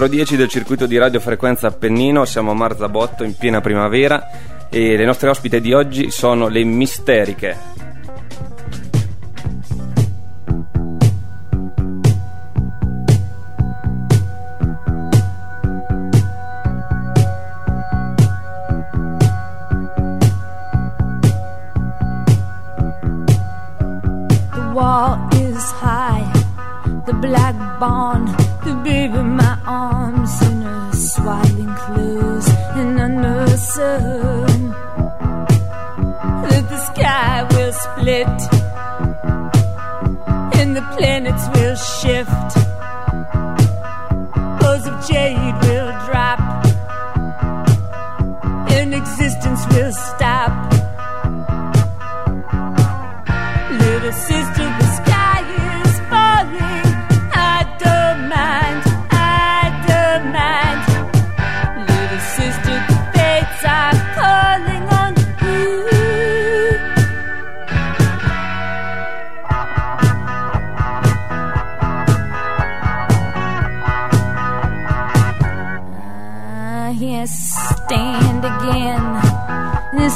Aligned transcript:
numero 0.00 0.16
10 0.16 0.36
del 0.36 0.48
circuito 0.48 0.86
di 0.86 0.96
radiofrequenza 0.96 1.66
Appennino, 1.66 2.24
siamo 2.24 2.52
a 2.52 2.54
Marzabotto 2.54 3.22
in 3.22 3.36
piena 3.36 3.60
primavera 3.60 4.30
e 4.70 4.96
le 4.96 5.04
nostre 5.04 5.28
ospite 5.28 5.60
di 5.60 5.74
oggi 5.74 6.10
sono 6.10 6.48
le 6.48 6.64
Misteriche. 6.64 7.69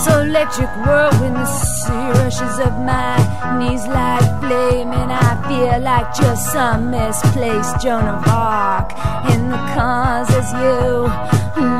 This 0.04 0.16
electric 0.16 0.68
whirlwind, 0.84 1.36
the 1.36 1.46
sea 1.46 2.10
rushes 2.20 2.58
up 2.58 2.76
my 2.84 3.16
knees 3.58 3.86
like 3.86 4.20
flame, 4.40 4.92
and 4.92 5.10
I 5.10 5.30
feel 5.48 5.80
like 5.80 6.14
just 6.14 6.52
some 6.52 6.90
misplaced 6.90 7.80
Joan 7.80 8.04
of 8.04 8.28
Arc 8.28 8.92
in 9.32 9.48
the 9.48 9.56
cars 9.72 10.28
as 10.28 10.52
you 10.60 11.08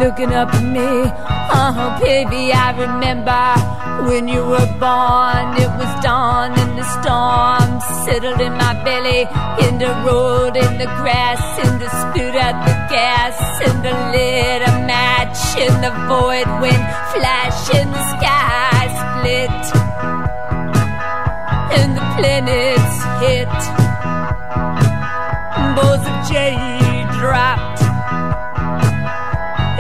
looking 0.01 0.33
up 0.33 0.55
at 0.55 0.65
me. 0.65 1.13
Oh, 1.53 1.99
baby, 2.01 2.51
I 2.53 2.73
remember 2.73 3.45
when 4.09 4.27
you 4.27 4.41
were 4.41 4.73
born. 4.81 5.45
It 5.61 5.69
was 5.77 5.93
dawn, 6.03 6.53
and 6.57 6.79
the 6.79 6.87
storm 6.97 7.79
settled 8.07 8.41
in 8.41 8.55
my 8.57 8.73
belly, 8.85 9.29
in 9.69 9.77
the 9.79 9.93
road, 10.09 10.57
in 10.57 10.79
the 10.79 10.89
grass, 10.97 11.43
in 11.61 11.79
the 11.79 11.91
spit 11.93 12.35
out 12.37 12.57
the 12.65 12.73
gas, 12.89 13.37
in 13.69 13.83
the 13.83 13.93
lit 14.17 14.63
a 14.65 14.73
match, 14.89 15.37
in 15.61 15.75
the 15.83 15.93
void 16.09 16.49
when 16.63 17.04
flash 17.15 17.71
in 17.79 17.91
the 17.91 18.05
sky 18.15 18.83
split, 19.01 19.63
and 21.79 21.91
the 21.97 22.05
planets 22.15 22.97
hit. 23.23 23.55
Bows 25.77 26.05
of 26.11 26.19
jade 26.29 27.09
dropped, 27.21 27.83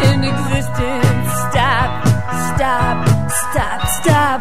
and 0.06 0.24
existence 0.24 1.28
stopped, 1.44 2.06
stop, 2.54 2.98
stop, 3.42 3.80
stop. 3.98 4.40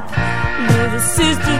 Little 0.70 1.00
sister, 1.00 1.58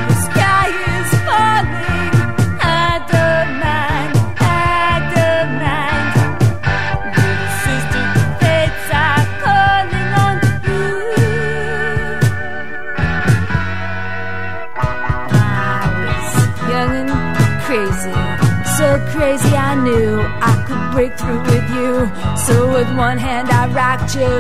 with 22.84 22.98
one 22.98 23.18
hand 23.18 23.50
I 23.50 23.64
rocked 23.72 24.16
you, 24.16 24.36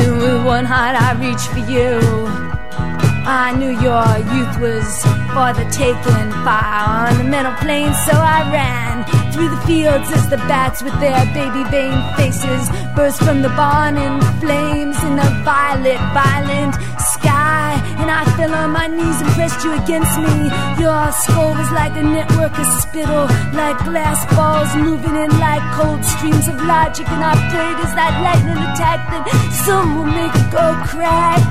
and 0.00 0.12
with 0.22 0.44
one 0.44 0.64
heart 0.64 0.96
I 0.96 1.12
reached 1.20 1.48
for 1.52 1.64
you. 1.70 2.00
I 3.26 3.52
knew 3.56 3.72
your 3.88 4.08
youth 4.32 4.54
was 4.60 4.88
for 5.34 5.50
the 5.58 5.66
taking, 5.72 6.28
fire 6.44 7.08
on 7.08 7.18
the 7.18 7.24
mental 7.24 7.54
plane, 7.64 7.92
so 8.06 8.12
I 8.12 8.40
ran 8.52 9.04
through 9.32 9.50
the 9.50 9.60
fields 9.68 10.08
as 10.12 10.28
the 10.30 10.36
bats 10.48 10.82
with 10.82 10.98
their 11.00 11.24
baby 11.36 11.64
vein 11.70 11.96
faces 12.16 12.68
burst 12.94 13.20
from 13.22 13.42
the 13.42 13.50
barn 13.50 13.96
in 13.96 14.20
flames 14.40 14.96
in 15.04 15.16
the 15.16 15.28
violet, 15.44 16.00
violent 16.16 16.74
sky. 17.24 17.80
And 18.00 18.08
I 18.10 18.22
fell 18.36 18.52
on 18.52 18.70
my 18.70 18.86
knees 18.86 19.18
and 19.22 19.30
pressed 19.36 19.64
you 19.64 19.72
against 19.72 20.14
me. 20.20 20.36
Your 20.84 21.02
skull 21.24 21.52
was 21.56 21.70
like 21.72 21.94
a 21.96 22.04
network 22.04 22.54
of 22.62 22.68
spittle, 22.84 23.26
like 23.56 23.78
glass 23.88 24.20
balls 24.36 24.70
moving 24.76 25.16
in 25.24 25.30
like 25.40 25.64
cold 25.78 26.04
streams 26.04 26.46
of 26.52 26.56
logic. 26.74 27.08
And 27.08 27.22
I 27.24 27.34
prayed 27.50 27.78
as 27.84 27.92
that 27.98 28.12
lightning 28.26 28.60
attacked 28.68 29.08
that 29.12 29.24
some 29.64 29.88
will 29.96 30.12
make 30.20 30.34
it 30.42 30.48
go 30.52 30.66
crack. 30.92 31.44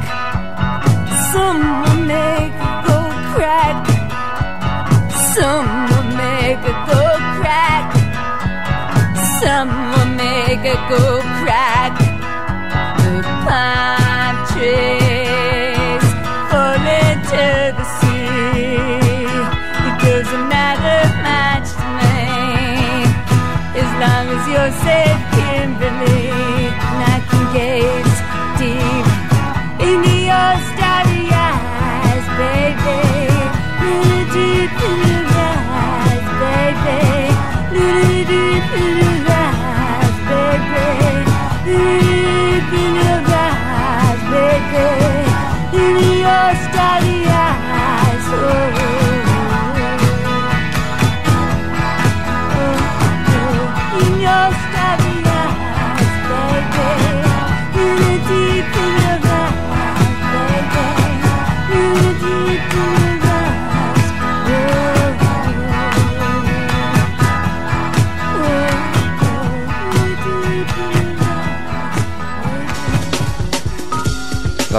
Some 1.33 1.63
will 1.81 2.01
make 2.13 2.53
it 2.67 2.77
go 2.87 2.99
crack. 3.33 3.77
Some 5.33 5.67
will 5.89 6.09
make 6.21 6.61
it 6.71 6.79
go 6.91 7.03
crack. 7.37 7.85
Some 9.41 9.69
will 9.91 10.11
make 10.23 10.63
it 10.73 10.81
go 10.93 11.03
crack. 11.41 11.93
The 13.03 14.02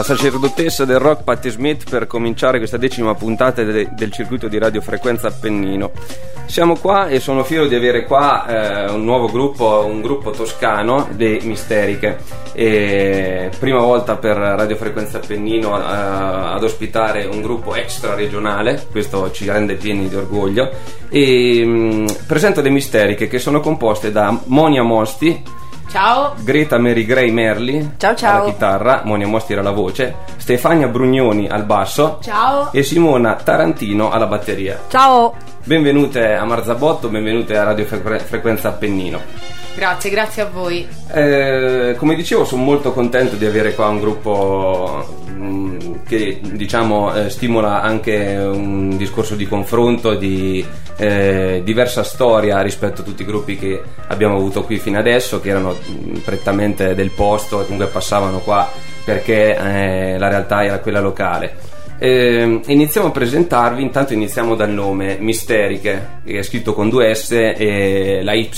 sacerdotessa 0.04 0.84
del 0.84 0.98
rock 0.98 1.24
Patti 1.24 1.48
Smith 1.48 1.88
per 1.88 2.06
cominciare 2.06 2.58
questa 2.58 2.76
decima 2.76 3.14
puntata 3.14 3.62
de- 3.62 3.88
del 3.92 4.12
circuito 4.12 4.48
di 4.48 4.58
radiofrequenza 4.58 5.28
Appennino. 5.28 5.92
Siamo 6.44 6.76
qua 6.76 7.08
e 7.08 7.20
sono 7.20 7.42
fiero 7.42 7.66
di 7.66 7.74
avere 7.74 8.04
qua 8.04 8.46
eh, 8.46 8.90
un 8.92 9.02
nuovo 9.02 9.28
gruppo, 9.28 9.86
un 9.88 10.02
gruppo 10.02 10.30
toscano, 10.30 11.08
le 11.16 11.40
Misteriche. 11.42 12.18
E 12.52 13.50
prima 13.58 13.80
volta 13.80 14.16
per 14.16 14.36
radiofrequenza 14.36 15.16
Appennino 15.16 15.74
eh, 15.78 15.82
ad 15.82 16.62
ospitare 16.62 17.24
un 17.24 17.40
gruppo 17.40 17.74
extra 17.74 18.14
regionale, 18.14 18.86
questo 18.90 19.30
ci 19.32 19.46
rende 19.46 19.74
pieni 19.76 20.06
di 20.08 20.14
orgoglio. 20.14 20.70
E 21.08 21.64
mh, 21.64 22.26
presento 22.26 22.60
le 22.60 22.68
Misteriche 22.68 23.26
che 23.26 23.38
sono 23.38 23.60
composte 23.60 24.12
da 24.12 24.38
Monia 24.44 24.82
Mosti, 24.82 25.42
Ciao. 25.90 26.34
Greta 26.42 26.78
Mary 26.78 27.04
Gray 27.04 27.30
Merli 27.30 27.92
Ciao, 27.96 28.14
ciao. 28.14 28.42
alla 28.42 28.50
chitarra, 28.50 29.02
Monia 29.04 29.26
Mostira 29.26 29.60
alla 29.60 29.70
voce, 29.70 30.14
Stefania 30.36 30.88
Brugnoni 30.88 31.46
al 31.48 31.64
basso 31.64 32.18
Ciao. 32.22 32.72
e 32.72 32.82
Simona 32.82 33.34
Tarantino 33.34 34.10
alla 34.10 34.26
batteria. 34.26 34.80
Ciao. 34.88 35.34
Benvenute 35.64 36.34
a 36.34 36.44
Marzabotto, 36.44 37.08
benvenute 37.08 37.56
a 37.56 37.64
Radio 37.64 37.84
Fre- 37.84 38.18
Frequenza 38.18 38.68
Appennino. 38.68 39.20
Grazie, 39.74 40.10
grazie 40.10 40.42
a 40.42 40.46
voi. 40.46 40.86
Eh, 41.12 41.94
come 41.98 42.14
dicevo, 42.14 42.44
sono 42.44 42.62
molto 42.62 42.92
contento 42.92 43.34
di 43.34 43.44
avere 43.44 43.74
qua 43.74 43.88
un 43.88 43.98
gruppo 43.98 45.24
mm, 45.30 45.94
che 46.06 46.40
diciamo 46.40 47.12
eh, 47.14 47.28
stimola 47.28 47.82
anche 47.82 48.36
un 48.36 48.96
discorso 48.96 49.34
di 49.34 49.48
confronto, 49.48 50.14
di 50.14 50.64
eh, 50.96 51.60
diversa 51.64 52.04
storia 52.04 52.60
rispetto 52.60 53.00
a 53.00 53.04
tutti 53.04 53.22
i 53.22 53.26
gruppi 53.26 53.58
che 53.58 53.82
abbiamo 54.06 54.36
avuto 54.36 54.62
qui 54.62 54.78
fino 54.78 54.98
adesso, 54.98 55.40
che 55.40 55.48
erano 55.50 55.74
mm, 55.74 56.16
prettamente 56.18 56.94
del 56.94 57.10
posto 57.10 57.60
e 57.60 57.64
comunque 57.64 57.88
passavano 57.88 58.38
qua 58.38 58.70
perché 59.04 59.56
eh, 59.56 60.18
la 60.18 60.28
realtà 60.28 60.64
era 60.64 60.78
quella 60.78 61.00
locale. 61.00 61.72
Eh, 61.98 62.60
iniziamo 62.66 63.08
a 63.08 63.10
presentarvi, 63.10 63.82
intanto 63.82 64.12
iniziamo 64.12 64.54
dal 64.54 64.70
nome 64.70 65.16
Misteriche, 65.18 66.20
che 66.24 66.38
è 66.38 66.42
scritto 66.42 66.74
con 66.74 66.88
due 66.88 67.14
S 67.14 67.30
e 67.32 68.20
la 68.22 68.32
Y, 68.34 68.50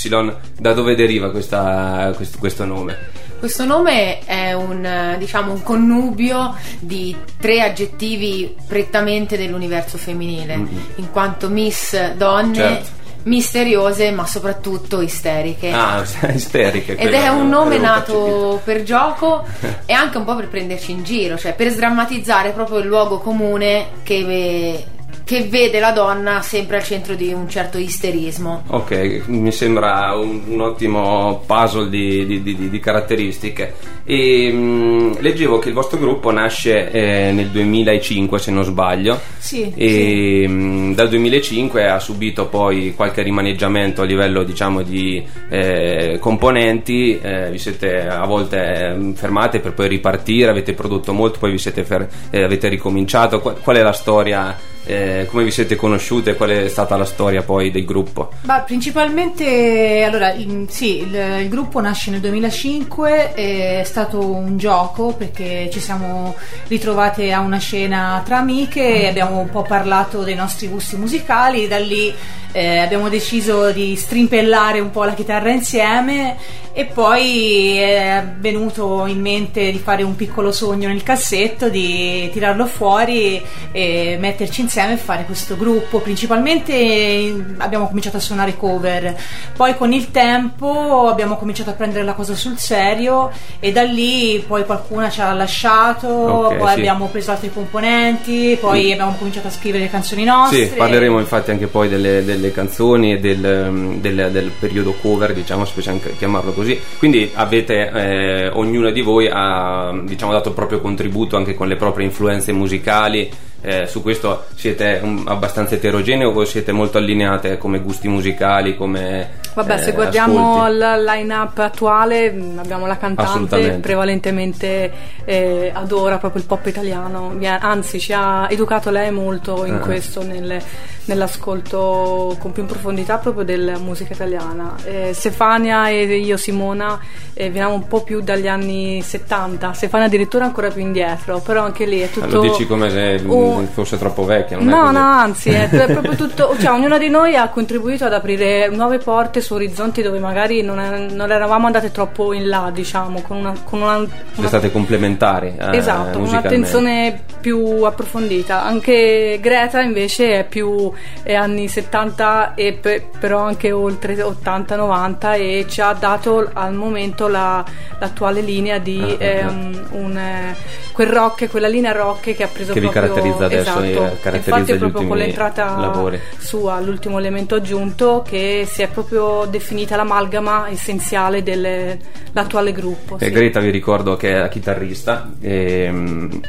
da 0.57 0.73
dove 0.73 0.95
deriva 0.95 1.31
questa, 1.31 2.11
questo, 2.15 2.37
questo 2.39 2.65
nome? 2.65 2.97
Questo 3.39 3.65
nome 3.65 4.19
è 4.25 4.53
un, 4.53 5.15
diciamo, 5.19 5.51
un, 5.51 5.61
connubio 5.61 6.55
di 6.79 7.15
tre 7.39 7.61
aggettivi 7.61 8.55
prettamente 8.67 9.37
dell'universo 9.37 9.99
femminile, 9.99 10.57
mm-hmm. 10.57 10.77
in 10.95 11.11
quanto 11.11 11.47
Miss 11.47 12.13
donne, 12.13 12.55
certo 12.55 12.95
misteriose 13.27 14.11
ma 14.11 14.25
soprattutto 14.25 15.01
isteriche. 15.01 15.71
Ah, 15.71 16.03
isteriche. 16.33 16.95
Ed 16.95 17.13
è 17.13 17.27
un 17.27 17.47
nome 17.49 17.77
nato 17.77 18.59
per 18.63 18.83
gioco 18.83 19.45
e 19.85 19.93
anche 19.93 20.17
un 20.17 20.23
po' 20.25 20.35
per 20.35 20.47
prenderci 20.47 20.91
in 20.91 21.03
giro, 21.03 21.37
cioè 21.37 21.53
per 21.53 21.69
sdrammatizzare 21.69 22.51
proprio 22.51 22.79
il 22.79 22.87
luogo 22.87 23.19
comune 23.19 23.87
che 24.03 24.85
che 25.27 25.43
vede 25.43 25.81
la 25.81 25.91
donna 25.91 26.41
sempre 26.41 26.77
al 26.77 26.83
centro 26.83 27.13
di 27.13 27.33
un 27.33 27.49
certo 27.49 27.77
isterismo. 27.77 28.63
Ok, 28.67 29.23
mi 29.25 29.51
sembra 29.51 30.15
un, 30.15 30.41
un 30.47 30.61
ottimo 30.61 31.43
puzzle 31.45 31.89
di, 31.89 32.25
di, 32.25 32.41
di, 32.41 32.69
di 32.69 32.79
caratteristiche. 32.79 33.73
E, 34.05 34.49
mh, 34.49 34.57
mm, 34.57 35.11
leggevo 35.19 35.59
che 35.59 35.67
il 35.67 35.73
vostro 35.73 35.99
gruppo 35.99 36.31
nasce 36.31 36.89
eh, 36.91 37.33
nel 37.33 37.49
2005, 37.49 38.39
se 38.39 38.51
non 38.51 38.63
sbaglio. 38.63 39.19
Sì. 39.37 39.69
E 39.75 40.43
sì. 40.45 40.47
Mh, 40.47 40.53
mm, 40.53 40.93
dal 40.93 41.09
2005 41.09 41.89
ha 41.89 41.99
subito 41.99 42.47
poi 42.47 42.93
qualche 42.95 43.21
rimaneggiamento 43.21 44.03
a 44.03 44.05
livello 44.05 44.43
diciamo 44.45 44.81
di 44.81 45.21
eh, 45.49 46.19
componenti. 46.21 47.19
Eh, 47.19 47.51
vi 47.51 47.57
siete 47.57 48.07
a 48.07 48.25
volte 48.25 48.93
mm, 48.95 49.11
fermate 49.11 49.59
per 49.59 49.73
poi 49.73 49.89
ripartire, 49.89 50.51
avete 50.51 50.71
prodotto 50.71 51.11
molto, 51.11 51.39
poi 51.39 51.51
vi 51.51 51.57
siete 51.57 51.83
fer- 51.83 52.09
eh, 52.29 52.43
avete 52.43 52.69
ricominciato. 52.69 53.41
Qual, 53.41 53.59
qual 53.59 53.75
è 53.75 53.81
la 53.81 53.91
storia? 53.91 54.75
Eh, 54.89 55.27
come 55.29 55.43
vi 55.43 55.51
siete 55.51 55.75
conosciute? 55.75 56.35
Qual 56.35 56.49
è 56.49 56.69
stata 56.69 56.95
la 56.95 57.03
storia 57.03 57.43
poi 57.43 57.71
del 57.71 57.83
gruppo? 57.83 58.31
Bah, 58.43 58.61
principalmente, 58.61 60.01
allora, 60.07 60.31
il, 60.31 60.67
sì, 60.69 60.99
il, 61.01 61.13
il, 61.41 61.49
gruppo 61.49 61.81
nasce 61.81 62.09
nel 62.09 62.21
2005, 62.21 63.33
è 63.33 63.81
stato 63.83 64.25
un 64.25 64.57
gioco 64.57 65.13
perché 65.13 65.67
ci 65.73 65.81
siamo 65.81 66.33
ritrovate 66.69 67.33
a 67.33 67.41
una 67.41 67.57
scena 67.57 68.21
tra 68.23 68.37
amiche 68.37 69.01
e 69.01 69.07
abbiamo 69.07 69.39
un 69.39 69.49
po' 69.49 69.63
parlato 69.63 70.23
dei 70.23 70.35
nostri 70.35 70.67
gusti 70.67 70.95
musicali, 70.95 71.67
da 71.67 71.79
lì 71.79 72.13
eh, 72.53 72.77
abbiamo 72.77 73.09
deciso 73.09 73.71
di 73.71 73.93
strimpellare 73.97 74.79
un 74.79 74.89
po' 74.89 75.03
la 75.03 75.13
chitarra 75.13 75.51
insieme 75.51 76.37
e 76.71 76.85
poi 76.85 77.77
è 77.77 78.23
venuto 78.37 79.05
in 79.07 79.19
mente 79.19 79.71
di 79.71 79.79
fare 79.79 80.03
un 80.03 80.15
piccolo 80.15 80.51
sogno 80.51 80.87
nel 80.87 81.03
cassetto, 81.03 81.69
di 81.69 82.29
tirarlo 82.31 82.67
fuori 82.67 83.41
e 83.71 84.17
metterci 84.19 84.61
insieme 84.61 84.76
e 84.93 84.97
fare 84.97 85.25
questo 85.25 85.55
gruppo. 85.55 85.99
Principalmente 85.99 87.45
abbiamo 87.57 87.87
cominciato 87.87 88.17
a 88.17 88.19
suonare 88.19 88.57
cover, 88.57 89.15
poi 89.55 89.75
con 89.77 89.93
il 89.93 90.09
tempo 90.09 91.07
abbiamo 91.07 91.37
cominciato 91.37 91.69
a 91.69 91.73
prendere 91.73 92.03
la 92.03 92.13
cosa 92.13 92.33
sul 92.33 92.57
serio 92.57 93.31
e 93.59 93.71
da 93.71 93.83
lì 93.83 94.43
poi 94.47 94.65
qualcuna 94.65 95.09
ci 95.09 95.21
ha 95.21 95.31
lasciato, 95.33 96.07
okay, 96.07 96.57
poi 96.57 96.73
sì. 96.73 96.79
abbiamo 96.79 97.05
preso 97.07 97.31
altri 97.31 97.51
componenti, 97.53 98.57
poi 98.59 98.85
sì. 98.85 98.91
abbiamo 98.93 99.15
cominciato 99.17 99.47
a 99.47 99.51
scrivere 99.51 99.89
canzoni 99.89 100.23
nostre. 100.23 100.67
Sì, 100.67 100.73
parleremo 100.75 101.19
infatti 101.19 101.51
anche 101.51 101.67
poi 101.67 101.87
delle, 101.87 102.23
delle 102.23 102.47
delle 102.47 102.51
canzoni 102.51 103.13
e 103.13 103.19
del, 103.19 103.97
del, 103.99 104.29
del, 104.31 104.51
periodo 104.57 104.93
cover, 104.93 105.33
diciamo, 105.33 105.65
se 105.65 105.73
possiamo 105.73 105.99
chiamarlo 106.17 106.53
così. 106.53 106.79
Quindi 106.97 107.29
avete, 107.33 107.91
eh, 107.91 108.47
ognuna 108.49 108.91
di 108.91 109.01
voi 109.01 109.29
ha 109.31 109.93
diciamo, 110.03 110.31
dato 110.31 110.49
il 110.49 110.55
proprio 110.55 110.79
contributo 110.79 111.35
anche 111.35 111.53
con 111.53 111.67
le 111.67 111.75
proprie 111.75 112.05
influenze 112.05 112.51
musicali. 112.51 113.29
Eh, 113.67 113.85
su 113.85 114.01
questo 114.01 114.45
siete 114.55 115.01
um, 115.03 115.23
abbastanza 115.27 115.75
eterogenei 115.75 116.25
o 116.25 116.45
siete 116.45 116.71
molto 116.71 116.99
allineate 116.99 117.57
come 117.57 117.79
gusti 117.79 118.07
musicali, 118.07 118.77
come 118.77 119.39
Vabbè, 119.55 119.73
eh, 119.73 119.77
se 119.79 119.91
guardiamo 119.91 120.61
ascolti. 120.61 120.77
la 120.77 120.95
line-up 120.95 121.57
attuale, 121.57 122.31
mm, 122.31 122.59
abbiamo 122.59 122.85
la 122.85 122.95
cantante 122.95 123.79
prevalentemente 123.81 124.89
eh, 125.25 125.69
adora 125.73 126.17
proprio 126.17 126.39
il 126.39 126.47
pop 126.47 126.65
italiano, 126.65 127.37
anzi 127.59 127.99
ci 127.99 128.13
ha 128.13 128.47
educato 128.49 128.89
lei 128.89 129.11
molto 129.11 129.65
in 129.65 129.73
uh-huh. 129.73 129.79
questo 129.81 130.23
nelle 130.23 130.63
nell'ascolto 131.07 132.35
con 132.39 132.51
più 132.51 132.65
profondità 132.65 133.17
proprio 133.17 133.43
della 133.43 133.77
musica 133.77 134.13
italiana. 134.13 134.75
Eh, 134.83 135.11
Stefania 135.13 135.89
e 135.89 136.03
io, 136.17 136.37
Simona, 136.37 136.99
eh, 137.33 137.49
veniamo 137.49 137.73
un 137.73 137.87
po' 137.87 138.03
più 138.03 138.21
dagli 138.21 138.47
anni 138.47 139.01
70, 139.01 139.73
Stefania 139.73 140.07
addirittura 140.07 140.45
ancora 140.45 140.69
più 140.69 140.81
indietro, 140.81 141.39
però 141.39 141.63
anche 141.63 141.85
lì 141.85 141.99
è 141.99 142.09
tutto... 142.09 142.27
Lo 142.27 142.41
dici 142.41 142.65
come 142.67 142.89
se 142.89 143.21
uh, 143.25 143.65
fosse 143.71 143.97
troppo 143.97 144.25
vecchia, 144.25 144.57
No, 144.57 144.91
no, 144.91 144.99
anzi, 144.99 145.49
è, 145.49 145.69
è 145.69 145.91
proprio 145.91 146.15
tutto... 146.15 146.55
Cioè, 146.59 146.71
ognuna 146.71 146.97
di 146.97 147.09
noi 147.09 147.35
ha 147.35 147.47
contribuito 147.49 148.05
ad 148.05 148.13
aprire 148.13 148.69
nuove 148.69 148.97
porte 148.97 149.41
su 149.41 149.53
orizzonti 149.53 150.01
dove 150.01 150.19
magari 150.19 150.61
non, 150.61 150.79
è, 150.79 151.07
non 151.11 151.31
eravamo 151.31 151.65
andate 151.65 151.91
troppo 151.91 152.33
in 152.33 152.47
là, 152.47 152.69
diciamo, 152.73 153.21
con 153.21 153.37
una... 153.37 153.53
Con 153.63 153.81
una, 153.81 153.97
una 154.35 154.47
state 154.47 154.71
complementari. 154.71 155.53
Eh, 155.57 155.77
esatto, 155.77 156.19
un'attenzione 156.19 157.21
più 157.39 157.83
approfondita. 157.83 158.63
Anche 158.63 159.39
Greta 159.41 159.81
invece 159.81 160.39
è 160.39 160.45
più 160.45 160.91
eh, 161.23 161.35
anni 161.35 161.67
70 161.67 162.53
e 162.55 162.73
pe- 162.73 163.09
però 163.19 163.39
anche 163.39 163.71
oltre 163.71 164.15
80-90 164.15 165.33
e 165.39 165.65
ci 165.67 165.81
ha 165.81 165.93
dato 165.93 166.49
al 166.53 166.73
momento 166.73 167.27
la, 167.27 167.63
l'attuale 167.99 168.41
linea 168.41 168.77
di 168.77 168.99
ah, 168.99 169.23
ehm, 169.23 169.87
un, 169.91 170.17
eh, 170.17 170.55
quel 170.91 171.07
rock, 171.09 171.49
quella 171.49 171.67
linea 171.67 171.91
rock 171.91 172.33
che 172.33 172.43
ha 172.43 172.47
preso 172.47 172.73
che 172.73 172.79
proprio, 172.79 173.01
vi 173.01 173.07
caratterizza 173.07 173.45
adesso 173.45 173.81
esatto, 173.81 174.17
caratterizza 174.21 174.57
infatti 174.57 174.71
è 174.71 174.77
proprio 174.77 175.07
con 175.07 175.17
l'entrata 175.17 175.77
lavori. 175.77 176.19
sua 176.37 176.79
l'ultimo 176.79 177.19
elemento 177.19 177.55
aggiunto 177.55 178.23
che 178.27 178.67
si 178.67 178.81
è 178.81 178.87
proprio 178.87 179.45
definita 179.49 179.95
l'amalgama 179.95 180.69
essenziale 180.69 181.43
dell'attuale 181.43 182.71
gruppo 182.71 183.17
eh, 183.19 183.25
sì. 183.25 183.31
Greta 183.31 183.59
vi 183.59 183.69
ricordo 183.69 184.15
che 184.15 184.31
è 184.31 184.39
la 184.39 184.49
chitarrista 184.49 185.29
e, 185.39 185.83
ehm, 185.83 186.41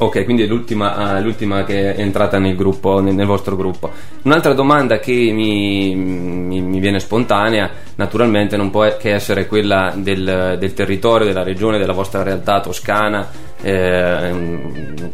Ok, 0.00 0.24
quindi 0.24 0.44
è 0.44 0.46
l'ultima, 0.46 1.18
uh, 1.18 1.22
l'ultima, 1.22 1.64
che 1.64 1.94
è 1.94 2.00
entrata 2.00 2.38
nel, 2.38 2.54
gruppo, 2.54 3.00
nel, 3.00 3.14
nel, 3.14 3.26
vostro 3.26 3.56
gruppo. 3.56 3.90
Un'altra 4.22 4.52
domanda 4.52 5.00
che 5.00 5.12
mi, 5.12 5.92
mi, 5.96 6.60
mi, 6.60 6.78
viene 6.78 7.00
spontanea, 7.00 7.68
naturalmente, 7.98 8.56
non 8.56 8.70
può 8.70 8.96
che 8.96 9.12
essere 9.12 9.46
quella 9.46 9.92
del, 9.94 10.56
del 10.58 10.72
territorio, 10.72 11.26
della 11.26 11.42
regione, 11.42 11.78
della 11.78 11.92
vostra 11.92 12.22
realtà 12.22 12.60
toscana 12.60 13.28
eh, 13.60 15.04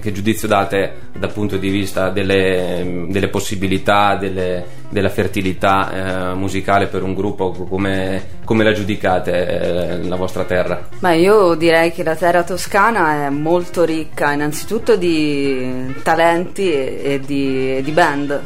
che 0.00 0.12
giudizio 0.12 0.46
date 0.46 1.10
dal 1.18 1.32
punto 1.32 1.56
di 1.56 1.68
vista 1.68 2.10
delle, 2.10 3.06
delle 3.08 3.28
possibilità, 3.28 4.16
delle, 4.16 4.64
della 4.88 5.08
fertilità 5.08 6.30
eh, 6.30 6.34
musicale 6.34 6.86
per 6.86 7.02
un 7.02 7.14
gruppo, 7.14 7.50
come, 7.50 8.24
come 8.44 8.62
la 8.62 8.72
giudicate 8.72 9.46
eh, 9.46 10.02
la 10.04 10.16
vostra 10.16 10.44
terra? 10.44 10.88
Beh, 11.00 11.16
io 11.16 11.54
direi 11.54 11.90
che 11.90 12.04
la 12.04 12.14
terra 12.14 12.44
toscana 12.44 13.26
è 13.26 13.30
molto 13.30 13.84
ricca 13.84 14.32
innanzitutto 14.32 14.94
di 14.94 15.92
talenti 16.04 16.72
e, 16.72 17.00
e 17.02 17.20
di, 17.20 17.82
di 17.82 17.90
band. 17.90 18.40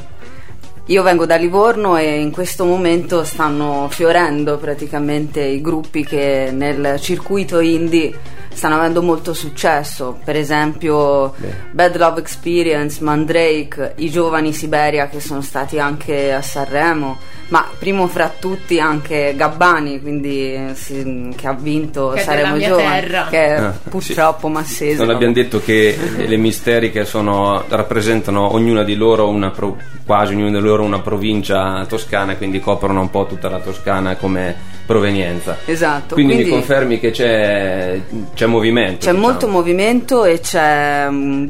Io 0.89 1.03
vengo 1.03 1.27
da 1.27 1.35
Livorno 1.35 1.97
e 1.97 2.21
in 2.21 2.31
questo 2.31 2.65
momento 2.65 3.25
stanno 3.25 3.89
fiorendo 3.91 4.57
praticamente 4.57 5.43
i 5.43 5.61
gruppi 5.61 6.05
che 6.05 6.51
nel 6.53 7.01
circuito 7.01 7.59
indie 7.59 8.17
stanno 8.57 8.77
avendo 8.77 9.03
molto 9.03 9.35
successo, 9.35 10.19
per 10.25 10.35
esempio 10.35 11.35
Beh. 11.37 11.55
Bad 11.73 11.97
Love 11.99 12.21
Experience, 12.21 13.03
Mandrake, 13.03 13.93
i 13.97 14.09
giovani 14.11 14.55
Siberia 14.55 15.09
che 15.09 15.21
sono 15.21 15.43
stati 15.43 15.79
anche 15.79 16.33
a 16.33 16.41
Sanremo, 16.41 17.19
ma 17.49 17.69
primo 17.79 18.07
fra 18.07 18.33
tutti 18.41 18.81
anche 18.81 19.35
Gabbani, 19.37 20.01
quindi 20.01 20.59
sì, 20.73 21.35
che 21.37 21.47
ha 21.47 21.53
vinto 21.53 22.09
che 22.15 22.23
Saremo 22.23 22.59
Giovani, 22.59 23.01
terra. 23.01 23.27
che 23.29 23.53
ah, 23.53 23.79
purtroppo 23.89 24.47
sì. 24.47 24.53
Massese. 24.55 25.05
Non 25.05 25.15
abbiamo 25.15 25.35
detto 25.35 25.61
che 25.61 25.97
le 26.17 26.37
misteriche 26.39 27.05
sono, 27.05 27.63
rappresentano 27.69 28.55
ognuna 28.55 28.85
di 28.85 28.95
loro 28.95 29.29
una 29.29 29.51
pro, 29.51 29.77
quasi 30.07 30.33
ognuna 30.33 30.59
di 30.59 30.65
loro 30.65 30.83
una 30.83 31.01
provincia 31.01 31.85
toscana, 31.87 32.37
quindi 32.37 32.59
coprono 32.59 33.03
un 33.03 33.11
po' 33.11 33.27
tutta 33.27 33.51
la 33.51 33.61
Toscana 33.61 34.17
come 34.17 34.75
provenienza. 34.87 35.59
Esatto. 35.67 36.15
Quindi, 36.15 36.35
quindi... 36.35 36.51
mi 36.51 36.57
confermi 36.59 37.01
che 37.01 37.11
c'è, 37.11 38.01
c'è 38.35 38.46
c'è 38.47 38.53
movimento. 38.53 38.99
C'è 38.99 39.11
diciamo. 39.11 39.19
molto 39.19 39.49
movimento 39.49 40.25
e 40.25 40.41
c'è 40.41 41.07
un 41.09 41.47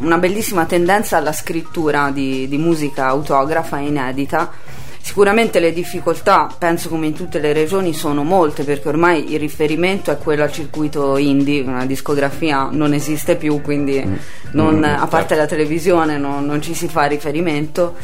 una 0.00 0.18
bellissima 0.18 0.64
tendenza 0.66 1.16
alla 1.16 1.32
scrittura 1.32 2.10
di, 2.10 2.46
di 2.48 2.58
musica 2.58 3.06
autografa 3.06 3.78
inedita 3.78 4.50
Sicuramente 5.06 5.60
le 5.60 5.72
difficoltà, 5.72 6.52
penso 6.58 6.88
come 6.88 7.06
in 7.06 7.14
tutte 7.14 7.38
le 7.38 7.52
regioni, 7.52 7.94
sono 7.94 8.24
molte 8.24 8.64
perché 8.64 8.88
ormai 8.88 9.32
il 9.32 9.38
riferimento 9.38 10.10
è 10.10 10.18
quello 10.18 10.42
al 10.42 10.50
circuito 10.50 11.16
indie, 11.16 11.62
una 11.62 11.86
discografia 11.86 12.70
non 12.72 12.92
esiste 12.92 13.36
più, 13.36 13.62
quindi 13.62 14.02
mm. 14.04 14.14
non, 14.50 14.78
mm, 14.78 14.82
a 14.82 15.06
parte 15.06 15.36
certo. 15.36 15.42
la 15.42 15.46
televisione 15.46 16.18
non, 16.18 16.44
non 16.44 16.60
ci 16.60 16.74
si 16.74 16.88
fa 16.88 17.04
riferimento 17.04 17.94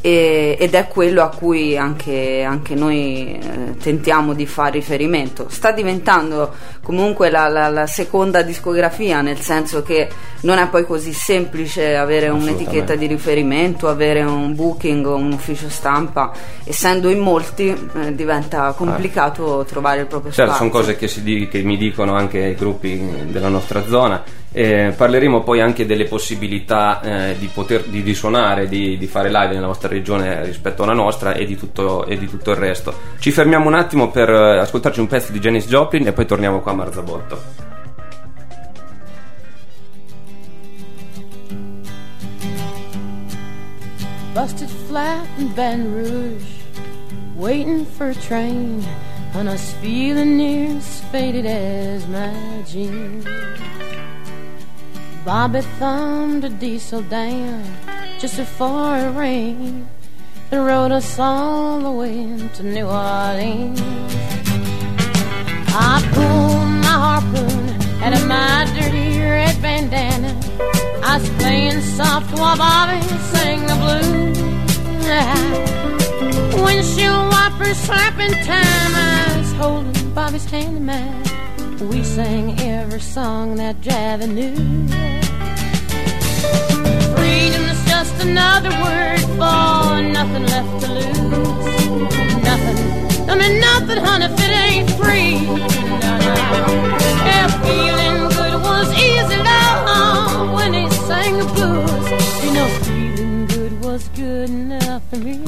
e, 0.00 0.56
ed 0.56 0.74
è 0.74 0.86
quello 0.86 1.22
a 1.22 1.28
cui 1.30 1.76
anche, 1.76 2.44
anche 2.44 2.74
noi 2.74 3.36
eh, 3.36 3.76
tentiamo 3.82 4.32
di 4.32 4.46
fare 4.46 4.72
riferimento. 4.72 5.46
Sta 5.48 5.72
diventando 5.72 6.54
comunque 6.84 7.30
la, 7.30 7.48
la, 7.48 7.68
la, 7.68 7.86
seconda 7.88 8.42
discografia, 8.42 9.22
nel 9.22 9.40
senso 9.40 9.82
che 9.82 10.08
non 10.42 10.58
è 10.58 10.68
poi 10.68 10.86
così 10.86 11.12
semplice 11.12 11.96
avere 11.96 12.28
un'etichetta 12.28 12.94
di 12.94 13.06
riferimento, 13.06 13.88
avere 13.88 14.22
un 14.22 14.54
booking 14.54 15.04
o 15.06 15.16
un 15.16 15.32
ufficio 15.32 15.68
stampa, 15.68 16.30
essendo 16.62 17.08
in 17.08 17.18
molti 17.18 17.68
eh, 17.68 18.14
diventa 18.14 18.72
complicato 18.76 19.62
eh. 19.62 19.64
trovare 19.64 20.00
il 20.02 20.06
proprio 20.06 20.30
certo, 20.30 20.52
spazio. 20.52 20.70
Sono 20.70 20.84
cose 20.84 20.96
che, 20.96 21.10
di, 21.22 21.48
che 21.48 21.62
mi 21.62 21.76
dicono 21.76 22.14
anche 22.14 22.38
i 22.38 22.54
gruppi 22.54 23.26
della 23.26 23.48
nostra 23.48 23.84
zona 23.86 24.22
eh, 24.56 24.94
parleremo 24.96 25.42
poi 25.42 25.60
anche 25.60 25.84
delle 25.84 26.04
possibilità 26.04 27.00
eh, 27.00 27.36
di, 27.36 27.50
poter, 27.52 27.82
di, 27.82 28.04
di 28.04 28.14
suonare, 28.14 28.68
di, 28.68 28.96
di, 28.96 29.06
fare 29.08 29.28
live 29.28 29.52
nella 29.52 29.66
vostra 29.66 29.88
regione 29.88 30.44
rispetto 30.44 30.84
alla 30.84 30.92
nostra 30.92 31.34
e 31.34 31.44
di, 31.44 31.56
tutto, 31.56 32.06
e 32.06 32.16
di 32.16 32.28
tutto 32.28 32.52
il 32.52 32.56
resto. 32.56 32.94
Ci 33.18 33.32
fermiamo 33.32 33.66
un 33.66 33.74
attimo 33.74 34.10
per 34.10 34.30
eh, 34.30 34.60
ascoltarci 34.60 35.00
un 35.00 35.08
pezzo 35.08 35.32
di 35.32 35.40
Janis 35.40 35.66
Joplin 35.66 36.06
e 36.06 36.12
poi 36.12 36.24
torniamo 36.24 36.60
qua 36.60 36.72
Marzabotto. 36.74 37.38
Busted 44.34 44.68
flat 44.88 45.28
in 45.38 45.48
Baton 45.54 45.94
Rouge, 45.94 46.42
waiting 47.36 47.84
for 47.84 48.10
a 48.10 48.14
train, 48.14 48.82
and 49.34 49.48
I 49.48 49.52
was 49.52 49.72
feeling 49.74 50.36
near 50.36 50.76
as 50.76 51.00
faded 51.12 51.46
as 51.46 52.06
my 52.08 52.62
jeans. 52.66 53.24
Bobby 55.24 55.60
thumbed 55.78 56.44
a 56.44 56.48
diesel 56.48 57.02
down 57.02 57.64
just 58.18 58.36
before 58.36 58.98
it 58.98 59.10
rained 59.16 59.86
and 60.50 60.66
rode 60.66 60.92
us 60.92 61.18
all 61.18 61.80
the 61.80 61.90
way 61.90 62.48
to 62.54 62.62
New 62.62 62.86
Orleans. 62.86 63.80
I 65.76 66.00
pulled 66.12 66.63
harpoon 66.98 67.68
of 68.12 68.26
my 68.28 68.66
dirty 68.76 69.18
red 69.18 69.60
bandana. 69.62 70.30
I 71.02 71.18
was 71.18 71.28
playing 71.40 71.80
soft 71.80 72.30
while 72.38 72.56
Bobby 72.56 73.00
sang 73.32 73.66
the 73.66 73.76
blues. 73.82 74.54
Windshield 76.62 77.30
wipers 77.32 77.78
slapping 77.78 78.32
time. 78.44 78.92
I 78.94 79.36
was 79.38 79.52
holding 79.54 80.14
Bobby's 80.14 80.44
hand 80.46 80.76
in 80.76 80.86
mine. 80.86 81.22
We 81.90 82.02
sang 82.02 82.58
every 82.60 83.00
song 83.00 83.56
that 83.56 83.80
Javi 83.80 84.28
knew. 84.28 84.56
Freedom's 87.16 87.84
just 87.86 88.14
another 88.22 88.70
word 88.84 89.20
for 89.38 90.02
nothing 90.18 90.46
left 90.54 90.74
to 90.82 90.88
lose. 90.92 91.14
Nothing, 92.48 92.78
I 93.30 93.34
mean 93.40 93.60
nothing, 93.60 93.98
honey, 94.04 94.26
if 94.26 94.40
it 94.46 94.52
ain't 94.66 94.90
free. 95.00 95.93
Feeling 97.64 98.28
good 98.28 98.54
was 98.62 98.88
easy, 98.92 99.36
love, 99.36 100.52
when 100.52 100.74
he 100.74 100.90
sang 100.90 101.38
the 101.38 101.44
blues. 101.54 102.06
You 102.44 102.50
know, 102.52 102.68
feeling 102.82 103.46
good 103.46 103.72
was 103.82 104.08
good 104.08 104.50
enough 104.50 105.02
for 105.10 105.16
me. 105.16 105.38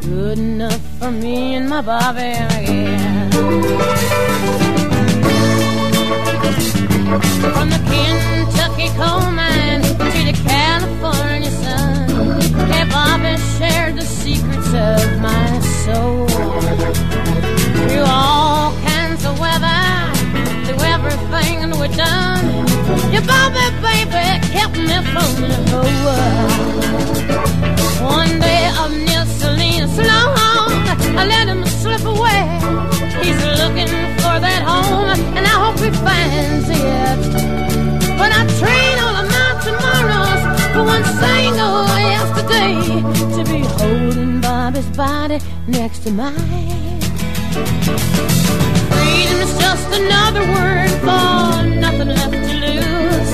Good 0.00 0.38
enough 0.38 0.80
for 0.98 1.10
me 1.10 1.54
and 1.54 1.68
my 1.68 1.80
Bobby. 1.80 2.34
From 7.54 7.68
the 7.70 7.80
Kentucky 7.90 8.88
coal 8.98 9.30
mine 9.30 9.82
to 9.82 9.94
the 9.94 10.34
California 10.44 11.50
sun, 11.50 12.08
Bobby 12.90 13.36
shared 13.58 13.96
the 13.96 14.02
secrets 14.02 14.72
of 14.74 15.20
my 15.20 15.60
soul. 15.84 16.26
Through 17.88 18.06
all 18.06 18.72
kinds 18.82 19.24
of 19.24 19.38
weather, 19.38 19.82
through 20.64 20.82
everything 20.94 21.70
we've 21.78 21.96
done, 21.96 22.46
your 23.12 23.22
Bobby 23.22 23.66
baby 23.84 24.26
kept 24.54 24.76
me 24.76 24.96
from 25.12 25.30
the 25.42 25.58
whole 25.70 25.96
world. 26.06 26.64
One 28.02 28.40
day 28.40 28.64
of 28.82 28.90
near 28.90 29.24
Salinas 29.38 29.96
long, 29.98 30.72
I 31.20 31.24
let 31.26 31.46
him 31.48 31.64
slip 31.66 32.04
away. 32.04 32.42
He's 33.22 33.40
looking 33.60 33.92
for 34.22 34.36
that 34.46 34.62
home, 34.66 35.10
and 35.36 35.44
I 35.46 35.56
hope 35.62 35.78
he 35.78 35.90
finds 36.06 36.68
it. 36.70 37.18
But 38.18 38.30
I 38.32 38.42
trade 38.60 38.98
all 39.04 39.16
of 39.22 39.26
my 39.36 39.50
tomorrows 39.66 40.42
for 40.72 40.84
one 40.94 41.04
single 41.20 41.86
yesterday 42.14 42.74
to 43.36 43.42
be 43.50 43.60
holding 43.78 44.40
Bobby's 44.40 44.88
body 44.96 45.38
next 45.66 46.00
to 46.04 46.10
mine. 46.10 47.03
Freedom 47.54 49.38
is 49.46 49.54
just 49.58 49.86
another 50.00 50.42
word 50.54 50.90
for 51.06 51.62
nothing 51.84 52.08
left 52.08 52.32
to 52.32 52.54
lose. 52.64 53.32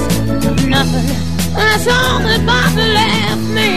Nothing. 0.67 1.07
That's 1.55 1.87
all 1.89 2.19
that 2.27 2.43
Bobby 2.45 2.85
left 3.01 3.47
me. 3.59 3.71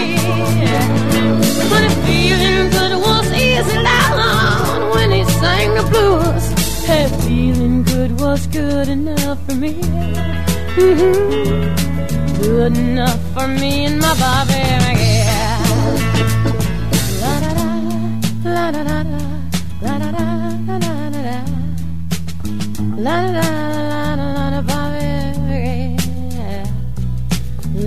But 1.69 1.81
the 1.87 1.91
feeling 2.05 2.69
good 2.75 2.93
was 3.07 3.27
easy 3.31 3.79
down 3.83 4.89
when 4.93 5.11
he 5.11 5.23
sang 5.39 5.69
the 5.75 5.83
blues. 5.91 6.45
Hey, 6.85 7.07
feeling 7.25 7.83
good 7.83 8.11
was 8.19 8.45
good 8.47 8.89
enough 8.89 9.39
for 9.45 9.55
me. 9.55 9.73
Mm-hmm. 10.75 12.41
Good 12.41 12.77
enough 12.77 13.19
for 13.33 13.47
me 13.47 13.85
and 13.85 13.97
my 13.99 14.13
Bobby, 14.19 14.59
yeah. 15.07 15.61
La 17.21 17.39
da 17.39 17.51
da, 17.53 17.67
la 18.43 18.71
da 18.71 18.83
da 18.83 19.12
la 23.03 23.15
da 23.21 23.41
da 23.41 23.81
la 23.91 24.15
da 24.15 24.25
la 24.37 24.45
da 24.53 24.61
Bobby, 24.69 25.95
yeah. 26.37 26.63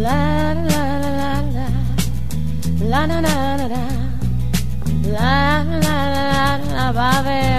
La 0.04 0.20
da 0.54 0.62
la 0.72 0.82
la 1.02 1.10
la 1.18 1.34
la, 1.56 1.66
la 2.90 3.06
da 3.06 3.18
da 3.26 3.36
da 3.56 3.66
da, 3.72 3.84
la 5.14 5.62
la 5.84 5.96
la 6.14 6.58
la 6.76 6.86
Bobby. 6.98 7.55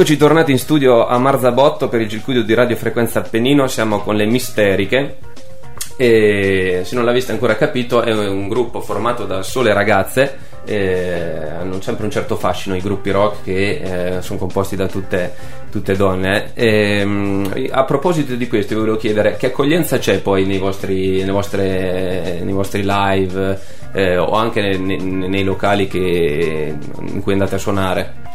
Eccoci 0.00 0.16
tornati 0.16 0.52
in 0.52 0.60
studio 0.60 1.08
a 1.08 1.18
Marzabotto 1.18 1.88
per 1.88 2.00
il 2.00 2.08
circuito 2.08 2.42
di 2.42 2.54
radiofrequenza 2.54 3.18
Appennino, 3.18 3.66
siamo 3.66 3.98
con 3.98 4.14
le 4.14 4.26
Misteriche. 4.26 5.16
E 5.96 6.82
se 6.84 6.94
non 6.94 7.04
l'avete 7.04 7.32
ancora 7.32 7.56
capito 7.56 8.02
è 8.02 8.14
un 8.14 8.46
gruppo 8.46 8.80
formato 8.80 9.24
da 9.24 9.42
sole 9.42 9.72
ragazze 9.72 10.38
hanno 10.68 11.80
sempre 11.80 12.04
un 12.04 12.12
certo 12.12 12.36
fascino 12.36 12.76
i 12.76 12.80
gruppi 12.80 13.10
rock 13.10 13.42
che 13.42 14.18
eh, 14.18 14.22
sono 14.22 14.38
composti 14.38 14.76
da 14.76 14.86
tutte, 14.86 15.34
tutte 15.68 15.96
donne. 15.96 16.52
E, 16.54 16.98
ehm, 17.00 17.68
a 17.68 17.82
proposito 17.82 18.36
di 18.36 18.46
questo 18.46 18.74
vi 18.74 18.80
volevo 18.80 18.98
chiedere 18.98 19.36
che 19.36 19.46
accoglienza 19.46 19.98
c'è 19.98 20.20
poi 20.20 20.46
nei 20.46 20.58
vostri, 20.58 21.24
vostre, 21.24 22.38
nei 22.40 22.52
vostri 22.52 22.82
live 22.84 23.58
eh, 23.94 24.16
o 24.16 24.30
anche 24.30 24.60
nei, 24.60 25.00
nei 25.00 25.42
locali 25.42 25.88
che, 25.88 26.78
in 27.00 27.20
cui 27.20 27.32
andate 27.32 27.56
a 27.56 27.58
suonare 27.58 28.26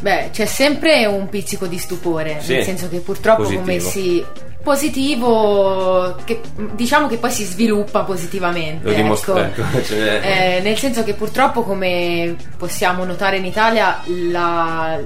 Beh, 0.00 0.30
c'è 0.32 0.44
sempre 0.44 1.06
un 1.06 1.28
pizzico 1.28 1.66
di 1.66 1.78
stupore, 1.78 2.38
sì, 2.40 2.54
nel 2.54 2.64
senso 2.64 2.88
che 2.88 2.98
purtroppo 2.98 3.42
positivo. 3.42 3.62
come 3.62 3.78
si 3.78 4.24
positivo 4.64 6.16
che 6.24 6.40
diciamo 6.72 7.06
che 7.06 7.18
poi 7.18 7.30
si 7.30 7.44
sviluppa 7.44 8.00
positivamente 8.00 8.88
Lo 8.88 8.94
dimostra, 8.94 9.44
ecco. 9.44 9.60
ecco 9.60 9.94
eh, 9.94 10.60
nel 10.62 10.78
senso 10.78 11.04
che 11.04 11.12
purtroppo 11.12 11.62
come 11.62 12.34
possiamo 12.56 13.04
notare 13.04 13.36
in 13.36 13.44
Italia 13.44 14.00
la, 14.06 14.98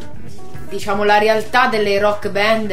diciamo, 0.68 1.02
la 1.02 1.18
realtà 1.18 1.66
delle 1.66 1.98
rock 1.98 2.30
band 2.30 2.70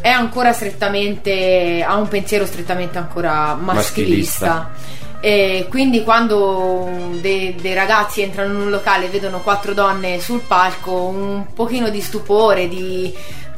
è 0.00 0.08
ancora 0.08 0.52
strettamente 0.52 1.84
ha 1.84 1.96
un 1.96 2.08
pensiero 2.08 2.46
strettamente 2.46 2.96
ancora 2.98 3.54
maschilista, 3.54 4.46
maschilista. 4.46 4.70
E 5.24 5.68
quindi 5.70 6.02
quando 6.02 7.16
dei, 7.18 7.54
dei, 7.54 7.72
ragazzi 7.72 8.20
entrano 8.20 8.52
in 8.52 8.60
un 8.60 8.68
locale 8.68 9.06
e 9.06 9.08
vedono 9.08 9.40
quattro 9.40 9.72
donne 9.72 10.20
sul 10.20 10.42
palco, 10.46 10.92
un 10.92 11.46
pochino 11.54 11.88
di 11.88 12.02
stupore, 12.02 12.68
di 12.68 13.10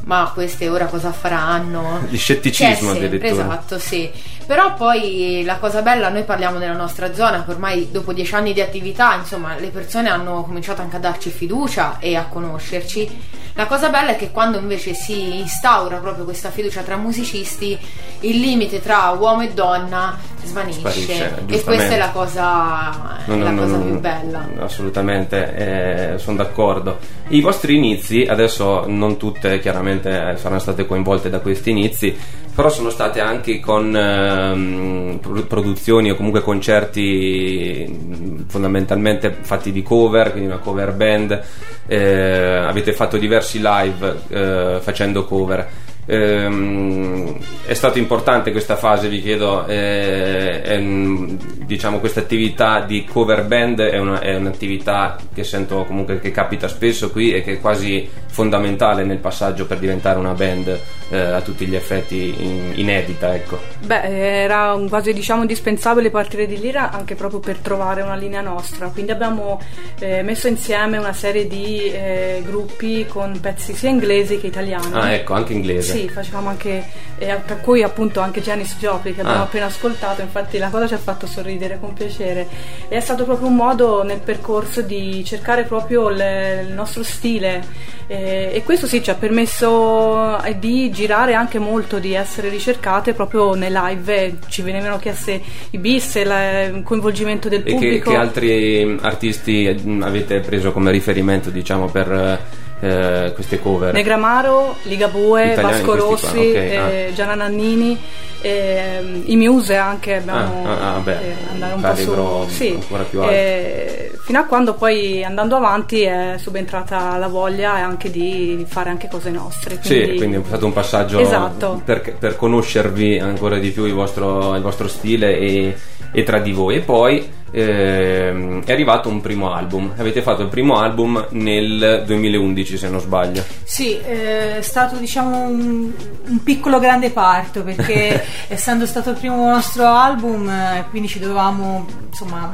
ma 0.05 0.31
queste 0.33 0.69
ora 0.69 0.85
cosa 0.85 1.11
faranno? 1.11 2.05
Di 2.07 2.15
scetticismo 2.15 2.91
addirittura. 2.91 3.43
Esatto, 3.43 3.79
sì. 3.79 4.09
Però 4.47 4.75
poi 4.75 5.43
la 5.45 5.57
cosa 5.57 5.81
bella, 5.81 6.07
noi 6.07 6.23
parliamo 6.23 6.57
della 6.57 6.73
nostra 6.73 7.13
zona, 7.13 7.43
che 7.43 7.51
ormai 7.51 7.89
dopo 7.91 8.13
dieci 8.13 8.33
anni 8.33 8.53
di 8.53 8.61
attività, 8.61 9.15
insomma, 9.15 9.57
le 9.57 9.67
persone 9.67 10.09
hanno 10.09 10.43
cominciato 10.43 10.81
anche 10.81 10.95
a 10.95 10.99
darci 10.99 11.29
fiducia 11.29 11.97
e 11.99 12.15
a 12.15 12.27
conoscerci. 12.29 13.35
La 13.55 13.65
cosa 13.65 13.89
bella 13.89 14.11
è 14.11 14.15
che 14.15 14.31
quando 14.31 14.57
invece 14.57 14.93
si 14.93 15.39
instaura 15.39 15.97
proprio 15.97 16.23
questa 16.23 16.49
fiducia 16.49 16.81
tra 16.81 16.95
musicisti, 16.95 17.77
il 18.21 18.39
limite 18.39 18.81
tra 18.81 19.09
uomo 19.19 19.41
e 19.41 19.51
donna 19.51 20.17
svanisce. 20.43 20.79
Sparisce, 20.79 21.43
e 21.47 21.63
questa 21.63 21.95
è 21.95 21.97
la 21.97 22.11
cosa, 22.11 23.19
no, 23.25 23.35
no, 23.35 23.43
la 23.43 23.49
no, 23.49 23.61
cosa 23.63 23.77
più 23.79 23.99
bella. 23.99 24.47
Assolutamente, 24.59 26.13
eh, 26.13 26.17
sono 26.19 26.37
d'accordo. 26.37 26.99
I 27.29 27.41
vostri 27.41 27.75
inizi, 27.75 28.21
adesso 28.21 28.85
non 28.87 29.17
tutte 29.17 29.59
chiaramente 29.59 30.09
eh, 30.09 30.37
saranno 30.37 30.59
state 30.59 30.85
coinvolte 30.85 31.29
da 31.29 31.39
questi 31.39 31.71
inizi, 31.71 32.15
però 32.57 32.69
sono 32.69 32.89
state 32.89 33.19
anche 33.19 33.59
con 33.59 33.95
ehm, 33.95 35.19
produzioni 35.47 36.09
o 36.09 36.15
comunque 36.15 36.41
concerti 36.41 38.45
fondamentalmente 38.47 39.31
fatti 39.41 39.71
di 39.71 39.83
cover, 39.83 40.31
quindi 40.31 40.49
una 40.49 40.57
cover 40.57 40.91
band, 40.93 41.39
eh, 41.85 42.63
avete 42.67 42.93
fatto 42.93 43.17
diversi 43.17 43.59
live 43.61 44.21
eh, 44.29 44.79
facendo 44.81 45.25
cover. 45.25 45.69
Ehm, 46.07 47.37
è 47.65 47.73
stata 47.73 47.99
importante 47.99 48.51
questa 48.51 48.77
fase, 48.77 49.09
vi 49.09 49.21
chiedo, 49.21 49.65
eh, 49.67 50.61
è, 50.61 50.79
diciamo 50.79 51.99
questa 51.99 52.21
attività 52.21 52.79
di 52.79 53.03
cover 53.03 53.43
band 53.43 53.81
è, 53.81 53.97
una, 53.97 54.21
è, 54.21 54.35
un'attività 54.35 55.17
che 55.33 55.43
sento 55.43 55.83
comunque 55.83 56.21
che 56.21 56.31
capita 56.31 56.69
spesso 56.69 57.11
qui 57.11 57.33
e 57.33 57.41
che 57.41 57.53
è 57.53 57.59
quasi 57.59 58.09
fondamentale 58.27 59.03
nel 59.03 59.17
passaggio 59.17 59.65
per 59.65 59.79
diventare 59.79 60.17
una 60.17 60.33
band 60.33 60.79
eh, 61.09 61.17
a 61.17 61.41
tutti 61.41 61.65
gli 61.65 61.75
effetti 61.75 62.35
in, 62.37 62.71
inedita. 62.75 63.35
Ecco. 63.35 63.59
Beh, 63.85 64.43
era 64.43 64.79
quasi 64.87 65.11
diciamo 65.11 65.41
indispensabile 65.41 66.09
partire 66.09 66.45
di 66.47 66.57
lira 66.57 66.91
anche 66.91 67.15
proprio 67.15 67.39
per 67.39 67.57
trovare 67.57 68.01
una 68.01 68.15
linea 68.15 68.41
nostra, 68.41 68.87
quindi 68.87 69.11
abbiamo 69.11 69.59
eh, 69.99 70.21
messo 70.21 70.47
insieme 70.47 70.97
una 70.97 71.13
serie 71.13 71.47
di 71.47 71.83
eh, 71.91 72.41
gruppi 72.45 73.05
con 73.07 73.37
pezzi 73.41 73.73
sia 73.73 73.89
inglesi 73.89 74.39
che 74.39 74.47
italiani. 74.47 74.93
Ah, 74.93 75.11
ecco, 75.11 75.33
anche 75.33 75.51
inglese. 75.53 75.96
Sì, 75.96 75.96
facevamo 76.07 76.49
anche, 76.49 76.85
eh, 77.17 77.39
per 77.45 77.61
cui 77.61 77.83
appunto 77.83 78.19
anche 78.19 78.41
Janis 78.41 78.77
Joplin 78.77 79.15
che 79.15 79.21
abbiamo 79.21 79.41
ah. 79.41 79.45
appena 79.45 79.65
ascoltato, 79.65 80.21
infatti 80.21 80.57
la 80.57 80.69
cosa 80.69 80.87
ci 80.87 80.93
ha 80.93 80.99
fatto 80.99 81.25
sorridere 81.25 81.79
con 81.79 81.93
piacere. 81.93 82.47
E 82.87 82.97
è 82.97 82.99
stato 82.99 83.23
proprio 83.23 83.47
un 83.47 83.55
modo 83.55 84.03
nel 84.03 84.19
percorso 84.19 84.81
di 84.81 85.23
cercare 85.25 85.63
proprio 85.63 86.09
le, 86.09 86.65
il 86.67 86.73
nostro 86.73 87.03
stile 87.03 87.95
eh, 88.09 88.51
e 88.53 88.63
questo 88.63 88.87
sì 88.87 89.03
ci 89.03 89.09
ha 89.09 89.15
permesso 89.15 90.41
eh, 90.41 90.57
di 90.57 90.89
girare 90.91 91.33
anche 91.33 91.59
molto, 91.59 91.99
di 91.99 92.13
essere 92.13 92.47
ricercate 92.47 93.13
proprio 93.13 93.53
nei 93.53 93.69
live, 93.69 94.37
ci 94.47 94.61
venivano 94.61 94.97
chieste 94.97 95.41
i 95.71 95.77
bis, 95.77 96.15
il 96.15 96.81
coinvolgimento 96.83 97.49
del 97.49 97.63
e 97.65 97.71
pubblico. 97.71 97.95
E 97.95 97.99
che, 97.99 98.09
che 98.09 98.15
altri 98.15 98.97
artisti 99.01 99.67
avete 100.01 100.39
preso 100.39 100.71
come 100.71 100.89
riferimento 100.91 101.49
diciamo 101.49 101.87
per 101.87 102.65
eh, 102.79 103.31
queste 103.33 103.59
cover? 103.59 103.93
Negramaro, 103.93 104.75
Ligabue, 104.83 105.55
Vasco 105.55 105.95
Rossi, 105.95 106.37
okay, 106.37 106.69
eh, 106.69 107.07
ah. 107.09 107.13
Gianna 107.13 107.35
Nannini, 107.35 107.97
eh, 108.41 109.21
i 109.25 109.35
Muse 109.35 109.75
anche 109.75 110.17
abbiamo 110.17 110.63
ah, 110.65 110.95
ah, 110.95 110.99
beh, 110.99 111.11
eh, 111.11 111.35
andare 111.53 111.73
un 111.73 111.81
po' 111.81 112.45
su 112.45 112.53
sì, 112.53 112.69
ancora 112.69 113.03
più 113.03 113.21
alto. 113.21 113.31
Eh, 113.31 114.11
fino 114.23 114.39
a 114.39 114.43
quando 114.43 114.73
poi 114.75 115.23
andando 115.23 115.55
avanti 115.55 116.01
è 116.03 116.35
subentrata 116.37 117.17
la 117.17 117.27
voglia 117.27 117.73
anche 117.73 118.11
di 118.11 118.65
fare 118.67 118.89
anche 118.89 119.07
cose 119.09 119.31
nostre. 119.31 119.79
Quindi... 119.79 120.11
Sì, 120.11 120.15
quindi 120.17 120.37
è 120.37 120.41
stato 120.45 120.65
un 120.65 120.73
passaggio 120.73 121.19
esatto. 121.19 121.81
per, 121.83 122.15
per 122.17 122.35
conoscervi 122.35 123.19
ancora 123.19 123.57
di 123.57 123.71
più 123.71 123.85
il 123.85 123.93
vostro, 123.93 124.55
il 124.55 124.61
vostro 124.61 124.87
stile 124.87 125.37
e, 125.39 125.75
e 126.11 126.23
tra 126.23 126.39
di 126.39 126.51
voi. 126.51 126.75
E 126.75 126.81
poi 126.81 127.27
eh, 127.51 128.61
è 128.65 128.71
arrivato 128.71 129.09
un 129.09 129.21
primo 129.21 129.53
album. 129.53 129.93
Avete 129.97 130.21
fatto 130.21 130.41
il 130.41 130.49
primo 130.49 130.79
album 130.79 131.27
nel 131.31 132.03
2011, 132.05 132.77
se 132.77 132.89
non 132.89 132.99
sbaglio. 132.99 133.43
Sì, 133.63 133.99
eh, 133.99 134.57
è 134.57 134.61
stato 134.61 134.97
diciamo 134.97 135.47
un, 135.47 135.91
un 136.25 136.43
piccolo 136.43 136.79
grande 136.79 137.09
parto 137.11 137.63
perché 137.63 138.23
essendo 138.47 138.85
stato 138.85 139.11
il 139.11 139.17
primo 139.17 139.49
nostro 139.49 139.85
album, 139.85 140.49
eh, 140.49 140.85
quindi 140.89 141.07
ci 141.07 141.19
dovevamo 141.19 141.85
insomma 142.09 142.53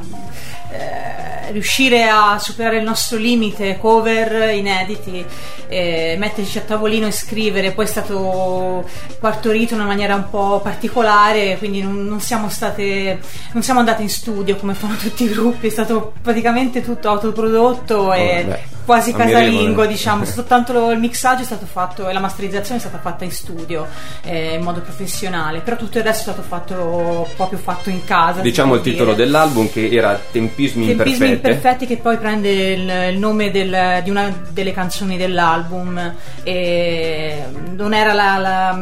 eh, 0.72 1.52
riuscire 1.52 2.08
a 2.08 2.38
superare 2.38 2.78
il 2.78 2.84
nostro 2.84 3.18
limite, 3.18 3.78
cover 3.78 4.54
inediti, 4.54 5.24
metterci 5.68 6.58
a 6.58 6.60
tavolino 6.60 7.06
e 7.06 7.10
scrivere, 7.10 7.72
poi 7.72 7.84
è 7.84 7.88
stato 7.88 8.88
partorito 9.18 9.74
in 9.74 9.80
una 9.80 9.88
maniera 9.88 10.14
un 10.14 10.30
po' 10.30 10.60
particolare, 10.62 11.58
quindi 11.58 11.82
non, 11.82 12.04
non 12.04 12.20
siamo 12.20 12.48
state, 12.48 13.18
non 13.52 13.62
siamo 13.62 13.80
andate 13.80 14.02
in 14.02 14.08
studio 14.08 14.56
come 14.56 14.74
fanno 14.86 14.96
tutti 14.96 15.24
i 15.24 15.28
gruppi, 15.28 15.66
è 15.66 15.70
stato 15.70 16.12
praticamente 16.20 16.82
tutto 16.82 17.08
autoprodotto 17.08 17.96
oh, 17.96 18.14
e 18.14 18.44
beh 18.46 18.74
quasi 18.84 19.12
casalingo, 19.12 19.86
diciamo, 19.86 20.24
soltanto 20.24 20.90
il 20.90 20.98
mixaggio 20.98 21.42
è 21.42 21.44
stato 21.44 21.66
fatto 21.66 22.08
e 22.08 22.12
la 22.12 22.20
masterizzazione 22.20 22.76
è 22.76 22.80
stata 22.80 22.98
fatta 22.98 23.24
in 23.24 23.32
studio 23.32 23.86
eh, 24.22 24.54
in 24.54 24.62
modo 24.62 24.80
professionale, 24.80 25.60
però 25.60 25.76
tutto 25.76 25.98
il 25.98 26.04
resto 26.04 26.30
è 26.30 26.32
stato 26.32 26.46
fatto 26.46 27.28
proprio 27.36 27.58
fatto 27.58 27.90
in 27.90 28.04
casa. 28.04 28.40
Diciamo 28.40 28.74
il 28.74 28.82
titolo 28.82 29.12
dire. 29.12 29.24
dell'album 29.24 29.70
che 29.70 29.88
era 29.90 30.20
Tempismi, 30.30 30.94
Tempismi 30.94 31.30
Imperfetti. 31.30 31.86
che 31.86 31.96
poi 31.96 32.18
prende 32.18 32.50
il, 32.50 33.12
il 33.12 33.18
nome 33.18 33.50
del, 33.50 34.02
di 34.02 34.10
una 34.10 34.32
delle 34.50 34.72
canzoni 34.72 35.16
dell'album. 35.16 36.14
E 36.42 37.42
non 37.74 37.94
era 37.94 38.12
la, 38.12 38.36
la, 38.36 38.78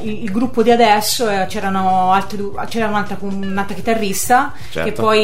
il, 0.00 0.22
il, 0.22 0.30
gruppo 0.30 0.62
di 0.62 0.70
adesso, 0.70 1.28
eh, 1.28 1.46
c'erano 1.48 2.12
altre, 2.12 2.38
c'era 2.68 2.86
un'altra, 2.86 3.16
un'altra 3.20 3.74
chitarrista 3.74 4.52
certo. 4.70 4.88
che 4.88 4.94
poi 4.94 5.15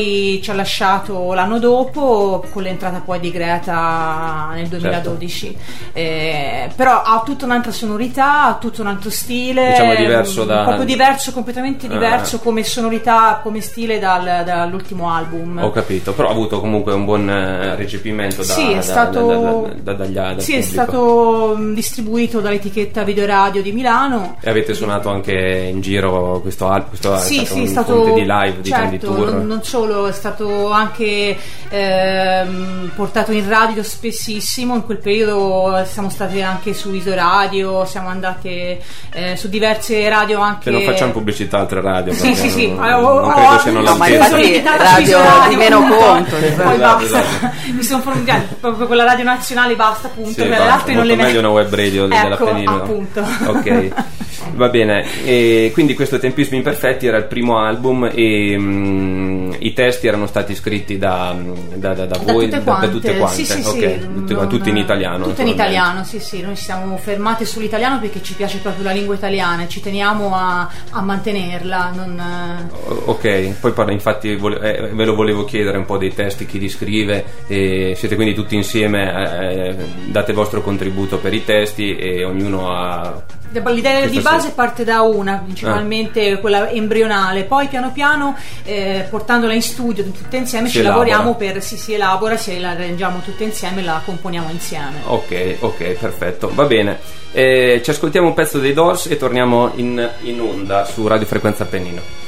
ci 0.43 0.51
ha 0.51 0.55
lasciato 0.55 1.33
l'anno 1.33 1.59
dopo 1.59 2.45
con 2.51 2.63
l'entrata 2.63 3.01
poi 3.01 3.21
di 3.21 3.31
Greta 3.31 4.51
nel 4.55 4.69
2012 4.69 5.57
certo. 5.57 5.99
eh, 5.99 6.71
però 6.75 7.03
ha 7.03 7.23
tutta 7.25 7.45
un'altra 7.45 7.73
sonorità 7.73 8.45
ha 8.45 8.55
tutto 8.57 8.81
un 8.81 8.89
altro 8.89 9.11
stile 9.11 9.71
diciamo 9.71 9.95
diverso 9.95 10.45
da... 10.45 10.63
proprio 10.65 10.85
diverso 10.85 11.33
completamente 11.33 11.89
diverso 11.89 12.37
ah. 12.37 12.39
come 12.41 12.65
sonorità 12.65 13.41
come 13.43 13.61
stile 13.61 13.99
dal, 13.99 14.43
dall'ultimo 14.45 15.11
album. 15.11 15.59
Ho 15.63 15.71
capito 15.71 16.13
però 16.13 16.29
ha 16.29 16.33
avuto 16.33 16.61
comunque 16.61 16.93
un 16.93 17.05
buon 17.05 17.29
eh, 17.29 17.77
recepimento 17.77 18.43
da, 18.43 18.53
sì, 18.53 18.71
è 18.71 18.77
da, 18.77 18.83
stato, 18.83 19.71
da, 19.81 19.93
dagli 19.95 20.19
altri 20.19 20.43
sì, 20.43 20.55
è 20.55 20.61
stato 20.61 21.55
mm, 21.57 21.75
distribuito 21.75 22.41
dall'etichetta 22.41 23.03
Video 23.05 23.27
Radio 23.27 23.63
di 23.63 23.73
Milano. 23.73 24.37
E 24.41 24.51
avete 24.51 24.75
suonato 24.75 25.11
anche 25.11 25.33
in 25.33 25.81
giro 25.81 26.41
questo 26.41 26.69
album 26.69 26.89
questo 26.89 27.17
sì, 27.19 27.41
è 27.41 27.45
stato 27.45 27.55
sì, 27.55 27.61
un 27.61 27.67
stato, 27.67 28.13
di 28.15 28.25
live 28.27 28.61
di 28.61 28.69
certo, 28.69 28.91
di 28.91 28.99
tour? 28.99 29.33
non, 29.33 29.47
non, 29.47 29.63
solo 29.83 30.07
è 30.07 30.13
stato 30.13 30.71
anche 30.71 31.37
ehm, 31.69 32.93
portato 32.95 33.33
in 33.33 33.49
radio 33.49 33.83
spessissimo, 33.83 34.77
in 34.77 34.85
quel 34.85 34.99
periodo 34.99 35.85
siamo 35.87 36.09
state 36.09 36.41
anche 36.43 36.73
su 36.73 36.93
Isoradio, 36.93 37.85
siamo 37.85 38.09
andate 38.09 38.81
eh, 39.13 39.37
su 39.37 39.49
diverse 39.49 40.09
radio 40.09 40.41
anche... 40.41 40.65
Che 40.65 40.71
non 40.71 40.83
facciamo 40.83 41.11
pubblicità 41.11 41.59
altre 41.59 41.81
radio, 41.81 42.13
sì, 42.13 42.35
sì, 42.37 42.49
sì. 42.49 42.73
Non, 42.73 42.93
oh, 42.93 43.21
non 43.21 43.33
credo 43.33 43.59
siano 43.59 43.81
no, 43.81 43.97
ma 43.97 44.07
infatti 44.07 44.63
radio 44.63 45.19
radio 45.21 45.59
meno 45.59 45.81
punto, 45.81 46.05
conto, 46.05 46.37
poi 46.37 46.47
esatto, 46.47 46.79
basta. 46.79 47.05
Esatto. 47.05 47.51
mi 47.73 47.83
sono 47.83 48.03
formulata 48.03 48.43
proprio 48.61 48.87
con 48.87 48.97
la 48.97 49.05
radio 49.05 49.25
nazionale 49.25 49.75
basta 49.75 50.09
punto. 50.09 50.31
Sì, 50.31 50.37
per 50.37 50.49
le 50.49 50.57
basta, 50.57 50.73
altre 50.73 50.95
non 50.95 51.07
le 51.07 51.17
meglio 51.17 51.39
una 51.41 51.51
web 51.51 51.75
radio 51.75 52.05
ecco, 52.05 52.23
dell'Appennino. 52.23 52.75
appunto. 52.75 53.27
Ok, 53.47 53.91
va 54.55 54.69
bene. 54.69 55.05
E 55.25 55.71
quindi 55.73 55.95
questo 55.95 56.19
Tempismi 56.19 56.57
Imperfetti 56.59 57.07
era 57.07 57.17
il 57.17 57.25
primo 57.25 57.59
album 57.59 58.11
e 58.13 58.57
mm, 58.59 59.53
i 59.59 59.73
testi 59.73 60.07
erano 60.07 60.27
stati 60.27 60.55
scritti 60.55 60.99
da, 60.99 61.35
da, 61.75 61.95
da- 61.95 62.07
da 62.07 62.17
Da 62.19 62.33
voi, 62.33 62.49
tutte 62.49 62.65
da, 62.65 62.89
tutte 62.89 63.17
quante. 63.19 63.37
Sì, 63.37 63.45
sì, 63.45 63.61
ok, 63.61 63.79
sì, 63.79 63.99
tutti, 64.15 64.33
non- 64.35 64.49
tutti 64.49 64.69
in 64.71 64.77
italiano. 64.77 65.25
Tutte 65.25 65.43
in 65.43 65.49
italiano, 65.49 66.05
sì, 66.05 66.19
sì. 66.21 66.41
Noi 66.43 66.57
siamo 66.57 66.97
fermati 66.97 67.45
sull'italiano 67.45 67.99
perché 68.01 68.23
ci 68.23 68.35
piace 68.35 68.59
proprio 68.59 68.85
la 68.85 68.93
lingua 68.93 69.15
italiana 69.15 69.63
e 69.65 69.69
ci 69.69 69.81
teniamo 69.81 70.35
a, 70.35 70.69
a 70.91 71.01
mantenerla. 71.01 71.93
Non, 71.95 72.19
eh, 72.19 72.81
Ok, 73.05 73.59
poi 73.61 73.73
parla- 73.73 73.93
infatti 73.93 74.35
vole- 74.37 74.61
eh, 74.77 74.89
ve 74.95 75.05
lo 75.05 75.15
volevo 75.15 75.45
chiedere 75.45 75.79
un 75.79 75.85
po' 75.85 75.99
dei 75.99 76.13
testi, 76.15 76.47
chi 76.47 76.59
li 76.59 76.69
scrive, 76.69 77.25
e 77.47 77.95
siete 77.97 78.15
quindi 78.15 78.35
tutti 78.35 78.55
insieme, 78.55 79.71
eh, 79.71 79.75
date 80.07 80.31
il 80.31 80.37
vostro 80.37 80.63
contributo 80.63 81.19
per 81.19 81.33
i 81.35 81.45
testi 81.45 81.97
e 81.97 82.25
ognuno 82.25 82.71
ha... 82.75 83.23
L'idea 83.53 84.07
di 84.07 84.17
sì. 84.17 84.23
base 84.23 84.51
parte 84.51 84.85
da 84.85 85.03
una, 85.03 85.39
principalmente 85.45 86.39
quella 86.41 86.71
embrionale, 86.71 87.45
poi 87.45 87.69
piano 87.69 87.93
piano 87.93 88.37
eh, 88.65 89.07
portandola 89.09 89.53
in 89.53 89.63
studio 89.63 90.05
tutte 90.05 90.37
insieme 90.37 90.67
Si 90.69 90.75
ci 90.75 90.79
elabora. 90.81 91.07
lavoriamo 91.07 91.35
per 91.37 91.63
si, 91.63 91.77
si 91.77 91.93
elabora, 91.95 92.37
si 92.37 92.59
la 92.59 92.71
arrangiamo 92.71 93.21
tutte 93.21 93.45
insieme 93.45 93.81
e 93.81 93.85
la 93.85 94.01
componiamo 94.05 94.51
insieme. 94.51 95.01
Ok, 95.07 95.57
ok, 95.61 95.85
perfetto, 95.93 96.51
va 96.55 96.65
bene. 96.65 96.99
Eh, 97.33 97.81
ci 97.83 97.91
ascoltiamo 97.91 98.29
un 98.29 98.35
pezzo 98.35 98.59
dei 98.59 98.73
Doors 98.73 99.07
e 99.07 99.17
torniamo 99.17 99.73
in, 99.77 100.11
in 100.23 100.41
onda 100.41 100.85
su 100.85 101.07
Radio 101.07 101.27
Frequenza 101.27 101.63
Appennino. 101.63 102.22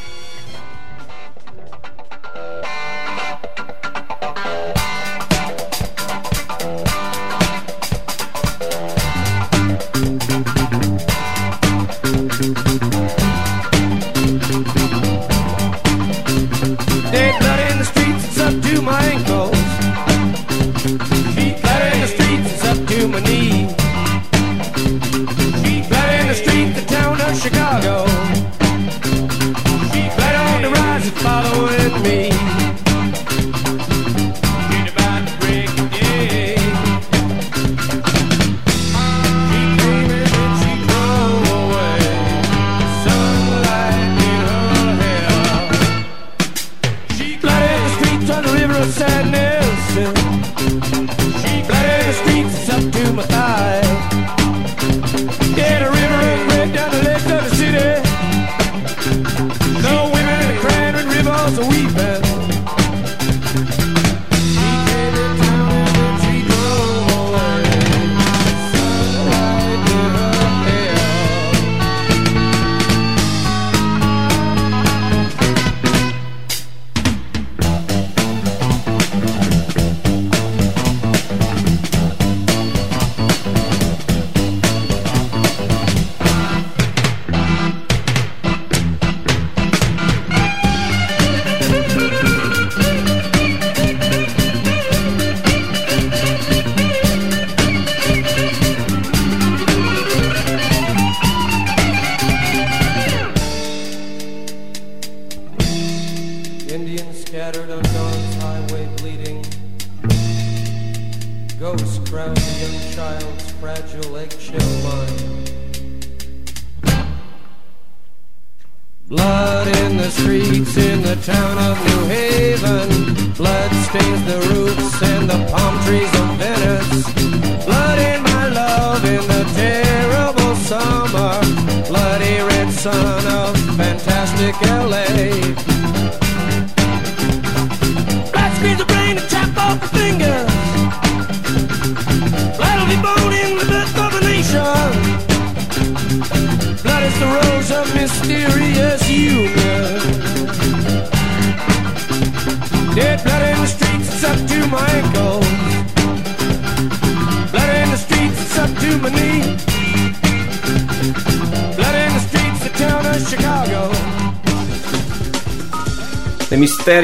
Rivers 61.75 62.23
are 62.31 62.34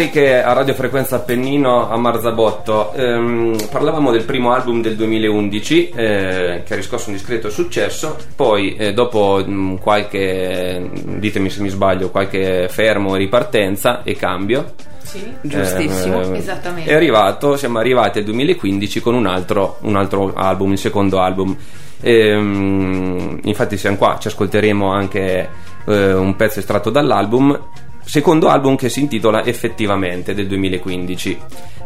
Le 0.00 0.06
misteriche 0.06 0.42
a 0.42 0.54
radiofrequenza 0.54 1.16
Appennino 1.16 1.90
a 1.90 1.96
Marzabotto. 1.98 2.94
Ehm, 2.94 3.54
parlavamo 3.70 4.10
del 4.10 4.24
primo 4.24 4.52
album 4.54 4.80
del 4.80 4.96
2011 4.96 5.90
eh, 5.90 6.62
che 6.64 6.72
ha 6.72 6.76
riscosso 6.76 7.10
un 7.10 7.16
discreto 7.16 7.50
successo, 7.50 8.16
poi 8.34 8.76
eh, 8.76 8.94
dopo 8.94 9.44
mh, 9.44 9.78
qualche, 9.78 10.90
ditemi 11.04 11.50
se 11.50 11.60
mi 11.60 11.68
sbaglio, 11.68 12.08
qualche 12.08 12.68
fermo 12.70 13.14
e 13.14 13.18
ripartenza 13.18 14.02
e 14.02 14.14
cambio. 14.14 14.72
Sì. 15.02 15.22
Giustissimo. 15.42 16.32
eh, 16.32 16.38
Esattamente. 16.38 16.90
È 16.90 16.94
arrivato, 16.94 17.58
siamo 17.58 17.78
arrivati 17.78 18.20
al 18.20 18.24
2015 18.24 19.00
con 19.02 19.14
un 19.14 19.26
altro, 19.26 19.76
un 19.82 19.96
altro 19.96 20.32
album, 20.34 20.72
il 20.72 20.78
secondo 20.78 21.20
album. 21.20 21.54
Ehm, 22.00 23.40
infatti 23.42 23.76
siamo 23.76 23.98
qua, 23.98 24.16
ci 24.18 24.28
ascolteremo 24.28 24.90
anche 24.90 25.46
eh, 25.84 26.12
un 26.14 26.36
pezzo 26.36 26.58
estratto 26.58 26.88
dall'album. 26.88 27.58
Secondo 28.04 28.48
album 28.48 28.76
che 28.76 28.88
si 28.88 29.00
intitola 29.00 29.44
Effettivamente 29.44 30.34
del 30.34 30.46
2015. 30.46 31.38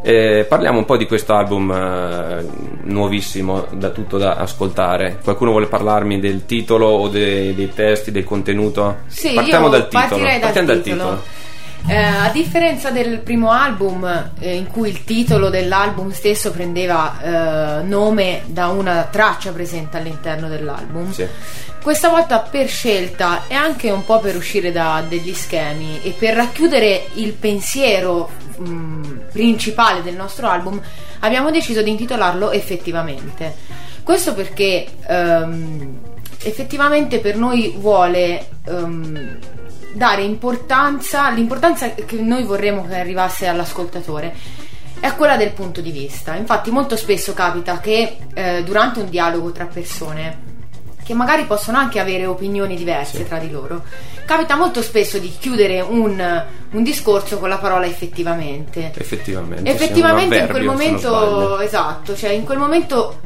Eh, 0.03 0.45
parliamo 0.47 0.79
un 0.79 0.85
po' 0.85 0.97
di 0.97 1.07
questo 1.07 1.35
album 1.35 1.71
eh, 1.71 2.47
nuovissimo, 2.85 3.67
da 3.73 3.91
tutto 3.91 4.19
da 4.19 4.35
ascoltare. 4.35 5.19
Qualcuno 5.23 5.51
vuole 5.51 5.67
parlarmi 5.67 6.21
del 6.21 6.45
titolo 6.45 6.87
o 6.87 7.09
dei, 7.09 7.55
dei 7.55 7.73
testi, 7.73 8.11
del 8.11 8.25
contenuto? 8.25 8.99
Sì, 9.07 9.33
Partiamo 9.33 9.69
dal 9.69 9.89
titolo. 9.89 10.23
dal 10.23 10.41
Partiamo 10.41 10.67
dal 10.67 10.83
titolo. 10.83 11.23
Eh, 11.87 11.95
a 11.95 12.31
differenza 12.31 12.91
del 12.91 13.19
primo 13.19 13.51
album, 13.51 14.31
eh, 14.39 14.55
in 14.57 14.67
cui 14.69 14.89
il 14.89 15.05
titolo 15.05 15.51
dell'album 15.51 16.13
stesso 16.13 16.51
prendeva 16.51 17.21
eh, 17.21 17.83
nome 17.83 18.43
da 18.47 18.69
una 18.69 19.07
traccia 19.11 19.53
presente 19.53 19.99
all'interno 19.99 20.49
dell'album, 20.49 21.13
Sì. 21.13 21.27
questa 21.83 22.09
volta 22.09 22.39
per 22.39 22.69
scelta 22.69 23.43
e 23.49 23.55
anche 23.55 23.91
un 23.91 24.03
po' 24.07 24.19
per 24.19 24.35
uscire 24.35 24.73
da 24.73 25.05
degli 25.07 25.35
schemi 25.35 26.01
e 26.03 26.15
per 26.19 26.35
racchiudere 26.35 27.09
il 27.17 27.33
pensiero 27.35 28.31
mh, 28.57 29.21
principale 29.31 30.03
del 30.03 30.15
nostro 30.15 30.49
album, 30.49 30.81
abbiamo 31.21 31.51
deciso 31.51 31.83
di 31.83 31.91
intitolarlo 31.91 32.51
effettivamente. 32.51 33.55
Questo 34.03 34.33
perché 34.33 34.87
ehm, 35.07 35.99
effettivamente 36.45 37.19
per 37.19 37.37
noi 37.37 37.75
vuole 37.77 38.47
ehm, 38.67 39.39
dare 39.95 40.23
importanza, 40.23 41.31
l'importanza 41.31 41.95
che 41.95 42.17
noi 42.21 42.43
vorremmo 42.43 42.85
che 42.87 42.97
arrivasse 42.97 43.47
all'ascoltatore 43.47 44.35
è 44.99 45.15
quella 45.15 45.37
del 45.37 45.53
punto 45.53 45.81
di 45.81 45.93
vista. 45.93 46.35
Infatti 46.35 46.71
molto 46.71 46.97
spesso 46.97 47.33
capita 47.33 47.79
che 47.79 48.19
eh, 48.35 48.63
durante 48.65 49.01
un 49.01 49.09
dialogo 49.09 49.53
tra 49.53 49.67
persone 49.67 50.53
che 51.05 51.15
magari 51.15 51.45
possono 51.45 51.77
anche 51.77 52.01
avere 52.01 52.25
opinioni 52.25 52.77
diverse 52.77 53.19
Sì. 53.19 53.29
tra 53.29 53.39
di 53.39 53.51
loro, 53.51 53.83
capita 54.25 54.57
molto 54.57 54.81
spesso 54.81 55.19
di 55.19 55.31
chiudere 55.39 55.81
un, 55.81 56.45
un 56.71 56.83
discorso 56.83 57.39
con 57.39 57.51
la 57.51 57.59
parola 57.59 57.87
effettivamente. 57.87 58.91
Effettivamente. 58.97 59.71
Effettivamente 59.71 60.39
in 60.39 60.49
quel 60.49 60.65
momento, 60.65 61.61
esatto, 61.61 62.17
cioè 62.17 62.31
in 62.31 62.45
quel 62.45 62.59
momento 62.59 63.21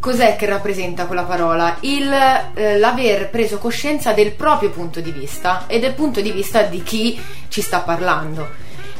cos'è 0.00 0.34
che 0.36 0.46
rappresenta 0.46 1.04
quella 1.06 1.22
parola? 1.24 1.76
Il, 1.80 2.10
eh, 2.54 2.78
l'aver 2.78 3.30
preso 3.30 3.58
coscienza 3.58 4.12
del 4.12 4.32
proprio 4.32 4.70
punto 4.70 5.00
di 5.00 5.12
vista 5.12 5.66
e 5.68 5.78
del 5.78 5.92
punto 5.94 6.20
di 6.20 6.32
vista 6.32 6.62
di 6.62 6.82
chi 6.82 7.20
ci 7.48 7.60
sta 7.60 7.80
parlando. 7.80 8.48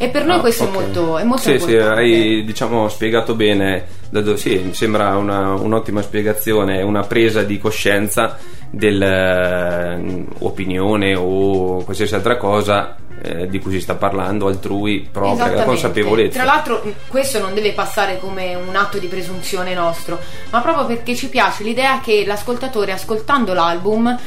E 0.02 0.08
per 0.08 0.24
noi 0.24 0.36
Ah, 0.36 0.40
questo 0.40 0.64
ok. 0.64 0.68
è 0.68 0.72
molto, 0.72 1.18
è 1.18 1.24
molto 1.24 1.42
sì, 1.42 1.58
sì, 1.58 1.70
importante. 1.72 2.00
hai 2.00 2.44
diciamo 2.44 2.88
spiegato 2.88 3.34
bene. 3.34 3.84
sì, 4.36 4.56
mi 4.58 4.72
sembra 4.74 5.16
una- 5.16 5.52
un'ottima 5.54 6.00
spiegazione, 6.02 6.80
una 6.82 7.02
presa 7.02 7.42
di 7.42 7.58
coscienza 7.58 8.38
dell'opinione 9.90 11.14
o 11.16 11.82
qualsiasi 11.84 12.14
altra 12.14 12.36
cosa 12.36 12.96
eh, 13.22 13.48
di 13.48 13.58
cui 13.58 13.72
si 13.72 13.80
sta 13.80 13.94
parlando 13.94 14.46
altrui 14.46 15.08
propria, 15.10 15.54
la 15.54 15.64
consapevolezza. 15.64 16.42
Tra 16.42 16.44
l'altro, 16.44 16.82
mh, 16.84 16.92
questo 17.08 17.38
non 17.38 17.54
deve 17.54 17.72
passare 17.72 18.18
come 18.18 18.54
un 18.54 18.74
atto 18.76 18.98
di 18.98 19.06
presunzione 19.06 19.74
nostro, 19.74 20.18
ma 20.50 20.60
proprio 20.60 20.86
perché 20.86 21.14
ci 21.14 21.28
piace 21.28 21.62
l'idea 21.62 22.00
che 22.00 22.24
l'ascoltatore, 22.26 22.92
ascoltando 22.92 23.52
l'album, 23.52 24.18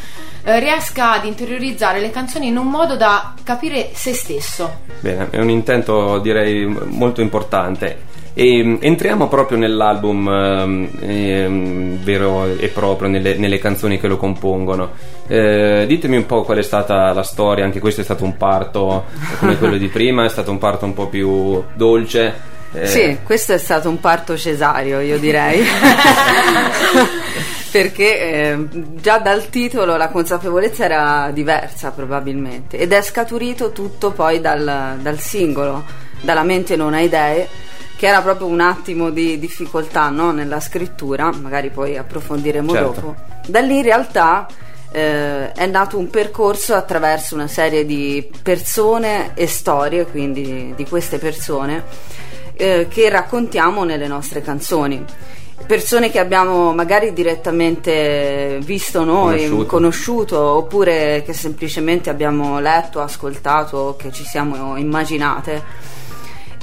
eh, 0.44 0.60
riesca 0.60 1.14
ad 1.14 1.26
interiorizzare 1.26 2.00
le 2.00 2.12
canzoni 2.12 2.48
in 2.48 2.58
un 2.58 2.68
modo 2.68 2.96
da 2.96 3.34
capire 3.44 3.92
se 3.94 4.14
stesso. 4.14 4.82
Bene, 5.00 5.30
è 5.30 5.40
un 5.40 5.50
intento 5.50 6.20
direi 6.20 6.66
molto 6.66 7.22
importante. 7.22 8.12
E 8.36 8.64
mm, 8.64 8.76
entriamo 8.80 9.28
proprio 9.28 9.58
nell'album 9.58 10.28
ehm, 10.28 10.90
ehm, 11.02 11.98
vero 12.04 12.46
e 12.46 12.68
proprio, 12.70 13.08
nelle, 13.10 13.36
nelle 13.36 13.60
canzoni 13.60 14.00
che 14.00 14.08
lo 14.08 14.18
compongono. 14.18 14.92
Eh, 15.28 15.86
ditemi 15.88 16.18
un 16.18 16.26
po' 16.26 16.44
qual 16.44 16.58
è 16.58 16.64
stata 16.64 17.14
la 17.14 17.24
storia, 17.24 17.64
anche 17.64 17.80
questo 17.80 18.02
è 18.02 18.04
stato 18.04 18.24
un 18.24 18.36
parto 18.38 19.06
come 19.40 19.58
quello 19.58 19.78
di 19.78 19.88
prima, 19.94 20.26
è 20.26 20.30
stato 20.30 20.52
un 20.52 20.58
parto 20.58 20.86
un 20.86 20.94
po' 20.94 21.08
più 21.08 21.64
dolce. 21.76 22.34
eh, 22.74 22.88
Sì, 22.88 23.18
questo 23.24 23.54
è 23.54 23.58
stato 23.58 23.88
un 23.90 24.00
parto 24.00 24.36
cesareo, 24.36 25.00
io 25.00 25.20
direi. 25.20 25.64
Perché 27.72 28.20
eh, 28.20 28.68
già 29.02 29.18
dal 29.18 29.50
titolo 29.50 29.96
la 29.98 30.10
consapevolezza 30.10 30.84
era 30.86 31.32
diversa 31.34 31.90
probabilmente 31.90 32.78
ed 32.78 32.94
è 32.94 33.02
scaturito 33.02 33.72
tutto 33.72 34.12
poi 34.12 34.40
dal, 34.40 34.98
dal 35.02 35.20
singolo, 35.20 35.84
dalla 36.22 36.44
mente 36.44 36.76
non 36.76 36.94
ha 36.94 37.00
idee, 37.00 37.48
che 38.04 38.10
era 38.10 38.22
proprio 38.22 38.48
un 38.48 38.60
attimo 38.60 39.12
di 39.12 39.40
difficoltà 39.40 40.10
no? 40.10 40.34
nella 40.34 40.60
scrittura, 40.60 41.32
magari 41.32 41.70
poi 41.70 41.96
approfondiremo 41.96 42.70
Certo. 42.74 42.92
dopo. 42.92 43.16
Da 43.48 43.62
lì 43.62 43.78
in 43.78 43.84
realtà 43.84 44.46
eh, 44.92 45.54
è 45.54 45.66
nato 45.68 45.98
un 45.98 46.10
percorso 46.10 46.74
attraverso 46.74 47.34
una 47.34 47.48
serie 47.48 47.86
di 47.86 48.30
persone 48.42 49.32
e 49.36 49.48
storie, 49.48 50.06
quindi 50.06 50.74
di 50.76 50.86
queste 50.86 51.18
persone, 51.18 51.86
eh, 52.56 52.88
che 52.90 53.08
raccontiamo 53.08 53.86
nelle 53.86 54.08
nostre 54.08 54.42
canzoni. 54.42 55.02
Persone 55.66 56.12
che 56.12 56.20
abbiamo 56.20 56.74
magari 56.74 57.14
direttamente 57.14 58.60
visto 58.64 59.06
noi, 59.06 59.44
Conosciuto. 59.44 59.66
conosciuto, 59.66 60.40
oppure 60.42 61.24
che 61.26 61.32
semplicemente 61.32 62.10
abbiamo 62.10 62.60
letto, 62.60 63.00
ascoltato, 63.00 63.96
che 63.98 64.12
ci 64.12 64.26
siamo 64.26 64.76
immaginate. 64.76 65.93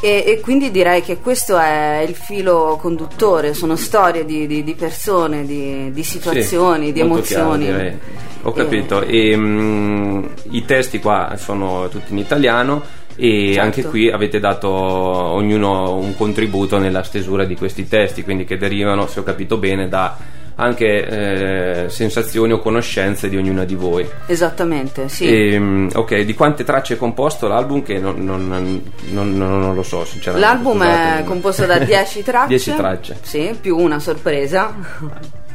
E, 0.02 0.24
e 0.26 0.40
quindi 0.40 0.70
direi 0.70 1.02
che 1.02 1.18
questo 1.18 1.58
è 1.58 2.04
il 2.08 2.14
filo 2.14 2.78
conduttore, 2.80 3.52
sono 3.52 3.76
storie 3.76 4.24
di, 4.24 4.46
di- 4.46 4.64
di 4.64 4.74
persone, 4.74 5.44
di, 5.44 5.90
di 5.92 6.02
situazioni, 6.02 6.86
Sì, 6.86 6.92
di 6.92 7.00
chiaro, 7.00 7.14
emozioni. 7.14 7.64
direi. 7.66 7.98
Ho 8.42 8.52
capito. 8.52 9.02
E, 9.02 9.36
mm, 9.36 10.24
I 10.52 10.64
testi 10.64 10.98
qua 11.00 11.34
sono 11.36 11.88
tutti 11.90 12.12
in 12.12 12.18
italiano 12.18 12.82
e 13.14 13.48
Certo. 13.48 13.60
anche 13.60 13.84
qui 13.84 14.10
avete 14.10 14.38
dato 14.40 14.70
ognuno 14.70 15.94
un 15.96 16.16
contributo 16.16 16.78
nella 16.78 17.02
stesura 17.02 17.44
di 17.44 17.54
questi 17.56 17.86
testi, 17.86 18.24
quindi 18.24 18.44
che 18.46 18.56
derivano, 18.56 19.06
se 19.06 19.20
ho 19.20 19.22
capito 19.22 19.58
bene, 19.58 19.88
da 19.88 20.16
anche 20.60 21.84
eh, 21.84 21.88
sensazioni 21.88 22.52
o 22.52 22.58
conoscenze 22.58 23.28
di 23.28 23.36
ognuna 23.36 23.64
di 23.64 23.74
voi. 23.74 24.06
Esattamente, 24.26 25.08
sì. 25.08 25.26
E, 25.26 25.58
mm, 25.58 25.88
ok, 25.94 26.20
di 26.20 26.34
quante 26.34 26.64
tracce 26.64 26.94
è 26.94 26.96
composto 26.96 27.48
l'album? 27.48 27.82
Che 27.82 27.98
non, 27.98 28.22
non- 28.24 28.82
non- 29.10 29.36
non- 29.36 29.74
lo 29.74 29.82
so, 29.82 30.04
sinceramente. 30.04 30.46
L'album 30.46 30.82
è 30.82 30.86
scusatemi. 30.86 31.24
composto 31.26 31.66
da 31.66 31.78
10 31.78 32.22
tracce. 32.24 32.48
10 32.48 32.74
tracce. 32.76 33.18
Sì, 33.22 33.56
più 33.60 33.76
una 33.78 33.98
sorpresa. 33.98 34.74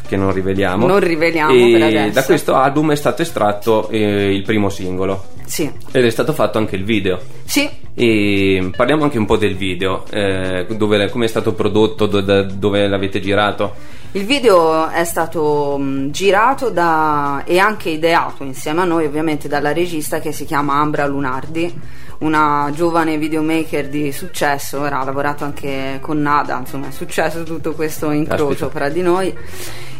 che 0.08 0.16
non 0.18 0.32
riveliamo. 0.32 0.86
Non 0.86 1.00
riveliamo 1.00 1.52
e 1.54 1.72
per 1.72 1.82
adesso. 1.84 2.14
Da 2.14 2.24
questo 2.24 2.54
album 2.56 2.92
è 2.92 2.96
stato 2.96 3.22
estratto 3.24 3.90
eh, 3.90 4.34
il 4.34 4.44
primo 4.44 4.70
singolo 4.70 5.26
Sì. 5.46 5.72
ed 5.92 6.06
è 6.06 6.10
stato 6.12 6.32
fatto 6.34 6.58
anche 6.60 6.76
il 6.76 6.84
video. 6.84 7.20
Sì, 7.44 7.68
E 7.96 8.70
parliamo 8.76 9.04
anche 9.04 9.18
un 9.18 9.26
po' 9.26 9.38
del 9.38 9.56
video, 9.56 10.04
eh, 10.12 10.66
dove, 10.78 11.10
come 11.10 11.26
è 11.26 11.28
stato 11.28 11.54
prodotto, 11.54 12.06
do- 12.08 12.22
da- 12.22 12.44
dove 12.44 12.88
l'avete 12.88 13.20
girato. 13.20 13.74
Il 14.16 14.26
video 14.26 14.88
è 14.88 15.04
stato 15.04 15.78
mh, 15.78 16.10
girato 16.12 16.70
da, 16.70 17.44
e 17.46 17.60
anche 17.60 17.90
ideato 17.90 18.44
insieme 18.46 18.82
a 18.82 18.86
noi 18.86 19.06
ovviamente 19.06 19.50
dalla 19.50 19.74
regista 19.74 20.20
che 20.20 20.32
si 20.32 20.46
chiama 20.46 20.76
Ambra 20.76 21.06
Lunardi, 21.06 21.82
una 22.20 22.72
giovane 22.74 23.18
videomaker 23.18 23.88
di 23.88 24.12
successo, 24.12 24.80
ora 24.80 25.00
ha 25.00 25.06
lavorato 25.06 25.44
anche 25.44 26.00
con 26.02 26.22
Nada, 26.22 26.58
insomma 26.58 26.88
è 26.88 26.92
successo 26.92 27.44
tutto 27.44 27.74
questo 27.74 28.12
incrocio 28.12 28.70
fra 28.70 28.90
di 28.90 29.02
noi 29.02 29.34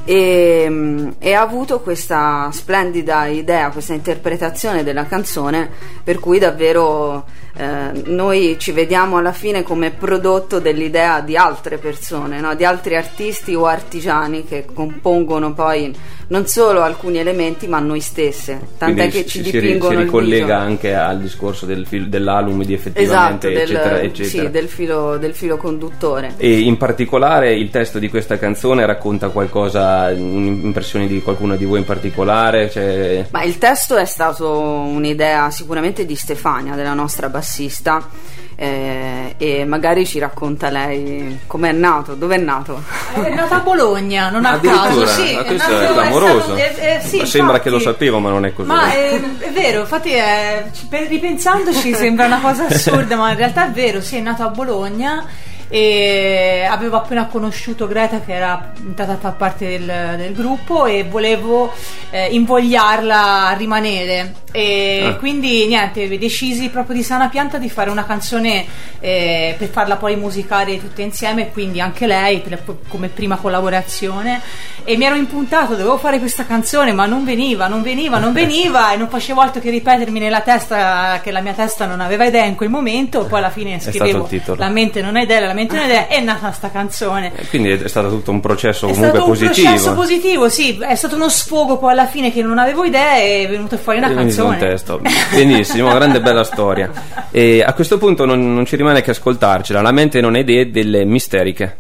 e, 0.08 1.14
e 1.18 1.34
ha 1.34 1.42
avuto 1.42 1.80
questa 1.80 2.50
splendida 2.52 3.26
idea, 3.26 3.72
questa 3.72 3.94
interpretazione 3.94 4.84
della 4.84 5.08
canzone 5.08 5.68
per 6.04 6.20
cui 6.20 6.38
davvero 6.38 7.26
eh, 7.58 8.04
noi 8.06 8.56
ci 8.60 8.72
vediamo 8.72 9.18
alla 9.18 9.32
fine 9.32 9.64
come 9.64 9.90
prodotto 9.90 10.60
dell'idea 10.60 11.22
di 11.22 11.36
altre 11.36 11.80
persone, 11.80 12.40
no? 12.40 12.54
di 12.54 12.64
altri 12.64 12.96
artisti 12.96 13.56
o 13.56 13.66
artigiani 13.66 14.46
che 14.46 14.66
compongono 14.72 15.54
poi 15.54 15.94
non 16.28 16.48
solo 16.48 16.82
alcuni 16.82 17.18
elementi 17.18 17.68
ma 17.68 17.80
noi 17.80 18.00
stesse, 18.00 18.60
tant'è 18.78 18.94
Quindi 18.94 19.12
che 19.12 19.22
si, 19.24 19.28
ci 19.28 19.44
si 19.44 19.52
dipingono 19.52 19.94
si 19.94 19.98
il 20.00 20.06
ricollega 20.06 20.58
anche 20.58 20.96
al 20.96 21.20
discorso 21.20 21.66
del 21.66 21.86
fil- 21.86 22.10
dell'album 22.10 22.64
di 22.64 22.74
Esatto, 22.74 22.90
effettivamente, 22.90 23.50
del, 23.50 23.58
eccetera, 23.58 24.02
eccetera. 24.02 24.44
Sì, 24.44 24.50
del 24.50 24.68
filo, 24.68 25.18
del 25.18 25.34
filo 25.34 25.58
conduttore. 25.58 26.34
E 26.38 26.60
in 26.60 26.78
particolare 26.78 27.56
il 27.56 27.70
testo 27.70 28.00
di 28.00 28.10
questa 28.10 28.38
canzone 28.38 28.86
racconta 28.86 29.30
qualcosa, 29.30 30.12
un'impressione 30.12 31.08
di 31.08 31.22
qualcuno 31.22 31.56
di 31.56 31.66
voi 31.66 31.80
in 31.80 31.86
particolare? 31.86 32.70
Cioè, 32.70 33.28
Ma 33.32 33.44
il 33.44 33.58
testo 33.58 33.96
è 33.96 34.06
stato 34.06 34.60
un'idea 34.60 35.50
sicuramente 35.52 36.06
di 36.06 36.16
Stefania, 36.16 36.76
della 36.76 36.94
nostra 36.94 37.30
bassista, 37.30 38.08
eh, 38.56 39.36
e 39.38 39.66
magari 39.66 40.06
ci 40.06 40.18
racconta 40.20 40.70
lei 40.70 41.40
com'è 41.48 41.72
nato, 41.72 42.14
dove 42.16 42.36
è 42.36 42.40
nato. 42.40 42.82
È 43.14 43.30
nata 43.34 43.56
a 43.56 43.60
Bologna, 43.60 44.30
non 44.30 44.46
a 44.46 44.60
caso. 44.60 45.02
Addirittura, 45.04 45.08
Sì, 45.08 45.34
ma 45.34 45.40
è 45.42 45.46
questo 45.46 45.72
nato- 45.72 45.84
è 45.84 45.92
clamoroso. 45.94 46.40
stato- 46.42 46.56
eh, 46.56 46.76
eh, 46.96 47.00
sì, 47.04 47.18
Ma 47.18 47.26
sembra 47.26 47.52
infatti. 47.56 47.62
che 47.62 47.70
lo 47.70 47.80
sapevo, 47.80 48.20
ma 48.20 48.30
non 48.30 48.46
è 48.46 48.54
così. 48.54 48.68
Ma 48.68 48.92
è, 48.92 49.20
è 49.40 49.52
vero, 49.52 49.80
infatti 49.82 50.12
è- 50.12 50.66
ripensandoci 50.90 51.94
sembra 51.94 52.26
una 52.26 52.40
cosa 52.40 52.66
assurda, 52.68 53.16
ma 53.16 53.32
in 53.32 53.38
realtà 53.38 53.68
è 53.68 53.72
vero, 53.72 54.02
sì, 54.02 54.18
è 54.18 54.22
nato 54.22 54.44
a 54.44 54.50
Bologna 54.50 55.26
e 55.68 56.66
avevo 56.70 56.98
appena 56.98 57.26
conosciuto 57.28 57.88
Greta 57.88 58.22
che 58.22 58.34
era 58.34 58.72
entrata 58.78 59.14
a 59.14 59.18
far 59.18 59.36
parte 59.36 59.68
del, 59.68 60.16
del 60.18 60.34
gruppo 60.34 60.86
e 60.86 61.04
volevo 61.04 61.72
eh, 62.12 62.28
invogliarla 62.32 63.48
a 63.50 63.54
rimanere. 63.54 64.44
E 64.52 65.04
Ah. 65.06 65.16
quindi 65.16 65.66
niente, 65.68 66.08
decisi 66.18 66.70
proprio 66.70 66.96
di 66.96 67.04
sana 67.04 67.28
pianta 67.28 67.58
di 67.58 67.70
fare 67.70 67.90
una 67.90 68.06
canzone 68.06 68.66
eh, 69.02 69.54
per 69.58 69.68
farla 69.68 69.98
poi 69.98 70.16
musicare 70.16 70.80
tutte 70.80 71.02
insieme, 71.02 71.52
quindi 71.52 71.82
anche 71.82 72.08
lei 72.08 72.40
per- 72.40 72.64
come 72.88 73.10
prima 73.10 73.36
collaborazione. 73.36 74.40
E 74.86 74.96
mi 74.96 75.04
ero 75.06 75.16
impuntato, 75.16 75.72
dovevo 75.76 75.98
fare 75.98 76.20
questa 76.20 76.46
canzone 76.46 76.94
ma 76.94 77.06
non 77.06 77.26
veniva, 77.26 77.68
non 77.68 77.82
veniva, 77.82 78.18
non 78.18 78.32
veniva 78.32 78.94
e 78.94 78.98
non 78.98 79.10
facevo 79.10 79.42
altro 79.42 79.60
che 79.60 79.72
ripetermi 79.72 80.20
nella 80.20 80.40
testa 80.42 81.20
che 81.22 81.32
la 81.32 81.42
mia 81.42 81.54
testa 81.54 81.86
non 81.86 82.00
aveva 82.00 82.24
idea 82.26 82.46
in 82.46 82.56
quel 82.56 82.70
momento, 82.70 83.26
poi 83.26 83.40
alla 83.40 83.50
fine 83.50 83.80
scrivevo 83.82 84.28
la 84.56 84.70
mente 84.70 85.02
non 85.02 85.16
ha 85.18 85.22
idea, 85.22 85.40
la 85.42 85.54
mente 85.56 85.74
non 85.76 85.84
ha 85.84 85.88
idea 85.88 86.08
e 86.08 86.16
è 86.18 86.22
nata 86.22 86.52
sta 86.52 86.70
canzone. 86.70 87.32
Eh, 87.36 87.48
Quindi 87.48 87.72
è 87.72 87.88
stato 87.88 88.10
tutto 88.10 88.30
un 88.32 88.40
processo 88.42 88.88
È 88.88 88.92
comunque 88.92 89.10
stato 89.18 89.24
un 89.32 89.32
positivo. 89.38 89.68
processo 89.70 89.94
positivo, 89.96 90.50
sì, 90.50 90.78
è 90.80 90.96
stato 90.96 91.16
uno 91.16 91.30
sfogo 91.30 91.78
poi 91.78 91.92
alla 91.94 92.06
fine 92.06 92.32
che 92.32 92.44
non 92.44 92.60
avevo 92.60 92.84
idee 92.84 93.24
e 93.42 93.44
è 93.46 93.50
venuta 93.50 93.78
fuori 93.78 93.98
una 93.98 94.12
È 94.12 94.14
canzone. 94.14 94.50
un 94.56 94.58
testo. 94.60 95.02
Benissimo, 95.32 95.90
grande 95.90 96.22
bella 96.22 96.44
storia. 96.44 96.92
E 97.32 97.64
a 97.66 97.74
questo 97.74 97.98
punto 97.98 98.26
non, 98.26 98.54
non 98.54 98.66
ci 98.66 98.76
rimane 98.76 99.02
che 99.02 99.12
ascoltarcela. 99.12 99.82
La 99.82 99.92
mente 99.92 100.22
non 100.22 100.36
ha 100.36 100.40
idee 100.40 100.70
delle 100.70 101.06
misteriche. 101.06 101.80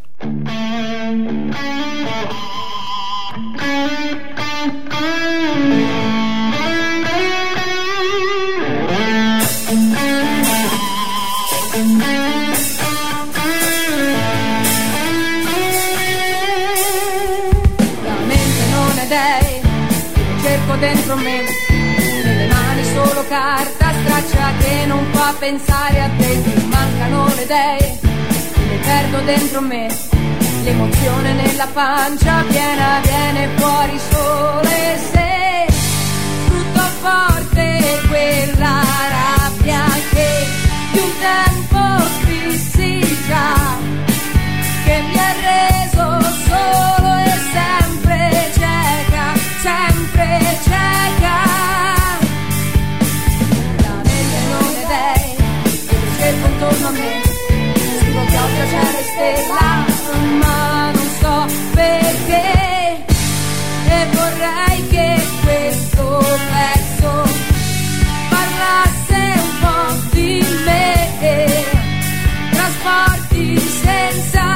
Carta 23.36 23.91
straccia 24.02 24.52
che 24.60 24.86
non 24.86 25.04
fa 25.12 25.34
pensare 25.38 26.02
a 26.04 26.10
te 26.17 26.41
mi 26.45 26.67
mancano 26.67 27.28
le 27.36 27.43
idee. 27.43 28.00
Le 28.69 28.78
perdo 28.78 29.19
dentro 29.26 29.62
me 29.62 29.88
l'emozione 30.63 31.34
nella 31.34 31.67
pancia 31.67 32.43
piena 32.48 33.02
viene 33.04 33.50
fuori 33.58 34.00
solo 34.10 34.62
e 34.62 34.98
se 35.12 35.67
tutto 36.48 36.82
forte 37.02 38.02
quella 38.08 38.82
rabbia 39.17 39.84
che 40.12 40.30
di 40.93 41.00
un 41.00 41.12
tempo 41.19 41.80
scrissi 42.17 43.17
già 43.28 43.54
che 44.86 45.02
mi 45.02 45.17
ha 45.17 45.36
senza 73.60 74.55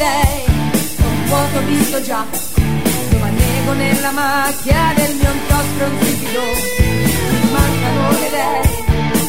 dei, 0.00 0.44
un 0.96 1.24
vuoto 1.26 1.60
visto 1.66 2.00
già, 2.00 2.24
lo 3.10 3.18
mannego 3.18 3.72
nella 3.74 4.10
macchia 4.12 4.94
del 4.96 5.14
mio 5.14 5.30
inchiostro 5.30 5.86
insipido. 5.92 6.40
Mi 7.30 7.50
mancano 7.52 8.10
le 8.12 8.26
idee, 8.28 8.62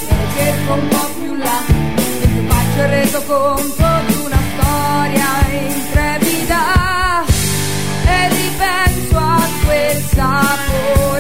e 0.08 0.16
le 0.16 0.28
cerco 0.34 0.74
un 0.74 0.88
po' 0.88 1.10
più 1.20 1.36
là, 1.36 1.60
mentre 1.68 2.42
faccio 2.48 2.80
il 2.80 2.88
resoconto 2.88 3.86
di 4.08 4.16
una 4.24 4.40
storia 4.54 5.30
intrepida. 5.68 6.64
E 8.06 8.30
ripenso 8.30 9.18
a 9.18 9.48
quel 9.66 10.02
sapore 10.14 11.11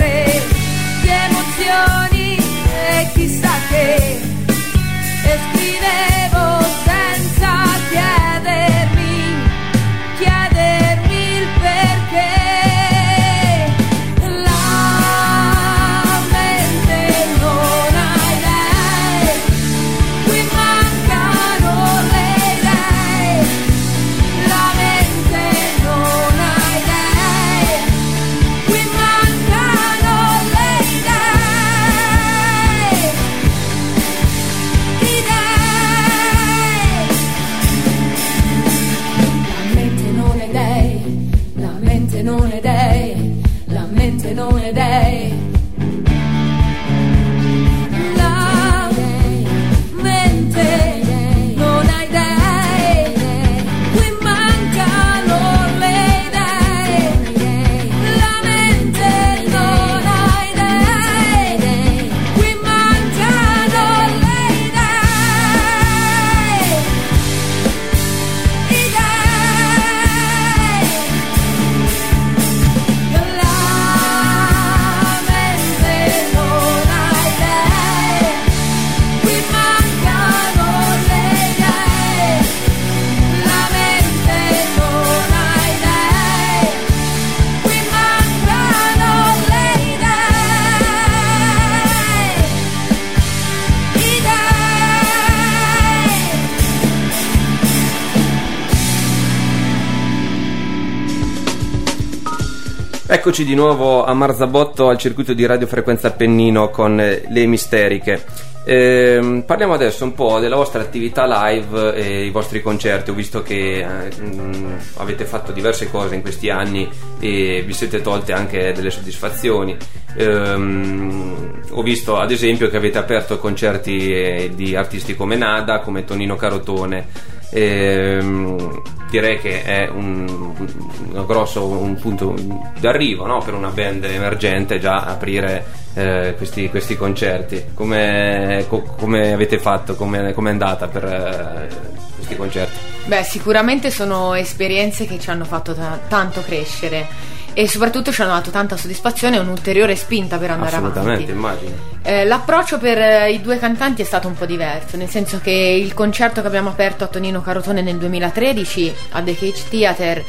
Eccoci 103.13 103.43
di 103.43 103.55
nuovo 103.55 104.05
a 104.05 104.13
Marzabotto 104.13 104.87
al 104.87 104.97
circuito 104.97 105.33
di 105.33 105.45
radiofrequenza 105.45 106.07
Appennino 106.07 106.69
con 106.69 106.97
eh, 106.97 107.23
le 107.27 107.45
misteriche. 107.45 108.23
Ehm, 108.63 109.43
parliamo 109.45 109.73
adesso 109.73 110.05
un 110.05 110.13
po' 110.13 110.39
della 110.39 110.55
vostra 110.55 110.81
attività 110.81 111.25
live 111.27 111.93
e 111.93 112.23
i 112.23 112.29
vostri 112.29 112.61
concerti. 112.61 113.09
Ho 113.09 113.13
visto 113.13 113.43
che 113.43 113.79
eh, 113.79 114.15
mh, 114.15 114.79
avete 114.95 115.25
fatto 115.25 115.51
diverse 115.51 115.91
cose 115.91 116.15
in 116.15 116.21
questi 116.21 116.49
anni 116.49 116.89
e 117.19 117.61
vi 117.65 117.73
siete 117.73 117.99
tolte 117.99 118.31
anche 118.31 118.71
delle 118.71 118.89
soddisfazioni. 118.89 119.75
Ehm, 120.15 121.63
ho 121.71 121.81
visto 121.83 122.17
ad 122.17 122.31
esempio 122.31 122.69
che 122.69 122.77
avete 122.77 122.97
aperto 122.97 123.39
concerti 123.39 124.09
eh, 124.09 124.51
di 124.55 124.73
artisti 124.73 125.17
come 125.17 125.35
Nada, 125.35 125.81
come 125.81 126.05
Tonino 126.05 126.37
Carotone. 126.37 127.39
Ehm, 127.51 128.81
direi 129.09 129.39
che 129.39 129.63
è 129.63 129.89
un, 129.89 130.25
un 130.27 131.25
grosso 131.25 131.65
un 131.65 131.95
punto 131.95 132.33
d'arrivo 132.79 133.25
no? 133.25 133.39
per 133.39 133.53
una 133.53 133.67
band 133.67 134.05
emergente 134.05 134.79
già 134.79 135.01
aprire 135.01 135.65
eh, 135.93 136.33
questi, 136.37 136.69
questi 136.69 136.95
concerti. 136.95 137.65
Come, 137.73 138.65
co- 138.69 138.83
come 138.97 139.33
avete 139.33 139.59
fatto? 139.59 139.95
Come 139.95 140.33
è 140.33 140.47
andata 140.47 140.87
per 140.87 141.03
eh, 141.03 141.67
questi 142.15 142.35
concerti? 142.35 142.77
Beh, 143.05 143.23
sicuramente 143.23 143.91
sono 143.91 144.33
esperienze 144.35 145.05
che 145.05 145.19
ci 145.19 145.29
hanno 145.29 145.43
fatto 145.43 145.73
ta- 145.73 145.99
tanto 146.07 146.41
crescere 146.41 147.07
e 147.53 147.67
soprattutto 147.67 148.11
ci 148.11 148.21
hanno 148.21 148.33
dato 148.33 148.49
tanta 148.49 148.77
soddisfazione 148.77 149.37
e 149.37 149.39
un'ulteriore 149.39 149.95
spinta 149.95 150.37
per 150.37 150.51
andare 150.51 150.75
Assolutamente, 150.75 151.31
avanti. 151.31 151.31
immagino. 151.31 151.71
Eh, 152.03 152.25
l'approccio 152.25 152.77
per 152.77 152.97
eh, 152.97 153.31
i 153.31 153.41
due 153.41 153.59
cantanti 153.59 154.01
è 154.01 154.05
stato 154.05 154.27
un 154.27 154.35
po' 154.35 154.45
diverso, 154.45 154.97
nel 154.97 155.09
senso 155.09 155.39
che 155.41 155.51
il 155.51 155.93
concerto 155.93 156.41
che 156.41 156.47
abbiamo 156.47 156.69
aperto 156.69 157.03
a 157.03 157.07
Tonino 157.07 157.41
Carotone 157.41 157.81
nel 157.81 157.97
2013 157.97 158.95
a 159.11 159.21
The 159.21 159.35
Cage 159.35 159.63
Theater 159.69 160.23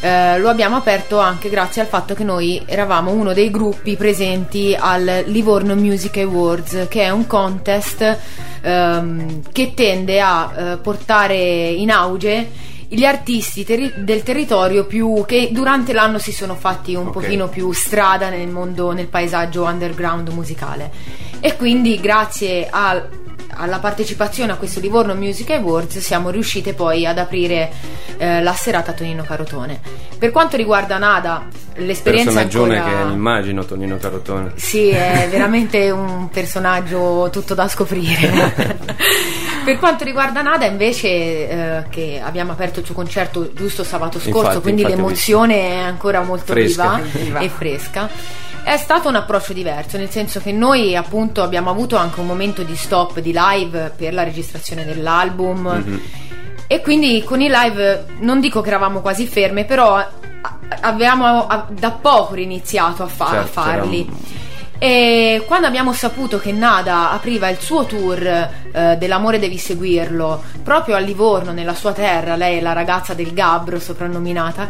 eh, 0.00 0.38
lo 0.38 0.48
abbiamo 0.48 0.76
aperto 0.76 1.18
anche 1.18 1.48
grazie 1.48 1.80
al 1.82 1.88
fatto 1.88 2.14
che 2.14 2.22
noi 2.22 2.62
eravamo 2.66 3.10
uno 3.10 3.32
dei 3.32 3.50
gruppi 3.50 3.96
presenti 3.96 4.76
al 4.78 5.24
Livorno 5.26 5.74
Music 5.74 6.18
Awards, 6.18 6.86
che 6.88 7.02
è 7.02 7.10
un 7.10 7.26
contest 7.26 8.18
ehm, 8.60 9.42
che 9.52 9.72
tende 9.74 10.20
a 10.20 10.52
eh, 10.54 10.76
portare 10.76 11.36
in 11.68 11.90
auge 11.90 12.64
gli 12.88 13.04
artisti 13.04 13.64
terri- 13.64 13.92
del 13.96 14.22
territorio 14.22 14.84
più 14.86 15.24
che 15.26 15.48
durante 15.52 15.92
l'anno 15.92 16.18
si 16.18 16.32
sono 16.32 16.54
fatti 16.54 16.94
un 16.94 17.06
Ok. 17.08 17.12
pochino 17.12 17.48
più 17.48 17.72
strada 17.72 18.28
nel 18.28 18.48
mondo, 18.48 18.92
nel 18.92 19.06
paesaggio 19.08 19.64
underground 19.64 20.28
musicale. 20.28 20.90
E 21.40 21.56
quindi 21.56 21.98
grazie 22.00 22.68
al 22.70 23.08
alla 23.58 23.78
partecipazione 23.78 24.52
a 24.52 24.56
questo 24.56 24.80
Livorno 24.80 25.14
Music 25.14 25.48
Awards 25.50 25.98
siamo 25.98 26.28
riuscite 26.28 26.74
poi 26.74 27.06
ad 27.06 27.16
aprire 27.16 27.72
eh, 28.18 28.42
la 28.42 28.52
serata 28.52 28.92
Tonino 28.92 29.22
Carotone. 29.22 29.80
Per 30.18 30.30
quanto 30.30 30.58
riguarda 30.58 30.98
Nada, 30.98 31.46
l'esperienza 31.76 32.32
è 32.32 32.34
Personaggione 32.34 32.78
ancora... 32.78 33.06
che 33.06 33.12
immagino 33.12 33.64
Tonino 33.64 33.96
Carotone. 33.96 34.52
Sì, 34.56 34.88
è 34.88 35.28
veramente 35.30 35.90
un 35.90 36.28
personaggio 36.28 37.30
tutto 37.32 37.54
da 37.54 37.66
scoprire. 37.66 38.74
per 39.66 39.78
quanto 39.80 40.04
riguarda 40.04 40.42
Nada, 40.42 40.64
invece, 40.64 41.08
eh, 41.08 41.82
che 41.90 42.22
abbiamo 42.24 42.52
aperto 42.52 42.78
il 42.78 42.86
suo 42.86 42.94
concerto 42.94 43.52
giusto 43.52 43.82
sabato 43.82 44.20
scorso, 44.20 44.38
Infatti, 44.38 44.60
quindi 44.60 44.82
infatti 44.82 44.96
l'emozione 45.00 45.54
è 45.72 45.76
ancora 45.78 46.22
molto 46.22 46.52
Fresca. 46.52 47.00
viva 47.12 47.40
e 47.40 47.48
fresca. 47.48 48.08
È 48.62 48.76
stato 48.76 49.08
un 49.08 49.16
approccio 49.16 49.52
diverso, 49.52 49.96
nel 49.96 50.08
senso 50.10 50.40
che 50.40 50.52
noi 50.52 50.94
appunto 50.94 51.42
abbiamo 51.42 51.68
avuto 51.70 51.96
anche 51.96 52.20
un 52.20 52.26
momento 52.26 52.62
di 52.62 52.76
stop 52.76 53.18
di 53.18 53.32
live 53.34 53.92
per 53.96 54.14
la 54.14 54.22
registrazione 54.22 54.84
dell'album 54.84 55.66
Mhm. 55.84 56.00
e 56.68 56.80
quindi 56.80 57.22
con 57.24 57.40
i 57.40 57.48
live 57.50 58.04
non 58.20 58.38
dico 58.40 58.60
che 58.60 58.68
eravamo 58.68 59.00
quasi 59.00 59.26
ferme, 59.26 59.64
però 59.64 59.96
a- 59.96 60.10
avevamo 60.80 61.46
a- 61.48 61.66
da 61.68 61.90
poco 61.90 62.34
riniziato 62.34 63.02
a, 63.02 63.06
fa- 63.08 63.26
a 63.26 63.30
Certo, 63.30 63.48
farli. 63.50 64.04
c'era 64.04 64.16
un- 64.16 64.35
E 64.78 65.42
quando 65.46 65.66
abbiamo 65.66 65.92
saputo 65.92 66.38
che 66.38 66.52
Nada 66.52 67.10
apriva 67.10 67.48
il 67.48 67.58
suo 67.58 67.86
tour 67.86 68.22
eh, 68.22 68.96
dell'amore 68.98 69.38
devi 69.38 69.56
seguirlo 69.56 70.42
proprio 70.62 70.96
a 70.96 70.98
Livorno, 70.98 71.52
nella 71.52 71.74
sua 71.74 71.92
terra, 71.92 72.36
lei 72.36 72.58
è 72.58 72.60
la 72.60 72.72
ragazza 72.72 73.14
del 73.14 73.32
Gabbro 73.32 73.80
soprannominata, 73.80 74.68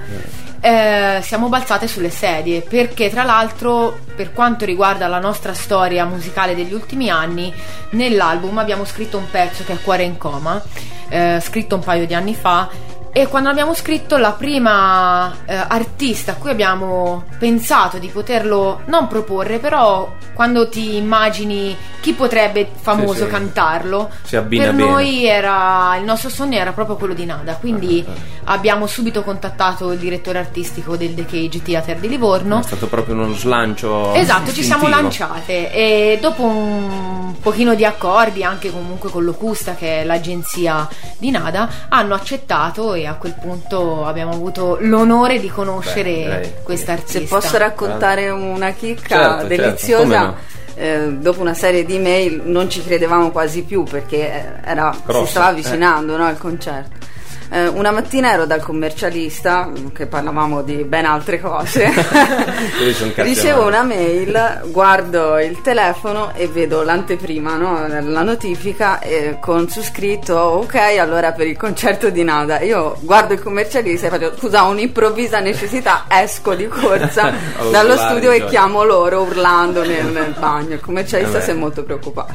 eh, 0.60 1.20
siamo 1.22 1.48
balzate 1.48 1.88
sulle 1.88 2.10
sedie 2.10 2.60
perché 2.60 3.10
tra 3.10 3.24
l'altro 3.24 3.98
per 4.14 4.32
quanto 4.32 4.64
riguarda 4.64 5.06
la 5.06 5.18
nostra 5.18 5.54
storia 5.54 6.04
musicale 6.04 6.54
degli 6.54 6.72
ultimi 6.72 7.10
anni, 7.10 7.52
nell'album 7.90 8.58
abbiamo 8.58 8.84
scritto 8.84 9.18
un 9.18 9.28
pezzo 9.28 9.64
che 9.64 9.72
è 9.72 9.80
Cuore 9.82 10.04
in 10.04 10.18
coma, 10.18 10.62
eh, 11.08 11.40
scritto 11.42 11.74
un 11.74 11.82
paio 11.82 12.06
di 12.06 12.14
anni 12.14 12.34
fa 12.34 12.68
e 13.16 13.28
quando 13.28 13.48
abbiamo 13.48 13.72
scritto 13.72 14.18
la 14.18 14.32
prima 14.32 15.34
eh, 15.46 15.54
artista 15.54 16.32
a 16.32 16.34
cui 16.34 16.50
abbiamo 16.50 17.24
pensato 17.38 17.96
di 17.96 18.08
poterlo 18.08 18.82
non 18.88 19.06
proporre, 19.06 19.58
però 19.58 20.12
quando 20.34 20.68
ti 20.68 20.96
immagini 20.96 21.74
chi 22.00 22.12
potrebbe 22.12 22.68
famoso 22.78 23.24
sì. 23.24 23.30
cantarlo, 23.30 24.10
Si 24.22 24.36
abbina 24.36 24.64
per 24.64 24.74
bene. 24.74 24.90
noi 24.90 25.24
era 25.24 25.96
il 25.96 26.04
nostro 26.04 26.28
sogno 26.28 26.58
era 26.58 26.72
proprio 26.72 26.96
quello 26.96 27.14
di 27.14 27.24
Nada. 27.24 27.54
Quindi 27.54 28.04
Ah, 28.06 28.52
abbiamo 28.52 28.86
subito 28.86 29.22
contattato 29.22 29.92
il 29.92 29.98
direttore 29.98 30.38
artistico 30.38 30.96
del 30.96 31.14
The 31.14 31.24
Cage 31.24 31.62
Theater 31.62 31.96
di 31.96 32.08
Livorno. 32.08 32.60
È 32.60 32.62
stato 32.62 32.86
proprio 32.86 33.14
uno 33.14 33.32
slancio. 33.32 34.12
Esatto, 34.12 34.52
ci 34.52 34.62
siamo 34.62 34.88
lanciate 34.88 35.72
e 35.72 36.18
dopo 36.20 36.42
un 36.44 37.34
pochino 37.40 37.74
di 37.74 37.84
accordi 37.84 38.44
anche 38.44 38.70
comunque 38.70 39.10
con 39.10 39.24
Locusta 39.24 39.74
che 39.74 40.02
è 40.02 40.04
l'agenzia 40.04 40.88
di 41.18 41.30
Nada 41.30 41.68
hanno 41.88 42.14
accettato 42.14 42.94
e 42.94 43.05
a 43.06 43.14
quel 43.14 43.34
punto 43.40 44.04
abbiamo 44.04 44.32
avuto 44.32 44.76
l'onore 44.80 45.38
di 45.40 45.48
conoscere 45.48 46.60
questa 46.62 46.92
artista. 46.92 47.18
Se 47.20 47.24
posso 47.26 47.56
raccontare 47.56 48.28
una 48.30 48.70
chicca 48.72 49.08
Certo, 49.08 49.30
certo, 49.32 49.46
deliziosa, 49.46 50.20
no. 50.20 50.36
eh, 50.74 51.08
dopo 51.18 51.40
una 51.40 51.54
serie 51.54 51.84
di 51.84 51.98
mail 51.98 52.42
non 52.44 52.68
ci 52.68 52.82
credevamo 52.82 53.30
quasi 53.30 53.62
più 53.62 53.82
perché 53.84 54.32
eh, 54.32 54.44
era- 54.70 54.92
si 54.92 55.26
stava 55.26 55.46
avvicinando 55.46 56.16
no, 56.16 56.26
al 56.26 56.38
concerto. 56.38 57.04
Eh, 57.50 57.68
una 57.68 57.90
mattina 57.90 58.32
ero 58.32 58.44
dal 58.44 58.60
commercialista, 58.60 59.66
mm, 59.66 59.88
che 59.88 60.06
parlavamo 60.06 60.62
di 60.62 60.84
ben 60.84 61.04
altre 61.04 61.40
cose. 61.40 61.92
Ricevo 63.16 63.66
una 63.66 63.82
mail, 63.82 64.62
guardo 64.66 65.38
il 65.38 65.60
telefono 65.62 66.32
e 66.34 66.48
vedo 66.48 66.82
l'anteprima, 66.82 67.56
no? 67.56 67.86
la 67.86 68.22
notifica 68.22 68.98
eh, 69.00 69.38
con 69.40 69.68
su 69.68 69.82
scritto 69.82 70.34
ok, 70.34 70.74
allora 70.98 71.32
per 71.32 71.46
il 71.46 71.56
concerto 71.56 72.10
di 72.10 72.24
Nada. 72.24 72.60
Io 72.60 72.96
guardo 73.00 73.34
il 73.34 73.40
commercialista 73.40 74.06
e 74.06 74.10
faccio 74.10 74.34
scusa, 74.36 74.64
ho 74.64 74.70
un'improvvisa 74.70 75.40
necessità, 75.40 76.04
esco 76.08 76.54
di 76.54 76.66
corsa 76.66 77.32
A 77.58 77.64
dallo 77.70 77.92
urlare 77.92 78.10
studio 78.10 78.30
di 78.30 78.36
e 78.36 78.38
gioia. 78.38 78.50
chiamo 78.50 78.84
loro 78.84 79.22
urlando 79.22 79.84
nel, 79.84 80.06
nel 80.06 80.34
bagno. 80.38 80.74
Il 80.74 80.80
commercialista 80.80 81.38
Eh 81.38 81.42
si 81.42 81.50
è 81.50 81.54
molto 81.54 81.84
preoccupato. 81.84 82.34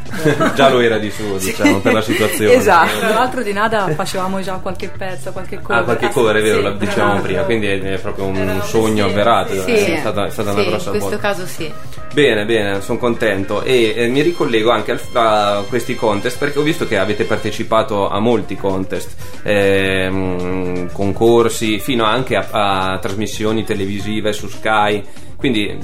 Già 0.54 0.70
lo 0.70 0.80
era 0.80 0.98
di 0.98 1.10
suo, 1.12 1.38
diciamo, 1.38 1.80
per 1.80 1.94
la 1.94 2.02
situazione. 2.02 2.54
Esatto. 2.54 3.00
Tra 3.00 3.14
l'altro 3.14 3.42
di 3.42 3.54
Nada 3.54 3.88
facevamo 3.90 4.42
già 4.42 4.54
qualche 4.62 4.90
pezzo, 5.02 5.32
qualche 5.32 5.60
cover. 5.60 5.78
Ah, 5.78 5.84
qualche 5.84 6.10
cover 6.10 6.36
è 6.36 6.42
vero, 6.44 6.58
Sì, 6.58 6.64
lo 6.64 6.72
dicevamo 6.74 7.12
esatto. 7.14 7.26
prima, 7.26 7.42
quindi 7.42 7.68
è 7.68 7.98
proprio 8.00 8.26
un 8.26 8.36
Era 8.36 8.62
sogno 8.62 9.06
mestiere, 9.06 9.10
avverato, 9.10 9.54
sì, 9.56 9.78
sì. 9.78 9.92
è 9.92 9.98
stata, 9.98 10.26
è 10.28 10.30
stata 10.30 10.50
Sì, 10.52 10.60
una 10.60 10.66
grossa 10.68 10.84
in 10.86 10.92
questo 10.92 11.10
botta. 11.10 11.22
caso 11.22 11.46
sì. 11.48 11.74
Bene, 12.14 12.46
bene, 12.46 12.82
sono 12.82 13.00
contento 13.00 13.64
e 13.64 13.94
eh, 13.96 14.08
mi 14.10 14.22
ricollego 14.22 14.70
anche 14.70 14.92
al- 14.92 15.00
a 15.14 15.64
questi 15.68 15.96
contest 15.96 16.38
perché 16.38 16.60
ho 16.60 16.62
visto 16.62 16.86
che 16.86 16.98
avete 17.00 17.24
partecipato 17.24 18.10
a 18.10 18.20
molti 18.20 18.56
contest, 18.58 19.16
ehm, 19.44 20.92
concorsi, 20.92 21.80
fino 21.80 22.04
anche 22.04 22.36
a, 22.36 22.48
a 22.94 23.00
trasmissioni 23.00 23.64
televisive 23.64 24.34
su 24.34 24.48
Sky, 24.48 25.04
quindi 25.42 25.76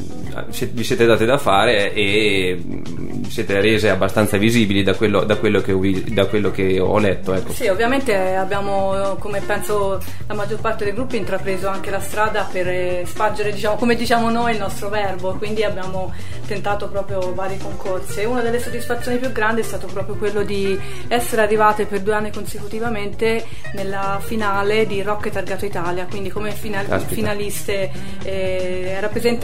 vi 0.71 0.83
siete 0.83 1.07
date 1.07 1.25
da 1.25 1.39
fare 1.39 1.91
e 1.93 2.61
mm, 2.63 3.23
siete 3.23 3.59
rese 3.59 3.89
abbastanza 3.89 4.37
visibili 4.37 4.83
da 4.83 4.93
quello, 4.93 5.23
da 5.23 5.35
quello 5.37 5.61
che, 5.61 5.71
ho, 5.71 5.81
da 6.09 6.27
quello 6.27 6.51
che 6.51 6.79
ho 6.79 6.99
letto. 6.99 7.33
Ecco. 7.33 7.53
Sì, 7.53 7.67
ovviamente 7.67 8.35
abbiamo, 8.35 9.15
come 9.17 9.41
penso 9.41 9.99
la 10.27 10.35
maggior 10.35 10.59
parte 10.59 10.83
dei 10.83 10.93
gruppi, 10.93 11.17
intrapreso 11.17 11.67
anche 11.67 11.89
la 11.89 11.99
strada 11.99 12.47
per 12.49 12.67
eh, 12.67 13.03
spargere, 13.07 13.51
diciamo, 13.51 13.77
come 13.77 13.95
diciamo 13.95 14.29
noi, 14.29 14.53
il 14.53 14.59
nostro 14.59 14.89
verbo, 14.89 15.33
quindi 15.33 15.63
abbiamo 15.63 16.13
tentato 16.45 16.87
proprio 16.87 17.33
vari 17.33 17.57
concorsi 17.57 18.21
e 18.21 18.25
una 18.25 18.41
delle 18.41 18.59
soddisfazioni 18.59 19.17
più 19.17 19.31
grandi 19.31 19.61
è 19.61 19.63
stato 19.63 19.87
proprio 19.87 20.15
quello 20.15 20.43
di 20.43 20.79
essere 21.07 21.41
arrivate 21.41 21.85
per 21.85 22.01
due 22.01 22.13
anni 22.13 22.31
consecutivamente 22.31 23.45
nella 23.73 24.19
finale 24.23 24.85
di 24.85 25.01
Rock 25.01 25.25
e 25.25 25.31
Targato 25.31 25.65
Italia, 25.65 26.05
quindi 26.05 26.29
come 26.29 26.51
final- 26.51 27.01
finaliste 27.07 27.91
eh, 28.23 28.97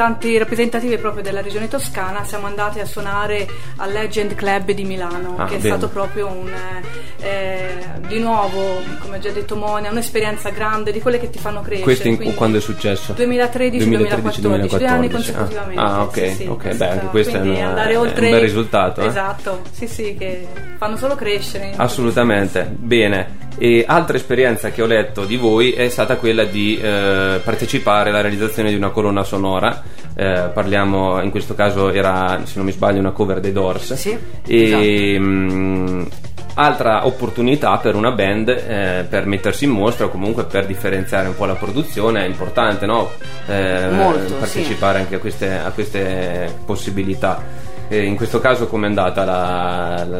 rappresentanti, 0.03 0.37
rappresentative 0.37 0.97
proprio 0.97 1.23
della 1.23 1.41
regione 1.41 1.67
toscana 1.67 2.23
siamo 2.25 2.47
andate 2.47 2.81
a 2.81 2.85
suonare 2.85 3.47
al 3.77 3.91
Legend 3.91 4.35
Club 4.35 4.71
di 4.71 4.83
Milano, 4.83 5.35
Ah, 5.37 5.45
che 5.45 5.55
è 5.55 5.57
bene. 5.59 5.75
stato 5.75 5.89
proprio 5.89 6.27
un 6.27 6.49
eh, 6.49 7.25
eh, 7.25 7.73
di 8.07 8.19
nuovo, 8.19 8.81
come 8.99 9.15
ha 9.15 9.19
già 9.19 9.29
detto 9.31 9.55
Monia, 9.55 9.91
un'esperienza 9.91 10.49
grande 10.49 10.91
di 10.91 10.99
quelle 10.99 11.19
che 11.19 11.29
ti 11.29 11.39
fanno 11.39 11.61
crescere. 11.61 11.83
Questo 11.83 12.07
in- 12.09 12.33
quando 12.35 12.57
è 12.57 12.61
successo? 12.61 13.13
2013-2014, 13.13 14.39
due 14.41 14.53
anni 14.57 14.67
2013-2014. 14.67 15.11
consecutivamente. 15.11 15.81
Ah, 15.81 16.01
ok, 16.03 16.13
sì, 16.27 16.33
sì, 16.35 16.45
ok, 16.47 16.63
beh, 16.63 16.67
anche 16.67 16.75
questa- 16.75 17.07
questo 17.09 17.37
è 17.37 17.39
quindi 17.39 17.59
un- 17.59 17.65
andare 17.65 17.91
è 17.93 17.97
un 17.97 18.11
bel 18.13 18.39
risultato, 18.39 19.01
eh? 19.01 19.05
Esatto, 19.05 19.61
sì, 19.71 19.87
sì, 19.87 20.15
che 20.17 20.47
fanno 20.77 20.97
solo 20.97 21.15
crescere. 21.15 21.71
Assolutamente, 21.75 22.63
bene. 22.77 23.41
E 23.57 23.85
altra 23.87 24.17
esperienza 24.17 24.71
che 24.71 24.81
ho 24.81 24.85
letto 24.85 25.25
di 25.25 25.37
voi 25.37 25.71
è 25.71 25.87
stata 25.89 26.17
quella 26.17 26.43
di 26.43 26.77
eh, 26.77 27.39
partecipare 27.43 28.09
alla 28.09 28.21
realizzazione 28.21 28.69
di 28.69 28.75
una 28.75 28.89
colonna 28.89 29.23
sonora. 29.23 29.81
Eh, 30.15 30.49
parliamo, 30.53 31.21
in 31.21 31.31
questo 31.31 31.55
caso 31.55 31.91
era, 31.91 32.41
se 32.43 32.53
non 32.55 32.65
mi 32.65 32.71
sbaglio, 32.71 32.99
una 32.99 33.11
cover 33.11 33.39
dei 33.39 33.51
Doors. 33.51 33.93
Sì, 33.93 34.17
E, 34.45 35.19
mh, 35.19 36.07
altra 36.55 37.05
opportunità 37.05 37.77
per 37.77 37.95
una 37.95 38.11
band 38.11 38.49
eh, 38.49 39.05
per 39.09 39.25
mettersi 39.25 39.65
in 39.65 39.71
mostra 39.71 40.05
o 40.05 40.09
comunque 40.09 40.43
per 40.43 40.65
differenziare 40.65 41.27
un 41.27 41.35
po' 41.35 41.45
la 41.45 41.55
produzione 41.55 42.23
è 42.23 42.27
importante, 42.27 42.85
no? 42.85 43.09
Eh, 43.47 43.87
Molto, 43.89 44.35
partecipare 44.35 44.99
anche 44.99 45.15
a 45.15 45.19
queste, 45.19 45.51
a 45.51 45.71
queste 45.71 46.53
possibilità. 46.65 47.71
E 47.93 48.05
in 48.05 48.15
questo 48.15 48.39
caso 48.39 48.65
com'è 48.65 48.87
andata 48.87 49.23
la, 49.23 50.03
la- 50.09 50.19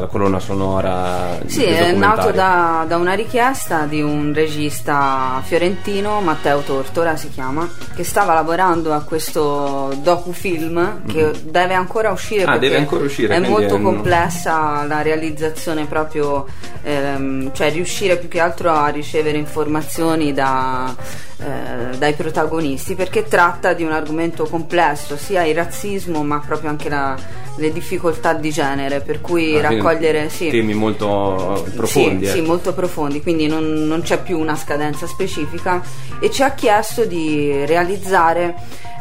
la 0.00 0.06
colonna 0.10 0.38
sonora? 0.38 1.38
Sì, 1.46 1.64
è 1.64 1.92
nato 1.92 2.30
da, 2.30 2.84
da 2.86 2.98
una 2.98 3.14
richiesta 3.14 3.86
di 3.86 4.02
un 4.02 4.34
regista 4.34 5.40
fiorentino, 5.42 6.20
Matteo 6.20 6.60
Tortora 6.60 7.16
si 7.16 7.30
chiama, 7.30 7.66
che 7.94 8.04
stava 8.04 8.34
lavorando 8.34 8.92
a 8.92 9.00
questo 9.00 9.96
docufilm 10.02 11.06
che 11.06 11.30
deve 11.44 11.72
ancora 11.72 12.10
uscire. 12.10 12.44
Ah, 12.44 12.58
deve 12.58 12.76
ancora 12.76 13.04
uscire, 13.04 13.34
è 13.34 13.38
molto 13.48 13.76
è 13.76 13.78
un- 13.78 13.82
complessa 13.82 14.84
la 14.86 15.00
realizzazione 15.00 15.86
proprio, 15.86 16.44
ehm, 16.82 17.50
cioè 17.54 17.70
riuscire 17.70 18.18
più 18.18 18.28
che 18.28 18.40
altro 18.40 18.70
a 18.72 18.88
ricevere 18.88 19.38
informazioni 19.38 20.34
da, 20.34 20.94
eh, 21.38 21.96
dai 21.98 22.14
protagonisti 22.14 22.94
perché 22.94 23.24
tratta 23.24 23.72
di 23.74 23.82
un 23.84 23.92
argomento 23.92 24.44
complesso, 24.46 25.16
sia 25.16 25.44
il 25.44 25.54
razzismo 25.54 26.22
ma 26.22 26.40
proprio 26.44 26.70
anche 26.70 26.88
la- 26.88 27.16
le 27.58 27.72
difficoltà 27.72 28.34
di 28.34 28.50
genere, 28.50 29.00
per 29.00 29.20
cui 29.20 29.56
Ah, 29.58 29.62
raccogliere 29.62 30.28
sì, 30.28 30.48
temi 30.50 30.74
molto 30.74 31.66
profondi. 31.74 32.26
sì, 32.26 32.32
sì, 32.32 32.38
ecco. 32.38 32.46
molto 32.48 32.72
profondi, 32.74 33.22
quindi 33.22 33.46
non, 33.46 33.64
non 33.86 34.02
c'è 34.02 34.20
più 34.22 34.38
una 34.38 34.56
scadenza 34.56 35.06
specifica 35.06 35.82
e 36.20 36.30
ci 36.30 36.42
ha 36.42 36.50
chiesto 36.52 37.04
di 37.06 37.64
realizzare 37.64 38.54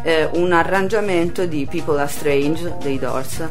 eh, 0.03 0.29
un 0.33 0.51
arrangiamento 0.53 1.45
di 1.45 1.67
People 1.69 1.99
Are 1.99 2.09
Strange 2.09 2.75
dei 2.81 2.97
Doors 2.99 3.39
eh, 3.39 3.49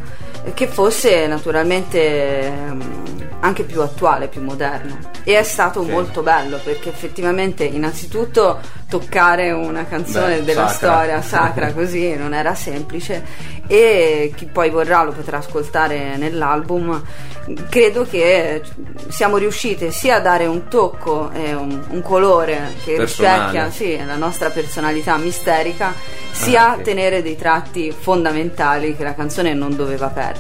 che 0.53 0.67
fosse 0.67 1.27
naturalmente 1.27 2.41
ehm, 2.43 3.13
anche 3.41 3.63
più 3.65 3.81
attuale, 3.81 4.29
più 4.29 4.43
moderno. 4.43 4.99
E 5.25 5.39
è 5.39 5.43
stato 5.43 5.83
Sì. 5.83 5.91
molto 5.91 6.23
bello 6.23 6.59
perché 6.63 6.91
effettivamente 6.91 7.65
innanzitutto 7.65 8.59
toccare 8.89 9.51
una 9.53 9.87
canzone 9.87 10.37
Beh, 10.39 10.45
della 10.45 10.69
sacra. 10.69 10.89
storia 10.93 11.23
sacra 11.23 11.73
così 11.75 12.15
non 12.15 12.33
era 12.35 12.55
semplice 12.55 13.25
e 13.67 14.33
chi 14.37 14.45
poi 14.47 14.71
vorrà 14.71 15.03
lo 15.03 15.13
potrà 15.13 15.39
ascoltare 15.39 16.17
nell'album. 16.17 17.03
Credo 17.69 18.07
che 18.09 18.63
siamo 19.09 19.37
riuscite 19.37 19.91
sia 19.91 20.17
a 20.17 20.21
dare 20.21 20.47
un 20.47 20.69
tocco 20.69 21.31
e 21.33 21.53
un, 21.55 21.83
un 21.89 22.01
colore 22.03 22.73
che 22.85 22.95
Personale. 22.95 23.43
rispecchia 23.53 23.71
sì, 23.71 24.03
la 24.07 24.17
nostra 24.17 24.49
personalità 24.51 25.17
misterica, 25.19 25.93
sia 26.31 26.73
Ah, 26.73 26.77
sì. 26.77 26.83
tenere 26.83 27.23
dei 27.23 27.37
tratti 27.37 27.91
fondamentali 27.93 28.97
che 28.97 29.05
la 29.05 29.15
canzone 29.15 29.53
non 29.53 29.77
doveva 29.77 30.07
perdere. 30.09 30.34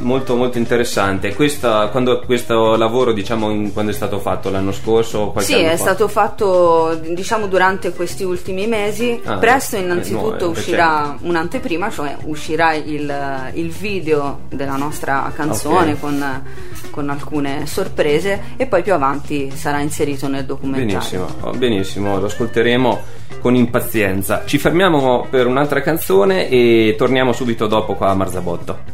Molto 0.00 0.34
molto 0.36 0.58
interessante. 0.58 1.34
Questa, 1.34 1.88
quando 1.88 2.20
questo 2.20 2.76
lavoro, 2.76 3.12
diciamo, 3.12 3.50
in- 3.50 3.72
quando 3.72 3.90
è 3.90 3.94
stato 3.94 4.18
fatto 4.18 4.50
l'anno 4.50 4.72
scorso? 4.72 5.32
Sì, 5.38 5.54
è 5.54 5.70
fa? 5.70 5.76
stato 5.76 6.08
fatto 6.08 6.98
diciamo 7.02 7.46
durante 7.46 7.92
questi 7.92 8.24
ultimi 8.24 8.66
mesi. 8.66 9.20
Ah, 9.24 9.38
Presto 9.38 9.76
è 9.76 9.80
innanzitutto 9.80 10.26
nuovo, 10.26 10.44
è 10.44 10.48
uscirà 10.48 11.16
un'anteprima, 11.20 11.90
cioè 11.90 12.16
uscirà 12.24 12.74
il, 12.74 13.50
il 13.54 13.68
video 13.70 14.40
della 14.48 14.76
nostra 14.76 15.30
canzone 15.34 15.92
Ok. 15.92 16.00
con, 16.00 16.42
con 16.90 17.10
alcune 17.10 17.66
sorprese 17.66 18.40
e 18.56 18.66
poi 18.66 18.82
più 18.82 18.92
avanti 18.92 19.50
sarà 19.54 19.80
inserito 19.80 20.28
nel 20.28 20.44
documentario. 20.44 20.92
Benissimo, 20.98 21.26
oh, 21.40 21.50
benissimo, 21.52 22.18
lo 22.18 22.26
ascolteremo 22.26 23.20
con 23.40 23.54
impazienza. 23.54 24.42
Ci 24.44 24.58
fermiamo 24.58 25.26
per 25.28 25.46
un'altra 25.46 25.80
canzone 25.80 26.48
e 26.48 26.94
torniamo 26.96 27.32
subito 27.32 27.66
dopo 27.66 27.94
qua 27.94 28.10
a 28.10 28.14
Marzabotto. 28.14 28.90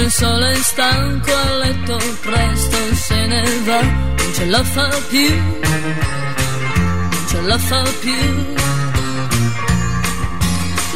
Il 0.00 0.14
sole 0.14 0.52
è 0.52 0.54
stanco 0.54 1.30
a 1.30 1.56
letto, 1.58 1.98
presto 2.22 2.76
se 2.94 3.26
ne 3.26 3.42
va, 3.66 3.82
non 3.82 4.32
ce 4.32 4.46
la 4.46 4.64
fa 4.64 4.88
più, 5.10 5.28
la 7.48 7.58
fa 7.58 7.82
più. 8.00 8.54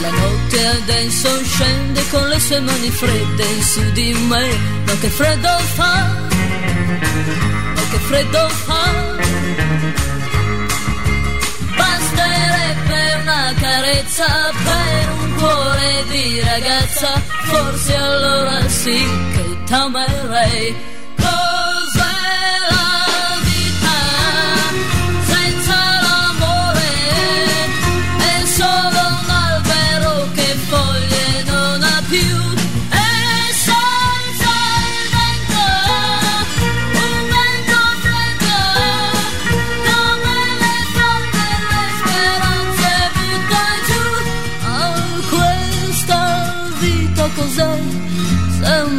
La 0.02 0.10
notte 0.10 0.66
adesso 0.66 1.28
scende 1.44 2.02
con 2.10 2.28
le 2.28 2.38
sue 2.38 2.60
mani 2.60 2.90
fredde 2.90 3.62
su 3.62 3.82
di 3.92 4.12
me, 4.28 4.46
ma 4.86 4.92
che 5.00 5.08
freddo 5.08 5.48
fa, 5.76 5.94
ma 7.74 7.82
che 7.90 7.98
freddo 8.08 8.48
fa. 8.66 8.84
Basterebbe 11.76 13.02
una 13.22 13.54
carezza 13.58 14.26
per 14.64 15.10
un 15.20 15.34
cuore 15.36 16.04
di 16.10 16.40
ragazza, 16.40 17.10
forse 17.44 17.94
allora 17.96 18.68
sì 18.68 18.98
che 19.34 19.56
t'amerei. 19.64 20.91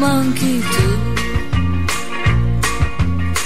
Manchi 0.03 0.53
tu? 0.73 0.87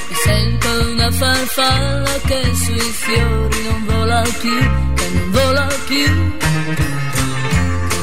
Mi 0.10 0.16
sento 0.26 0.70
una 0.92 1.12
farfalla 1.12 2.16
che 2.30 2.42
sui 2.64 2.90
fiori 3.06 3.60
non 3.68 3.82
vola 3.86 4.22
più, 4.42 4.60
che 4.98 5.08
non 5.16 5.32
vola 5.38 5.68
più, 5.90 6.10
che 6.78 6.86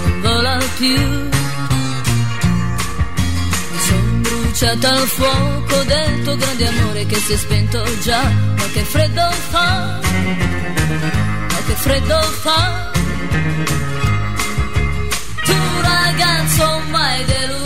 non 0.05 0.21
vola 0.27 0.57
più. 0.79 1.01
Mi 3.73 3.79
son 3.87 4.07
bruciata 4.23 4.89
al 5.01 5.09
fuoco 5.19 5.77
del 5.93 6.23
tuo 6.23 6.37
grande 6.37 6.67
amore 6.69 7.07
che 7.07 7.19
si 7.27 7.33
è 7.33 7.37
spento 7.37 7.81
già, 8.03 8.23
ma 8.59 8.67
che 8.75 8.83
freddo 8.85 9.27
fa, 9.51 10.01
ma 11.53 11.59
che 11.67 11.75
freddo 11.85 12.21
fa. 12.45 12.93
Tu 15.47 15.57
ragazzo 15.93 16.67
mai 16.91 17.25
rubato 17.29 17.64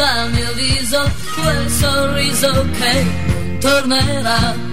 dal 0.00 0.30
mio 0.32 0.52
viso 0.54 1.12
quel 1.34 1.68
sorriso 1.68 2.66
che 2.72 3.02
non 3.02 3.58
tornerà. 3.60 4.69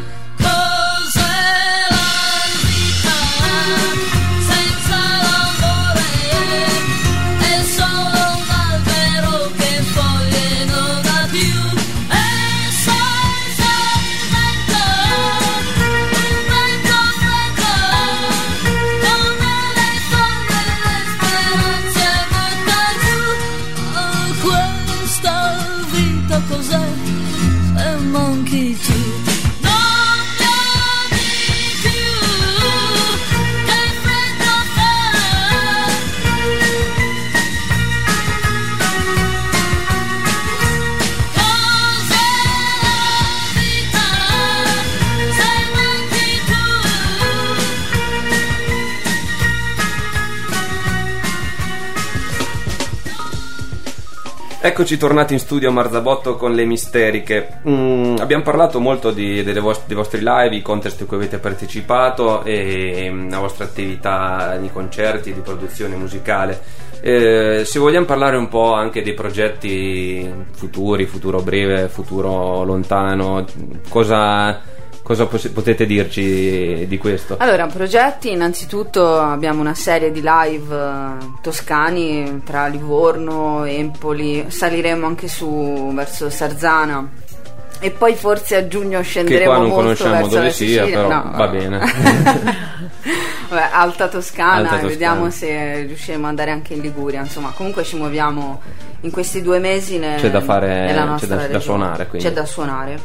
Manchi 28.58 28.97
Eccoci 54.80 54.98
tornati 54.98 55.34
in 55.34 55.40
studio 55.40 55.70
a 55.70 55.72
Marzabotto 55.72 56.36
con 56.36 56.54
le 56.54 56.64
misteriche. 56.64 57.62
Mm, 57.68 58.18
abbiamo 58.20 58.44
parlato 58.44 58.80
molto 58.80 59.10
di- 59.10 59.42
delle 59.44 59.60
vos- 59.60 59.82
dei 59.88 59.96
vostri 59.96 60.20
live, 60.22 60.56
i 60.56 60.62
contest 60.62 61.02
a 61.02 61.06
cui 61.06 61.18
avete 61.18 61.40
partecipato 61.40 62.44
e 62.44 63.10
mm, 63.12 63.32
la 63.32 63.40
vostra 63.40 63.66
attività 63.66 64.56
di 64.58 64.70
concerti, 64.72 65.34
di 65.34 65.40
produzione 65.40 65.96
musicale. 65.96 66.62
Eh, 67.02 67.64
se 67.66 67.80
vogliamo 67.80 68.06
parlare 68.06 68.38
un 68.38 68.50
po' 68.50 68.74
anche 68.74 69.02
dei 69.02 69.16
progetti 69.16 70.32
futuri, 70.52 71.08
futuro 71.08 71.42
breve, 71.42 71.88
futuro 71.88 72.64
lontano, 72.64 73.46
cosa, 73.90 74.62
cosa 75.08 75.26
potete 75.26 75.86
dirci 75.86 76.86
di 76.86 76.98
questo? 76.98 77.38
Allora, 77.40 77.66
progetti, 77.68 78.30
innanzitutto 78.30 79.18
abbiamo 79.18 79.62
una 79.62 79.74
serie 79.74 80.12
di 80.12 80.22
live 80.22 80.76
eh, 80.76 81.26
toscani 81.42 82.42
tra 82.44 82.68
Livorno, 82.68 83.64
Empoli, 83.64 84.48
saliremo 84.50 85.06
anche 85.08 85.30
su 85.30 85.92
verso 85.94 86.30
Sarzana 86.30 87.10
e 87.80 87.92
poi 87.92 88.16
forse 88.16 88.56
a 88.58 88.68
giugno 88.68 88.98
Che 88.98 89.06
scenderemo 89.06 89.46
qua 89.46 89.54
non 89.60 89.68
molto 89.70 89.82
conosciamo 89.82 90.14
verso 90.16 90.30
dove 90.30 90.44
la 90.44 90.50
sia, 90.52 90.84
Sicilia. 90.84 91.02
però 91.02 91.08
No, 91.24 91.32
va 91.38 91.48
bene. 91.48 91.80
Vabbè, 93.50 93.70
Alta 93.72 94.08
Toscana, 94.10 94.52
Alta 94.56 94.70
Toscana. 94.72 94.88
vediamo 94.90 95.30
se 95.30 95.84
riusciremo 95.84 96.24
ad 96.24 96.30
andare 96.32 96.52
anche 96.52 96.74
in 96.74 96.82
Liguria. 96.82 97.22
Insomma, 97.22 97.54
comunque 97.56 97.84
ci 97.86 97.96
muoviamo 97.96 98.60
in 99.02 99.12
questi 99.12 99.42
due 99.42 99.60
mesi 99.60 100.00
ne- 100.00 100.18
C'è 100.20 100.30
da 100.30 100.42
fare- 100.42 100.68
nella 100.88 101.02
c'è 101.04 101.08
nostra 101.08 101.28
da- 101.30 101.36
da 101.36 101.42
regione. 101.44 101.64
suonare, 101.64 102.08
quindi. 102.08 102.28
C'è 102.28 102.34
da 102.34 102.46
suonare. 102.46 103.00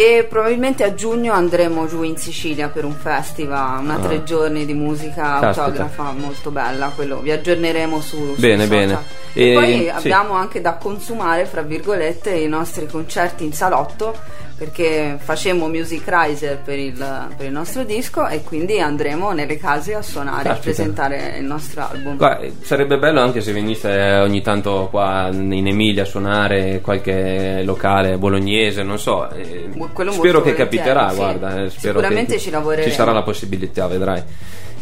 E 0.00 0.24
probabilmente 0.26 0.82
a 0.82 0.94
giugno 0.94 1.34
andremo 1.34 1.86
giù 1.86 2.02
in 2.04 2.16
Sicilia 2.16 2.68
per 2.68 2.86
un 2.86 2.94
festival, 2.94 3.80
una 3.82 3.96
Ah. 3.96 3.98
tre 3.98 4.22
giorni 4.24 4.64
di 4.64 4.72
musica 4.72 5.38
Caspita. 5.40 5.64
autografa 5.64 6.12
molto 6.12 6.50
bella. 6.50 6.90
Quello 6.94 7.18
vi 7.20 7.30
aggiorneremo 7.30 8.00
su. 8.00 8.34
Bene, 8.38 8.62
social. 8.64 8.68
bene. 8.68 8.98
E, 9.34 9.50
E- 9.50 9.54
poi 9.54 9.76
sì. 9.82 9.88
abbiamo 9.90 10.32
anche 10.32 10.62
da 10.62 10.76
consumare, 10.76 11.44
fra 11.44 11.60
virgolette, 11.60 12.30
i 12.30 12.48
nostri 12.48 12.86
concerti 12.86 13.44
in 13.44 13.52
salotto 13.52 14.16
perché 14.60 15.16
facemmo 15.18 15.68
Music 15.68 16.02
Riser 16.04 16.58
per 16.62 16.78
il, 16.78 16.92
per 17.34 17.46
il 17.46 17.50
nostro 17.50 17.82
disco 17.82 18.26
e 18.28 18.42
quindi 18.42 18.78
andremo 18.78 19.30
nelle 19.32 19.56
case 19.56 19.94
a 19.94 20.02
suonare, 20.02 20.50
a 20.50 20.52
Caspita. 20.52 20.60
presentare 20.60 21.36
il 21.38 21.46
nostro 21.46 21.80
album. 21.80 22.18
Guarda, 22.18 22.46
sarebbe 22.60 22.98
bello 22.98 23.22
anche 23.22 23.40
se 23.40 23.52
venisse 23.52 23.88
ogni 24.20 24.42
tanto 24.42 24.88
qua 24.90 25.30
in 25.32 25.66
Emilia 25.66 26.02
a 26.02 26.04
suonare 26.04 26.82
qualche 26.82 27.62
locale 27.64 28.18
bolognese, 28.18 28.82
non 28.82 28.98
so. 28.98 29.30
eh, 29.30 29.70
Quello 29.94 30.12
spero 30.12 30.42
che 30.42 30.52
capiterà, 30.52 31.08
sì. 31.08 31.16
guarda. 31.16 31.62
eh, 31.62 31.70
spero 31.70 31.98
Sicuramente 32.00 32.34
che 32.34 32.40
ci 32.40 32.50
lavoreremo. 32.50 32.86
Ci 32.86 32.92
sarà 32.94 33.12
la 33.12 33.22
possibilità, 33.22 33.86
vedrai. 33.86 34.22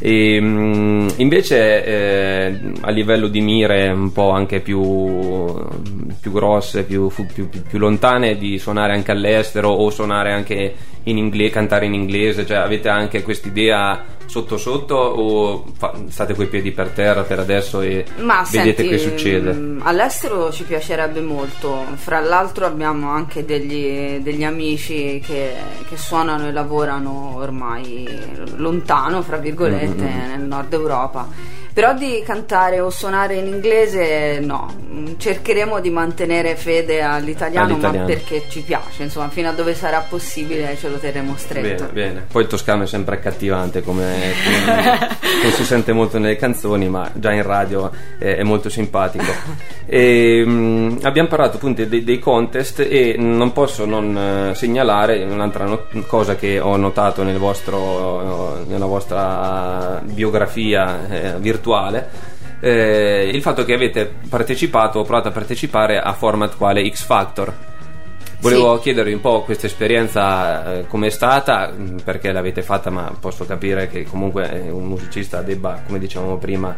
E, 0.01 0.41
mm, 0.41 1.09
invece 1.16 1.85
eh, 1.85 2.59
a 2.81 2.91
livello 2.91 3.29
di 3.29 3.41
mire 3.41 3.89
un 3.91 4.12
po' 4.12 4.31
anche 4.31 4.61
più, 4.61 4.81
più 6.21 6.33
grosse, 6.33 6.83
più, 6.85 7.09
più- 7.09 7.27
più- 7.27 7.49
più 7.49 7.79
lontane 7.79 8.37
di 8.37 8.59
suonare 8.59 8.93
anche 8.95 9.11
all'estero 9.12 9.69
o 9.71 9.91
suonare 9.91 10.33
anche 10.33 10.75
in 11.05 11.16
inglese, 11.16 11.51
cantare 11.53 11.87
in 11.87 11.95
inglese, 11.95 12.45
cioè 12.47 12.59
avete 12.59 12.89
anche 12.89 13.23
quest'idea 13.23 14.05
sotto 14.27 14.59
sotto 14.59 14.95
o 14.95 15.64
fa- 15.75 15.95
state 16.09 16.35
coi 16.35 16.49
piedi 16.49 16.71
per 16.73 16.89
terra 16.89 17.23
per 17.23 17.39
adesso 17.39 17.81
e 17.81 18.05
Ma 18.19 18.45
vedete 18.51 18.83
senti, 18.83 18.89
che 18.89 18.99
succede? 18.99 19.53
mm, 19.55 19.81
All'estero 19.85 20.53
ci 20.53 20.64
piacerebbe 20.64 21.21
molto, 21.23 21.83
fra 21.95 22.21
l'altro 22.21 22.66
abbiamo 22.66 23.09
anche 23.11 23.47
degli, 23.47 24.19
degli 24.19 24.45
amici 24.45 25.23
che, 25.25 25.53
che 25.89 25.97
suonano 25.97 26.47
e 26.49 26.53
lavorano 26.53 27.37
ormai 27.37 28.07
lontano, 28.57 29.23
fra 29.23 29.39
virgolette, 29.39 30.03
Mm-hmm. 30.05 30.29
nel 30.29 30.41
nord 30.43 30.73
Europa. 30.75 31.27
Però 31.79 31.95
di 31.95 32.24
cantare 32.26 32.81
o 32.81 32.91
suonare 32.91 33.37
in 33.37 33.47
inglese 33.47 34.41
no, 34.43 35.14
cercheremo 35.16 35.79
di 35.79 35.91
mantenere 35.91 36.57
fede 36.57 37.03
all'italiano, 37.03 37.74
All'italiano. 37.74 38.05
ma 38.09 38.12
perché 38.12 38.47
ci 38.49 38.62
piace, 38.62 39.05
insomma, 39.05 39.29
fino 39.29 39.49
a 39.51 39.53
dove 39.53 39.76
sarà 39.76 40.01
possibile 40.01 40.76
ce 40.76 40.89
lo 40.89 40.97
terremo 40.97 41.37
stretto. 41.37 41.85
Bene, 41.85 41.93
bene. 41.93 42.26
Poi 42.33 42.43
il 42.43 42.49
toscano 42.49 42.83
è 42.83 42.87
sempre 42.89 43.14
accattivante 43.14 43.85
come, 43.85 44.33
come- 44.45 45.51
si 45.53 45.64
sente 45.64 45.93
molto 45.93 46.18
nelle 46.18 46.35
canzoni, 46.35 46.89
ma 46.89 47.09
già 47.14 47.31
in 47.33 47.45
radio 47.45 47.93
è, 48.18 48.35
è 48.35 48.43
molto 48.43 48.68
simpatico. 48.68 49.66
E, 49.91 50.45
mm, 50.45 50.99
abbiamo 51.01 51.29
parlato 51.29 51.57
appunto 51.57 51.83
dei, 51.83 52.05
dei 52.05 52.18
contest 52.18 52.81
e 52.81 53.14
non 53.16 53.55
posso 53.55 53.87
non 53.87 54.51
eh, 54.51 54.55
segnalare 54.55 55.24
un'altra 55.24 55.64
no- 55.64 55.87
cosa 56.07 56.37
che 56.37 56.61
ho 56.61 56.76
notato 56.76 57.22
nel 57.22 57.39
vostro, 57.39 58.62
nella 58.66 58.85
vostra 58.85 59.99
biografia 60.05 61.09
eh, 61.09 61.39
virtuale. 61.39 61.68
Eh, 62.61 63.31
il 63.33 63.43
fatto 63.43 63.64
che 63.64 63.75
avete 63.75 64.11
partecipato 64.29 64.99
o 64.99 65.05
provato 65.05 65.29
a 65.29 65.33
partecipare 65.33 65.99
a 65.99 66.12
format 66.12 66.57
quale 66.57 66.89
X 66.89 67.05
Factor. 67.05 67.53
Volevo 68.41 68.79
chiedervi 68.79 69.12
un 69.12 69.21
po' 69.21 69.43
questa 69.43 69.66
esperienza 69.66 70.75
eh, 70.75 70.87
com'è 70.87 71.11
stata, 71.11 71.69
mh, 71.71 72.03
perché 72.05 72.31
l'avete 72.31 72.62
fatta, 72.62 72.89
ma 72.89 73.12
posso 73.19 73.45
capire 73.45 73.89
che 73.89 74.05
comunque 74.05 74.66
eh, 74.66 74.71
un 74.71 74.85
musicista 74.85 75.43
debba, 75.43 75.83
come 75.85 75.99
dicevamo 75.99 76.37
prima, 76.37 76.77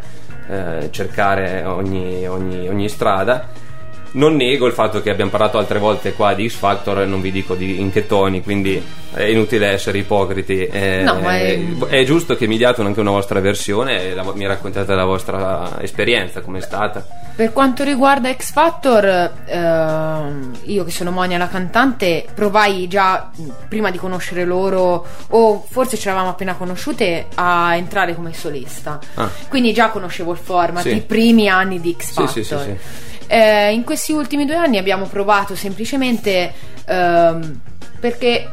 eh, 0.48 0.88
cercare 0.90 1.64
ogni, 1.64 2.26
ogni- 2.26 2.66
ogni 2.66 2.88
strada. 2.88 3.68
Non 4.12 4.34
nego 4.34 4.66
il 4.66 4.72
fatto 4.72 5.00
che 5.02 5.10
abbiamo 5.10 5.30
parlato 5.30 5.56
altre 5.58 5.78
volte 5.78 6.14
qua 6.14 6.34
di 6.34 6.48
X 6.48 6.54
Factor, 6.54 7.06
non 7.06 7.20
vi 7.20 7.30
dico 7.30 7.54
di, 7.54 7.80
in 7.80 7.92
che 7.92 8.06
toni, 8.08 8.42
quindi 8.42 8.82
è 9.12 9.22
inutile 9.22 9.68
essere 9.68 9.98
ipocriti. 9.98 10.66
Eh, 10.66 11.02
No, 11.04 11.20
ma 11.20 11.36
è- 11.38 11.60
è 11.88 12.04
giusto 12.04 12.34
che 12.34 12.46
mi 12.48 12.56
diate 12.56 12.82
anche 12.82 12.98
una 13.00 13.10
vostra 13.12 13.38
versione 13.40 14.02
e 14.10 14.14
la 14.14 14.24
mi 14.34 14.46
raccontate 14.46 14.94
la 14.94 15.04
vostra 15.04 15.78
esperienza, 15.80 16.40
com'è 16.40 16.60
stata. 16.60 17.06
Per 17.36 17.52
quanto 17.52 17.84
riguarda 17.84 18.32
X 18.34 18.50
Factor, 18.52 19.32
ehm, 19.46 20.52
io 20.64 20.84
che 20.84 20.90
sono 20.90 21.10
Monia 21.12 21.38
la 21.38 21.48
cantante, 21.48 22.26
provai 22.34 22.88
già 22.88 23.30
prima 23.68 23.90
di 23.90 23.98
conoscere 23.98 24.44
loro, 24.44 25.06
o 25.28 25.64
forse 25.68 25.96
ci 25.96 26.08
eravamo 26.08 26.30
appena 26.30 26.54
conosciute, 26.54 27.26
a 27.36 27.76
entrare 27.76 28.14
come 28.14 28.32
solista. 28.32 28.98
Ah. 29.14 29.30
Quindi 29.48 29.72
già 29.72 29.90
conoscevo 29.90 30.32
il 30.32 30.38
format, 30.38 30.82
Sì. 30.82 30.96
i 30.96 31.00
primi 31.00 31.48
anni 31.48 31.80
di 31.80 31.94
X 31.96 32.06
Sì, 32.06 32.12
Factor. 32.14 32.28
sì, 32.32 32.44
sì, 32.44 32.56
sì. 32.58 33.08
Eh, 33.32 33.72
in 33.72 33.84
questi 33.84 34.10
ultimi 34.10 34.44
due 34.44 34.56
anni 34.56 34.76
abbiamo 34.76 35.06
provato 35.06 35.54
semplicemente 35.54 36.52
ehm, 36.84 37.60
perché 38.00 38.48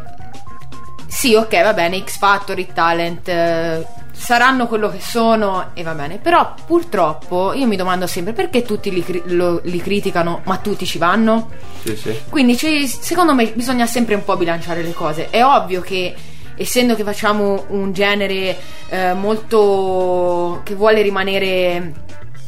sì, 1.07 1.34
ok, 1.34 1.63
va 1.63 1.73
bene, 1.73 2.03
X 2.03 2.19
Factor, 2.19 2.59
It 2.59 2.73
Talent 2.73 3.28
eh, 3.28 3.84
saranno 4.11 4.67
quello 4.67 4.91
che 4.91 4.99
sono 4.99 5.71
e 5.73 5.82
va 5.82 5.93
bene, 5.93 6.19
però 6.19 6.53
purtroppo 6.63 7.53
io 7.53 7.65
mi 7.65 7.75
domando 7.75 8.05
sempre 8.05 8.34
perché 8.34 8.61
tutti 8.61 8.91
li, 8.91 9.03
cri- 9.03 9.23
lo- 9.25 9.61
li 9.63 9.82
criticano, 9.82 10.41
ma 10.43 10.57
tutti 10.57 10.86
ci 10.86 10.99
vanno? 10.99 11.49
Sì, 11.82 11.95
sì. 11.95 12.15
Quindi 12.30 12.55
secondo 12.55 13.34
me 13.34 13.51
bisogna 13.55 13.88
sempre 13.88 14.13
un 14.13 14.23
po' 14.23 14.38
bilanciare 14.38 14.84
le 14.84 14.93
cose. 14.93 15.32
È 15.32 15.43
ovvio 15.43 15.82
che 15.82 16.13
essendo 16.55 16.93
che 16.93 17.03
facciamo 17.03 17.65
un 17.69 17.93
genere 17.93 18.57
eh, 18.89 19.13
molto 19.13 20.61
che 20.63 20.75
vuole 20.75 21.01
rimanere 21.01 21.93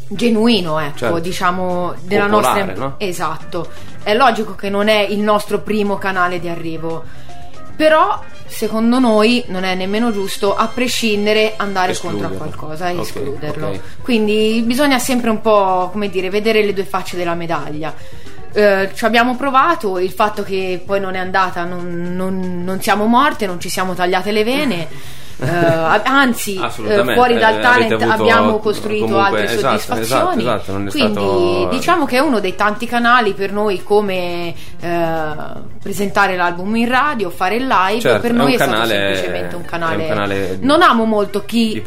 genuino, 0.10 0.80
ecco, 0.80 0.98
Certo. 0.98 1.20
diciamo 1.20 1.94
della 2.02 2.26
Popolare, 2.26 2.64
nostra 2.66 2.84
no? 2.86 2.96
Esatto. 2.98 3.70
È 4.04 4.14
logico 4.16 4.56
che 4.56 4.70
non 4.70 4.88
è 4.88 5.00
il 5.02 5.20
nostro 5.20 5.60
primo 5.62 5.98
canale 5.98 6.40
di 6.40 6.50
arrivo. 6.50 7.04
Però 7.76 8.20
secondo 8.46 9.00
noi 9.00 9.44
non 9.48 9.64
è 9.64 9.74
nemmeno 9.76 10.12
giusto 10.12 10.56
a 10.56 10.68
prescindere 10.68 11.54
andare 11.56 11.96
contro 11.98 12.28
a 12.28 12.32
qualcosa 12.32 12.90
e 12.90 12.96
Ok, 12.96 13.02
escluderlo. 13.02 13.68
ok. 13.68 13.80
Quindi 14.02 14.62
bisogna 14.66 15.00
sempre 15.00 15.30
un 15.30 15.40
po', 15.40 15.90
come 15.92 16.10
dire, 16.10 16.30
vedere 16.30 16.64
le 16.66 16.74
due 16.74 16.84
facce 16.84 17.16
della 17.16 17.36
medaglia. 17.36 17.94
Eh, 18.52 18.90
ci 18.96 19.06
abbiamo 19.06 19.36
provato, 19.36 20.00
il 20.00 20.10
fatto 20.12 20.42
che 20.44 20.82
poi 20.84 21.00
non 21.00 21.14
è 21.16 21.20
andata, 21.20 21.64
non, 21.66 22.14
non- 22.16 22.64
non 22.66 22.82
siamo 22.82 23.06
morte, 23.06 23.46
non 23.46 23.60
ci 23.62 23.70
siamo 23.70 23.94
tagliate 23.94 24.32
le 24.32 24.44
vene. 24.44 24.88
Eh, 25.42 26.02
anzi, 26.04 26.56
eh, 26.56 26.70
fuori 27.14 27.38
dal 27.38 27.60
talent 27.62 28.02
abbiamo 28.02 28.60
costruito 28.60 29.06
comunque- 29.06 29.40
altre 29.40 29.56
esatto, 29.56 29.78
soddisfazioni. 29.80 30.42
esatto, 30.42 30.60
esatto, 30.60 30.74
Quindi 30.92 31.12
stato- 31.14 31.68
diciamo 31.72 32.06
che 32.06 32.18
è 32.18 32.20
uno 32.20 32.40
dei 32.40 32.56
tanti 32.56 32.86
canali 32.86 33.34
per 33.34 33.52
noi 33.54 33.82
come 33.84 34.54
eh, 34.82 35.18
presentare 35.82 36.36
l'album 36.36 36.76
in 36.76 36.88
radio, 36.90 37.30
fare 37.30 37.56
il 37.56 37.68
live. 37.68 38.02
Certo, 38.02 38.20
per 38.22 38.34
noi 38.34 38.52
è, 38.54 38.56
stato 38.56 38.72
canale- 38.72 38.94
semplicemente 39.16 39.56
un 39.56 39.66
canale. 39.66 40.04
un 40.04 40.08
canale 40.10 40.58
non 40.62 40.82
amo 40.82 41.06
molto 41.06 41.44
chi, 41.46 41.82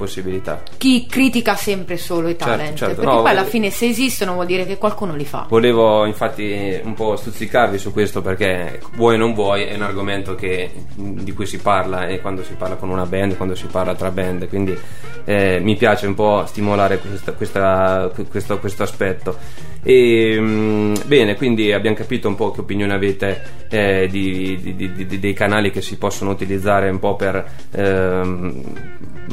chi 0.78 1.06
critica 1.06 1.54
sempre 1.54 1.96
solo 1.96 2.28
i 2.28 2.36
Certo, 2.38 2.44
talent. 2.44 2.76
certo, 2.76 2.94
perché 2.96 3.10
no, 3.10 3.20
poi 3.22 3.30
alla 3.30 3.44
fine 3.44 3.70
se 3.70 3.86
esistono 3.86 4.32
vuol 4.34 4.46
dire 4.46 4.64
che 4.66 4.78
qualcuno 4.78 5.14
li 5.14 5.24
fa. 5.24 5.46
Volevo 5.48 6.04
infatti 6.06 6.80
un 6.82 6.94
po' 6.94 7.16
stuzzicarvi 7.16 7.78
su 7.78 7.92
questo 7.92 8.22
perché 8.22 8.80
vuoi 8.94 9.14
o 9.14 9.18
non 9.18 9.34
vuoi 9.34 9.64
è 9.64 9.74
un 9.74 9.82
argomento 9.82 10.34
che- 10.34 10.70
di 10.94 11.32
cui 11.32 11.46
si 11.46 11.58
parla 11.58 12.06
e 12.06 12.20
quando 12.20 12.42
si 12.42 12.54
parla 12.54 12.76
con 12.76 12.88
una 12.88 13.04
band, 13.06 13.36
quando 13.42 13.54
si 13.56 13.66
parla 13.66 13.94
tra 13.94 14.10
band, 14.10 14.48
quindi 14.48 14.76
eh, 15.24 15.58
mi 15.60 15.76
piace 15.76 16.06
un 16.06 16.14
po' 16.14 16.44
stimolare 16.46 16.98
questa- 16.98 17.32
questa- 17.32 18.10
questo, 18.30 18.58
questo 18.58 18.82
aspetto. 18.84 19.36
E, 19.82 20.36
mm, 20.38 20.94
bene, 21.06 21.34
quindi 21.36 21.72
abbiamo 21.72 21.96
capito 21.96 22.28
un 22.28 22.36
po' 22.36 22.52
che 22.52 22.60
opinione 22.60 22.94
avete 22.94 23.60
eh, 23.68 24.06
di- 24.10 24.74
di- 24.76 24.92
di- 25.06 25.18
dei 25.18 25.32
canali 25.32 25.70
che 25.70 25.80
si 25.80 25.96
possono 25.96 26.30
utilizzare 26.30 26.88
un 26.90 26.98
po' 26.98 27.16
per 27.16 27.44
ehm, 27.74 28.62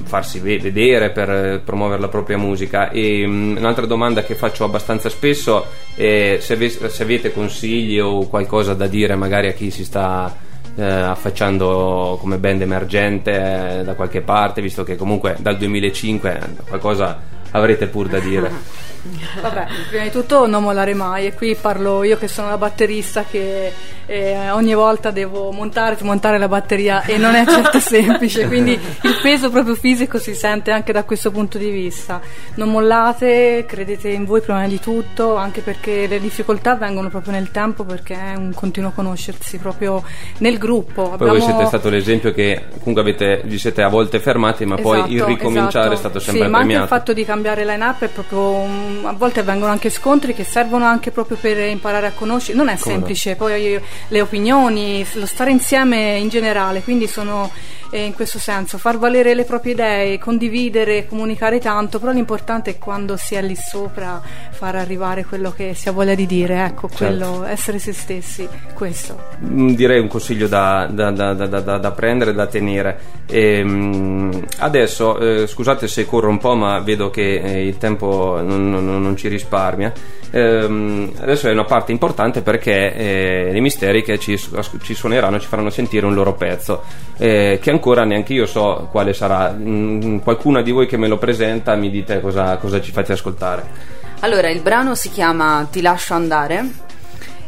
farsi 0.05 0.39
ve- 0.39 0.59
vedere, 0.59 1.09
per 1.11 1.61
promuovere 1.63 1.99
la 2.01 2.07
propria 2.07 2.37
musica. 2.37 2.89
E 2.89 3.25
mm, 3.27 3.57
un'altra 3.57 3.85
domanda 3.85 4.23
che 4.23 4.35
faccio 4.35 4.63
abbastanza 4.63 5.09
spesso 5.09 5.65
è 5.95 6.37
se, 6.39 6.53
ave- 6.53 6.89
se 6.89 7.03
avete 7.03 7.31
consigli 7.33 7.99
o 7.99 8.27
qualcosa 8.27 8.73
da 8.73 8.87
dire 8.87 9.15
magari 9.15 9.47
a 9.49 9.53
chi 9.53 9.69
si 9.71 9.83
sta 9.83 10.33
eh, 10.79 10.83
affacciando 10.83 12.17
come 12.19 12.37
band 12.37 12.61
emergente 12.61 13.79
eh, 13.79 13.83
da 13.83 13.93
qualche 13.95 14.21
parte, 14.21 14.61
visto 14.61 14.83
che 14.83 14.95
comunque 14.95 15.35
dal 15.39 15.57
2005 15.57 16.39
qualcosa 16.67 17.19
avrete 17.51 17.87
pur 17.87 18.07
da 18.07 18.19
dire. 18.19 18.51
Vabbè, 19.41 19.67
prima 19.89 20.03
di 20.03 20.11
tutto 20.11 20.45
non 20.47 20.63
mollare 20.63 20.93
mai 20.93 21.27
e 21.27 21.33
qui 21.33 21.55
parlo 21.55 22.03
io 22.03 22.17
che 22.17 22.27
sono 22.27 22.49
la 22.49 22.57
batterista 22.57 23.23
che 23.23 23.71
eh, 24.09 24.49
ogni 24.49 24.73
volta 24.73 25.11
devo 25.11 25.51
montare 25.51 25.93
e 25.93 25.97
smontare 25.99 26.39
la 26.39 26.47
batteria 26.47 27.03
e 27.03 27.17
non 27.17 27.35
è 27.35 27.45
certo 27.45 27.77
semplice, 27.79 28.47
quindi 28.47 28.71
il 28.71 29.19
peso 29.21 29.51
proprio 29.51 29.75
fisico 29.75 30.17
si 30.17 30.33
sente 30.33 30.71
anche 30.71 30.91
da 30.91 31.03
questo 31.03 31.29
punto 31.29 31.59
di 31.59 31.69
vista. 31.69 32.19
Non 32.55 32.71
mollate, 32.71 33.65
credete 33.67 34.09
in 34.09 34.25
voi 34.25 34.41
prima 34.41 34.67
di 34.67 34.79
tutto, 34.79 35.35
anche 35.35 35.61
perché 35.61 36.07
le 36.07 36.19
difficoltà 36.19 36.75
vengono 36.75 37.09
proprio 37.09 37.33
nel 37.33 37.51
tempo 37.51 37.83
perché 37.83 38.15
è 38.15 38.35
un 38.35 38.51
continuo 38.53 38.91
conoscersi 38.91 39.57
proprio 39.57 40.03
nel 40.39 40.57
gruppo. 40.57 41.13
Poi 41.15 41.29
voi 41.29 41.41
siete 41.41 41.65
stato 41.65 41.89
l'esempio 41.89 42.31
che 42.31 42.65
comunque 42.79 43.01
avete, 43.01 43.41
vi 43.45 43.59
siete 43.59 43.83
a 43.83 43.89
volte 43.89 44.19
fermati, 44.19 44.65
ma 44.65 44.75
poi 44.75 45.03
il 45.11 45.17
Esatto, 45.19 45.29
ricominciare 45.29 45.69
esatto. 45.69 45.93
è 45.93 45.97
stato 45.97 46.19
sempre 46.19 46.45
sì, 46.45 46.49
ma 46.49 46.57
anche 46.57 46.67
premiato. 46.69 46.83
il 46.83 46.99
fatto 46.99 47.13
di 47.13 47.25
cambiare 47.25 47.65
line-up 47.65 48.03
è 48.03 48.07
proprio 48.07 48.63
a 49.07 49.13
volte 49.13 49.43
vengono 49.43 49.71
anche 49.71 49.89
scontri 49.89 50.33
che 50.33 50.43
servono 50.43 50.85
anche 50.85 51.11
proprio 51.11 51.37
per 51.39 51.57
imparare 51.59 52.07
a 52.07 52.11
conoscere 52.11 52.57
non 52.57 52.69
è 52.69 52.77
Come 52.77 52.93
no? 52.93 52.99
semplice 52.99 53.35
poi 53.35 53.79
le 54.07 54.21
opinioni 54.21 55.05
lo 55.13 55.25
stare 55.25 55.51
insieme 55.51 56.17
in 56.17 56.29
generale 56.29 56.81
quindi 56.81 57.07
sono 57.07 57.51
e 57.91 58.03
in 58.05 58.13
questo 58.13 58.37
senso 58.37 58.77
far 58.77 58.97
valere 58.99 59.33
le 59.33 59.45
proprie 59.45 59.73
idee, 59.73 60.19
condividere, 60.19 61.07
comunicare 61.07 61.59
tanto, 61.59 61.99
però 61.99 62.11
l'importante 62.11 62.71
è 62.71 62.77
quando 62.77 63.17
si 63.17 63.33
è 63.35 63.41
lì 63.41 63.55
sopra 63.55 64.21
far 64.51 64.75
arrivare 64.75 65.25
quello 65.25 65.51
che 65.51 65.73
si 65.73 65.89
ha 65.89 65.91
voglia 65.91 66.13
di 66.13 66.27
dire, 66.27 66.65
ecco, 66.65 66.87
quello, 66.95 67.43
essere 67.45 67.79
se 67.79 67.93
stessi, 67.93 68.47
questo. 68.73 69.19
Mm, 69.43 69.69
direi 69.69 69.99
un 69.99 70.07
consiglio 70.07 70.47
da, 70.47 70.87
da- 70.91 71.09
da- 71.11 71.33
da- 71.33 71.47
da- 71.47 71.77
da 71.77 71.91
prendere, 71.91 72.33
da 72.33 72.45
tenere. 72.45 72.99
Ehm, 73.27 74.45
adesso, 74.59 75.17
eh, 75.17 75.47
scusate 75.47 75.87
se 75.87 76.05
corro 76.05 76.29
un 76.29 76.37
po', 76.37 76.53
ma 76.55 76.79
vedo 76.79 77.09
che 77.09 77.39
eh, 77.41 77.65
il 77.65 77.77
tempo 77.77 78.39
non, 78.43 78.69
non- 78.69 79.01
non 79.01 79.15
ci 79.17 79.27
risparmia. 79.27 79.91
Ehm, 80.31 81.11
adesso 81.21 81.47
è 81.47 81.51
una 81.51 81.63
parte 81.65 81.91
importante 81.91 82.41
perché 82.41 82.93
eh, 82.93 83.51
i 83.55 83.61
misteri 83.61 83.88
che 84.03 84.17
ci, 84.19 84.39
ci 84.81 84.93
suoneranno 84.93 85.39
ci 85.39 85.47
faranno 85.47 85.69
sentire 85.69 86.05
un 86.05 86.13
loro 86.13 86.33
pezzo, 86.33 86.83
eh, 87.17 87.59
che 87.61 87.69
ancora 87.69 88.03
neanche 88.03 88.33
io 88.33 88.45
so 88.45 88.87
quale 88.91 89.13
sarà. 89.13 89.51
Mm, 89.51 90.19
qualcuna 90.19 90.61
di 90.61 90.71
voi 90.71 90.87
che 90.87 90.97
me 90.97 91.07
lo 91.07 91.17
presenta 91.17 91.75
mi 91.75 91.89
dite 91.89 92.21
cosa, 92.21 92.57
cosa 92.57 92.81
ci 92.81 92.91
fate 92.91 93.13
ascoltare. 93.13 93.97
Allora, 94.21 94.49
il 94.49 94.61
brano 94.61 94.95
si 94.95 95.09
chiama 95.09 95.67
Ti 95.69 95.81
lascio 95.81 96.13
andare 96.13 96.87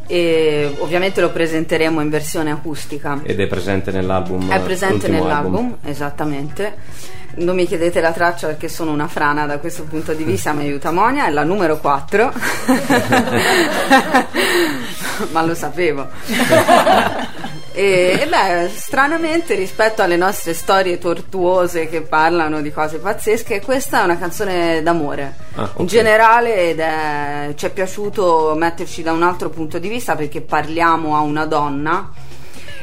e 0.07 0.75
ovviamente 0.79 1.21
lo 1.21 1.29
presenteremo 1.29 2.01
in 2.01 2.09
versione 2.09 2.51
acustica. 2.51 3.21
Ed 3.23 3.39
è 3.39 3.47
presente 3.47 3.91
nell'album. 3.91 4.51
È 4.51 4.59
presente 4.59 5.07
nell'album, 5.07 5.55
album. 5.55 5.77
esattamente. 5.83 6.75
Non 7.33 7.55
mi 7.55 7.65
chiedete 7.65 8.01
la 8.01 8.11
traccia 8.11 8.47
perché 8.47 8.67
sono 8.67 8.91
una 8.91 9.07
frana 9.07 9.45
da 9.45 9.57
questo 9.59 9.83
punto 9.83 10.13
di 10.13 10.23
vista, 10.23 10.53
mi 10.53 10.63
aiuta 10.63 10.91
Monia, 10.91 11.27
è 11.27 11.29
la 11.29 11.43
numero 11.43 11.77
4. 11.79 12.33
Ma 15.31 15.41
lo 15.43 15.53
sapevo. 15.55 16.07
E, 17.73 18.19
e 18.21 18.27
beh, 18.27 18.69
stranamente 18.75 19.55
rispetto 19.55 20.01
alle 20.01 20.17
nostre 20.17 20.53
storie 20.53 20.97
tortuose 20.97 21.87
che 21.87 22.01
parlano 22.01 22.61
di 22.61 22.69
cose 22.71 22.97
pazzesche, 22.97 23.61
questa 23.61 24.01
è 24.01 24.03
una 24.03 24.17
canzone 24.17 24.83
d'amore. 24.83 25.35
Ah, 25.55 25.63
ok. 25.63 25.79
In 25.79 25.85
generale 25.85 26.69
ed 26.69 26.79
è- 26.79 27.53
ci 27.55 27.65
è 27.65 27.69
piaciuto 27.71 28.53
metterci 28.57 29.03
da 29.03 29.13
un 29.13 29.23
altro 29.23 29.49
punto 29.49 29.79
di 29.79 29.87
vista 29.87 30.15
perché 30.17 30.41
parliamo 30.41 31.15
a 31.15 31.21
una 31.21 31.45
donna 31.45 32.11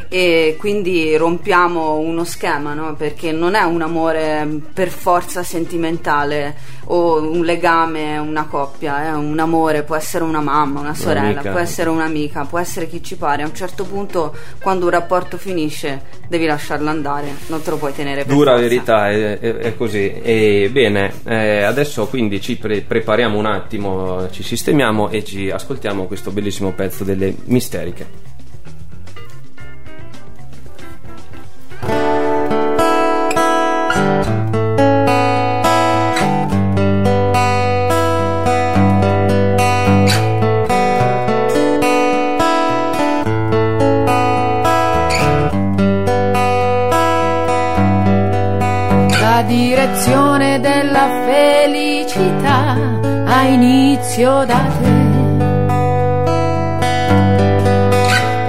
e 0.09 0.57
quindi 0.59 1.17
rompiamo 1.17 1.97
uno 1.99 2.25
schema, 2.25 2.73
no? 2.75 2.95
perché 2.95 3.31
non 3.33 3.55
è 3.55 3.63
un 3.63 3.83
amore 3.83 4.49
per 4.73 4.89
forza 4.89 5.43
sentimentale 5.43 6.77
o 6.91 7.21
un 7.21 7.45
legame, 7.45 8.17
una 8.17 8.47
coppia, 8.47 9.05
è 9.09 9.13
un 9.13 9.39
amore, 9.39 9.83
può 9.83 9.95
essere 9.97 10.25
una 10.25 10.41
mamma, 10.41 10.81
una 10.81 10.95
sorella, 10.95 11.29
Un'amica. 11.29 11.51
può 11.51 11.59
essere 11.61 11.91
un'amica, 11.91 12.45
può 12.47 12.59
essere 12.59 12.89
chi 12.89 13.03
ci 13.03 13.17
pare. 13.17 13.43
A 13.43 13.47
un 13.47 13.55
certo 13.55 13.85
punto, 13.85 14.35
quando 14.63 14.87
un 14.87 14.91
rapporto 14.93 15.37
finisce, 15.37 16.01
devi 16.29 16.47
lasciarlo 16.47 16.89
andare, 16.89 17.27
non 17.49 17.61
te 17.63 17.69
lo 17.71 17.77
puoi 17.77 17.93
tenere 17.93 18.25
per 18.25 18.33
Dura 18.35 18.53
forza. 18.53 18.67
verità, 18.67 19.11
è, 19.11 19.39
è- 19.39 19.55
è 19.57 19.77
così. 19.77 20.11
E 20.23 20.71
bene, 20.73 21.13
eh, 21.27 21.63
adesso 21.63 22.07
quindi 22.07 22.41
ci 22.41 22.57
pre- 22.57 22.81
prepariamo 22.81 23.37
un 23.39 23.45
attimo, 23.47 24.31
ci 24.31 24.43
sistemiamo 24.43 25.11
e 25.11 25.23
ci 25.25 25.51
ascoltiamo 25.51 26.07
questo 26.07 26.31
bellissimo 26.31 26.73
pezzo 26.73 27.05
delle 27.05 27.35
misteriche. 27.45 28.37
Inizio 54.19 54.45
da 54.45 54.67
te. 54.81 54.97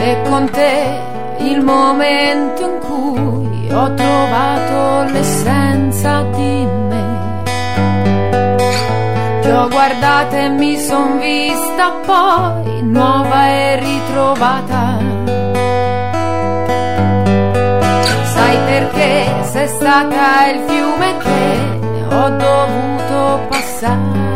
E 0.10 0.22
con 0.28 0.50
te 0.50 1.44
il 1.44 1.62
momento 1.62 2.66
in 2.66 2.80
cui 2.80 3.72
ho 3.72 3.94
trovato 3.94 5.12
l'essenza 5.12 6.24
di 6.36 6.68
me. 6.90 7.44
Ti 9.42 9.50
ho 9.50 9.68
guardata 9.68 10.38
e 10.38 10.50
mi 10.50 10.76
son 10.78 11.20
vista 11.20 11.92
poi 12.06 12.82
nuova 12.82 13.48
e 13.48 13.80
ritrovata. 13.80 14.98
Sai 18.24 18.58
perché 18.66 19.44
sei 19.44 19.68
stata 19.68 20.48
il 20.52 20.60
fiume 20.68 21.18
che 21.18 22.16
ho 22.16 22.30
dovuto 22.30 23.48
passare. 23.50 24.29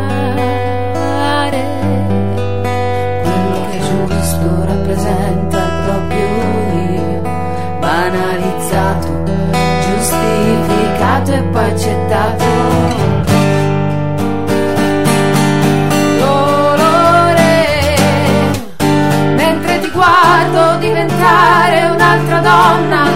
Giustificato 10.04 11.32
e 11.32 11.42
poi 11.44 11.64
accettato. 11.64 12.44
Dolore, 16.18 17.66
mentre 19.36 19.80
ti 19.80 19.90
guardo 19.90 20.78
diventare 20.78 21.84
un'altra 21.86 22.38
donna, 22.40 23.13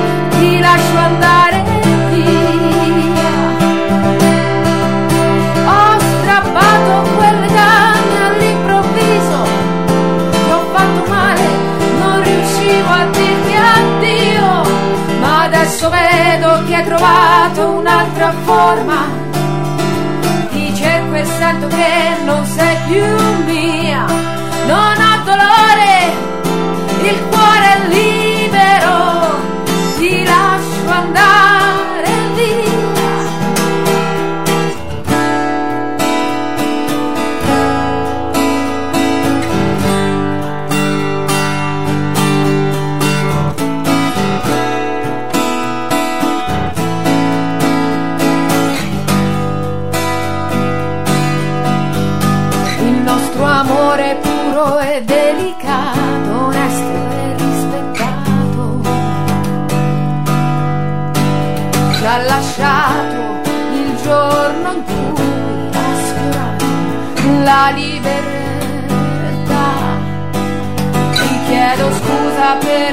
hai 16.78 16.84
trovato 16.84 17.70
un'altra 17.70 18.32
forma. 18.44 19.06
Ti 20.52 20.74
cerco 20.76 21.14
e 21.14 21.24
sento 21.24 21.66
che 21.66 22.16
non 22.24 22.44
sei 22.44 22.76
più 22.86 23.27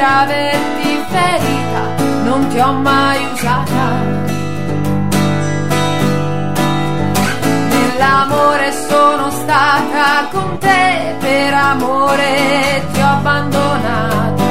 averti 0.06 1.04
ferita, 1.10 2.04
non 2.24 2.48
ti 2.50 2.60
ho 2.60 2.74
mai 2.74 3.26
usata. 3.34 3.86
Nell'amore 7.70 8.72
sono 8.88 9.32
stata 9.32 10.28
con 10.32 10.58
te, 10.60 11.16
per 11.20 11.54
amore 11.54 12.84
ti 12.94 13.02
ho 13.02 13.08
abbandonata. 13.08 14.44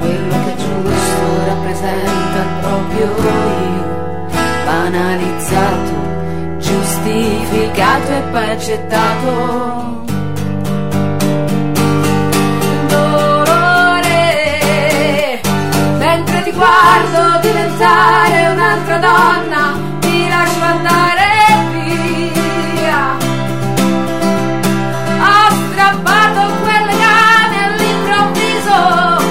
Quello 0.00 0.36
che 0.44 0.56
giusto 0.56 1.44
rappresenta 1.46 2.40
proprio 2.60 3.06
io, 3.06 4.26
banalizzato, 4.64 5.96
giustificato 6.58 8.12
e 8.12 8.22
poi 8.32 8.50
accettato. 8.50 9.97
sposare 17.78 18.48
un'altra 18.48 18.98
donna, 18.98 19.78
ti 20.00 20.28
lascio 20.28 20.62
andare 20.62 21.26
via. 21.70 23.16
Ho 25.20 25.50
strappato 25.70 26.54
quel 26.62 26.84
legame 26.86 27.64
all'improvviso, 27.66 29.22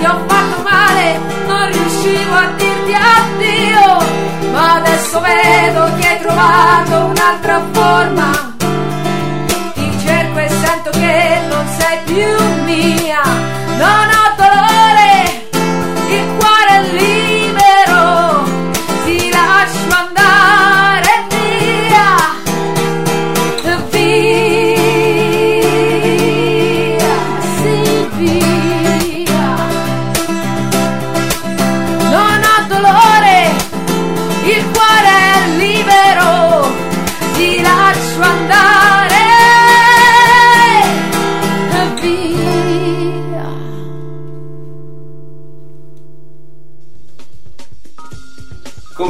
ti 0.00 0.04
ho 0.04 0.20
fatto 0.26 0.62
male, 0.68 1.20
non 1.46 1.70
riuscivo 1.70 2.34
a 2.34 2.46
dirti 2.56 2.92
addio, 2.92 4.50
ma 4.50 4.74
adesso 4.74 5.20
vedo 5.20 5.90
che 5.96 6.08
hai 6.08 6.20
trovato 6.20 7.04
un'altra 7.04 7.62
forma. 7.70 8.51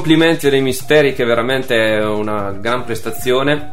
Complimenti 0.02 0.48
ai 0.48 0.60
misteri, 0.60 1.14
che 1.14 1.22
veramente 1.22 1.76
è 1.76 2.04
una 2.04 2.50
gran 2.50 2.82
prestazione. 2.82 3.70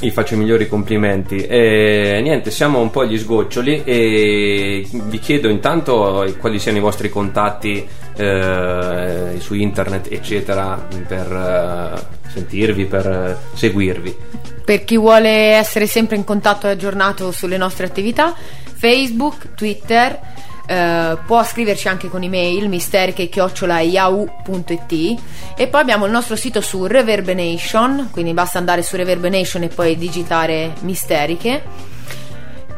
Vi 0.00 0.10
faccio 0.10 0.34
i 0.34 0.36
migliori 0.36 0.68
complimenti. 0.68 1.46
E 1.46 2.20
niente, 2.22 2.50
siamo 2.50 2.78
un 2.78 2.90
po' 2.90 3.00
agli 3.00 3.16
sgoccioli 3.16 3.82
e 3.82 4.86
vi 4.92 5.18
chiedo 5.18 5.48
intanto 5.48 6.30
quali 6.38 6.58
siano 6.58 6.76
i 6.76 6.82
vostri 6.82 7.08
contatti 7.08 7.88
eh, 8.16 9.36
su 9.38 9.54
internet, 9.54 10.12
eccetera, 10.12 10.86
per 11.08 11.32
eh, 11.32 12.28
sentirvi, 12.28 12.84
per 12.84 13.06
eh, 13.06 13.56
seguirvi. 13.56 14.14
Per 14.62 14.84
chi 14.84 14.98
vuole 14.98 15.54
essere 15.54 15.86
sempre 15.86 16.16
in 16.16 16.24
contatto 16.24 16.66
e 16.66 16.72
aggiornato 16.72 17.32
sulle 17.32 17.56
nostre 17.56 17.86
attività, 17.86 18.34
Facebook, 18.74 19.54
Twitter, 19.54 20.20
eh, 20.66 21.16
può 21.24 21.44
scriverci 21.44 21.86
anche 21.88 22.08
con 22.08 22.22
email 22.22 22.68
misteriche-yahoo.it 22.68 25.20
e 25.56 25.66
poi 25.68 25.80
abbiamo 25.80 26.04
il 26.06 26.12
nostro 26.12 26.36
sito 26.36 26.60
su 26.60 26.86
Reverbenation, 26.86 28.10
quindi 28.12 28.32
basta 28.32 28.58
andare 28.58 28.82
su 28.82 28.96
Reverbenation 28.96 29.62
e 29.62 29.68
poi 29.68 29.96
digitare 29.96 30.72
Misteriche. 30.80 31.94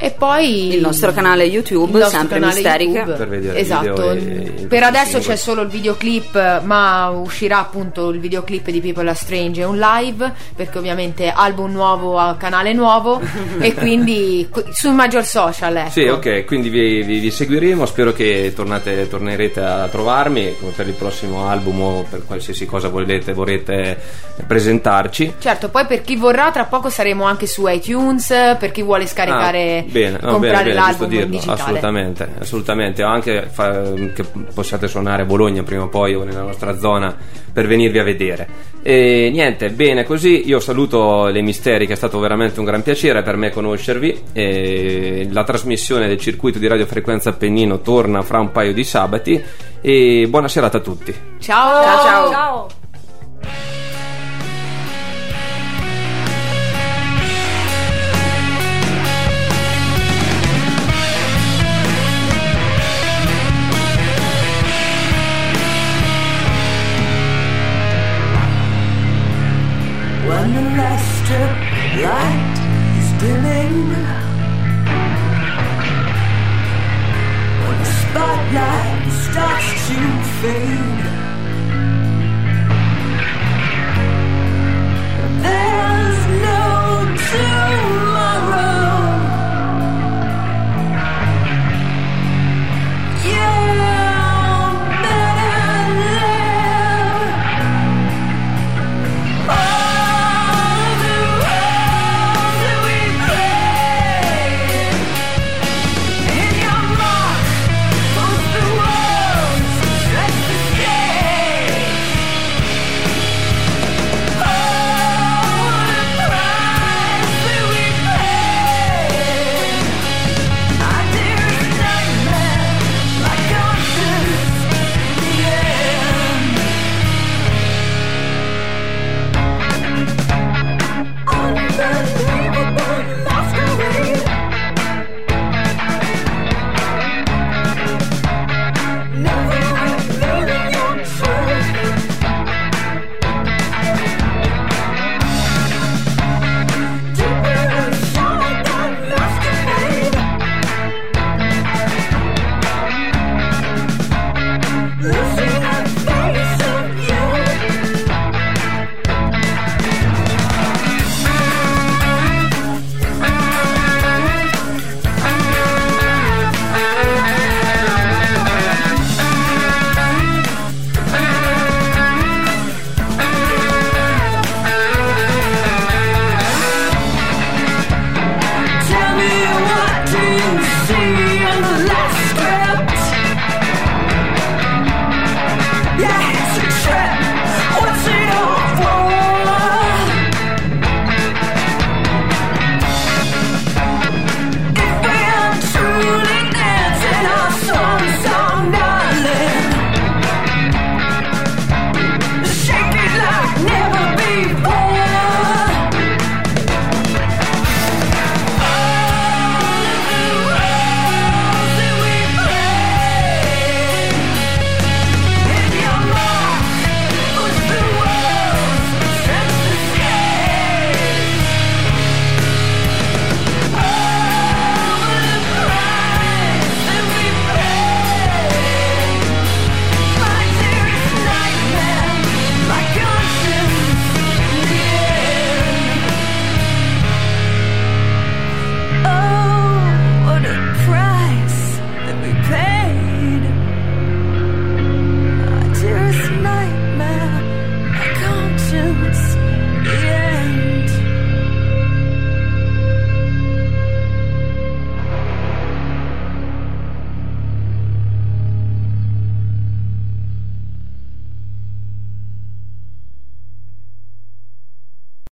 E 0.01 0.13
poi 0.13 0.75
Il 0.75 0.81
nostro 0.81 1.13
canale 1.13 1.45
YouTube, 1.45 1.99
nostro 1.99 2.19
sempre 2.19 2.39
canale 2.39 2.55
Misteriche. 2.55 2.99
YouTube. 2.99 3.17
Per 3.17 3.29
vedere 3.29 3.59
esatto. 3.59 4.11
video 4.13 4.13
e 4.13 4.67
per 4.69 4.83
adesso 4.85 5.19
c'è 5.19 5.35
solo 5.35 5.63
il 5.63 5.69
videoclip, 5.69 6.63
ma 6.63 7.09
uscirà 7.09 7.59
appunto 7.59 8.11
il 8.11 8.21
videoclip 8.21 8.71
di 8.71 8.81
People 8.81 9.09
Are 9.09 9.17
Strange 9.17 9.61
e 9.61 9.65
un 9.65 9.77
live, 9.79 10.33
perché 10.55 10.79
ovviamente 10.79 11.31
album 11.31 11.73
nuovo 11.73 12.17
a 12.19 12.37
canale 12.37 12.73
nuovo 12.75 13.21
e 13.59 13.75
quindi 13.75 14.47
qu- 14.51 14.69
sui 14.71 14.93
maggior 14.93 15.25
social, 15.25 15.77
ecco. 15.77 15.91
Sì, 15.91 16.03
ok, 16.03 16.45
quindi 16.45 16.69
vi, 16.69 17.03
vi- 17.03 17.19
vi 17.19 17.31
seguiremo. 17.31 17.85
Spero 17.87 18.13
che 18.13 18.53
tornate, 18.55 19.09
tornerete 19.09 19.61
a 19.61 19.89
trovarmi 19.89 20.55
come 20.61 20.73
per 20.73 20.87
il 20.87 20.95
prossimo 20.95 21.49
album 21.49 21.81
o 21.81 22.07
per 22.09 22.25
qualsiasi 22.25 22.67
cosa 22.67 22.89
volete, 22.89 23.33
vorrete 23.33 23.99
presentarci. 24.47 25.35
Certo, 25.39 25.69
poi 25.71 25.87
per 25.87 26.03
chi 26.03 26.15
vorrà, 26.17 26.51
tra 26.53 26.65
poco 26.65 26.89
saremo 26.89 27.25
anche 27.25 27.47
su 27.47 27.67
iTunes, 27.67 28.29
per 28.59 28.71
chi 28.71 28.83
vuole 28.83 29.07
scaricare, 29.07 29.85
Ah, 29.88 29.88
bene, 29.91 30.19
no, 30.21 30.31
comprare 30.33 30.65
bene, 30.65 30.75
bene, 30.75 30.87
giusto 30.87 31.03
l'album 31.03 31.09
dirlo, 31.09 31.27
digitale. 31.27 31.61
assolutamente, 31.61 32.29
assolutamente. 32.39 33.03
O 33.03 33.07
anche 33.09 33.49
fa- 33.51 33.93
che 34.15 34.25
possiate 34.55 34.89
suonare 34.89 35.23
a 35.23 35.25
Bologna 35.25 35.63
prima 35.63 35.85
o 35.85 35.89
poi 35.89 36.15
o 36.15 36.25
nella 36.25 36.43
nostra 36.43 36.79
zona 36.79 37.15
per 37.53 37.67
venirvi 37.67 37.99
a 37.99 38.05
vedere. 38.05 38.49
E 38.83 39.31
niente, 39.33 39.71
bene 39.71 40.05
così. 40.05 40.47
Io 40.47 40.61
saluto 40.61 41.27
le 41.27 41.43
misteri, 41.43 41.87
che 41.87 41.95
è 41.95 41.97
stato 41.97 42.19
veramente 42.19 42.59
un 42.61 42.67
gran 42.67 42.83
piacere 42.83 43.23
per 43.23 43.37
me 43.37 43.51
conoscervi. 43.51 44.23
E 44.33 45.29
la 45.31 45.45
trasmissione 45.45 46.07
del 46.07 46.19
circuito 46.19 46.59
di 46.59 46.67
radiofrequenza 46.67 47.31
Appennino 47.31 47.81
torna 47.81 48.23
fra 48.23 48.39
un 48.39 48.53
paio 48.53 48.73
di 48.73 48.85
sabati. 48.85 49.43
E 49.81 50.27
buona 50.29 50.49
serata 50.49 50.79
a 50.79 50.81
tutti. 50.81 51.15
Ciao! 51.39 51.83
Ciao, 51.83 52.05
ciao. 52.05 52.31
Ciao! 52.31 52.78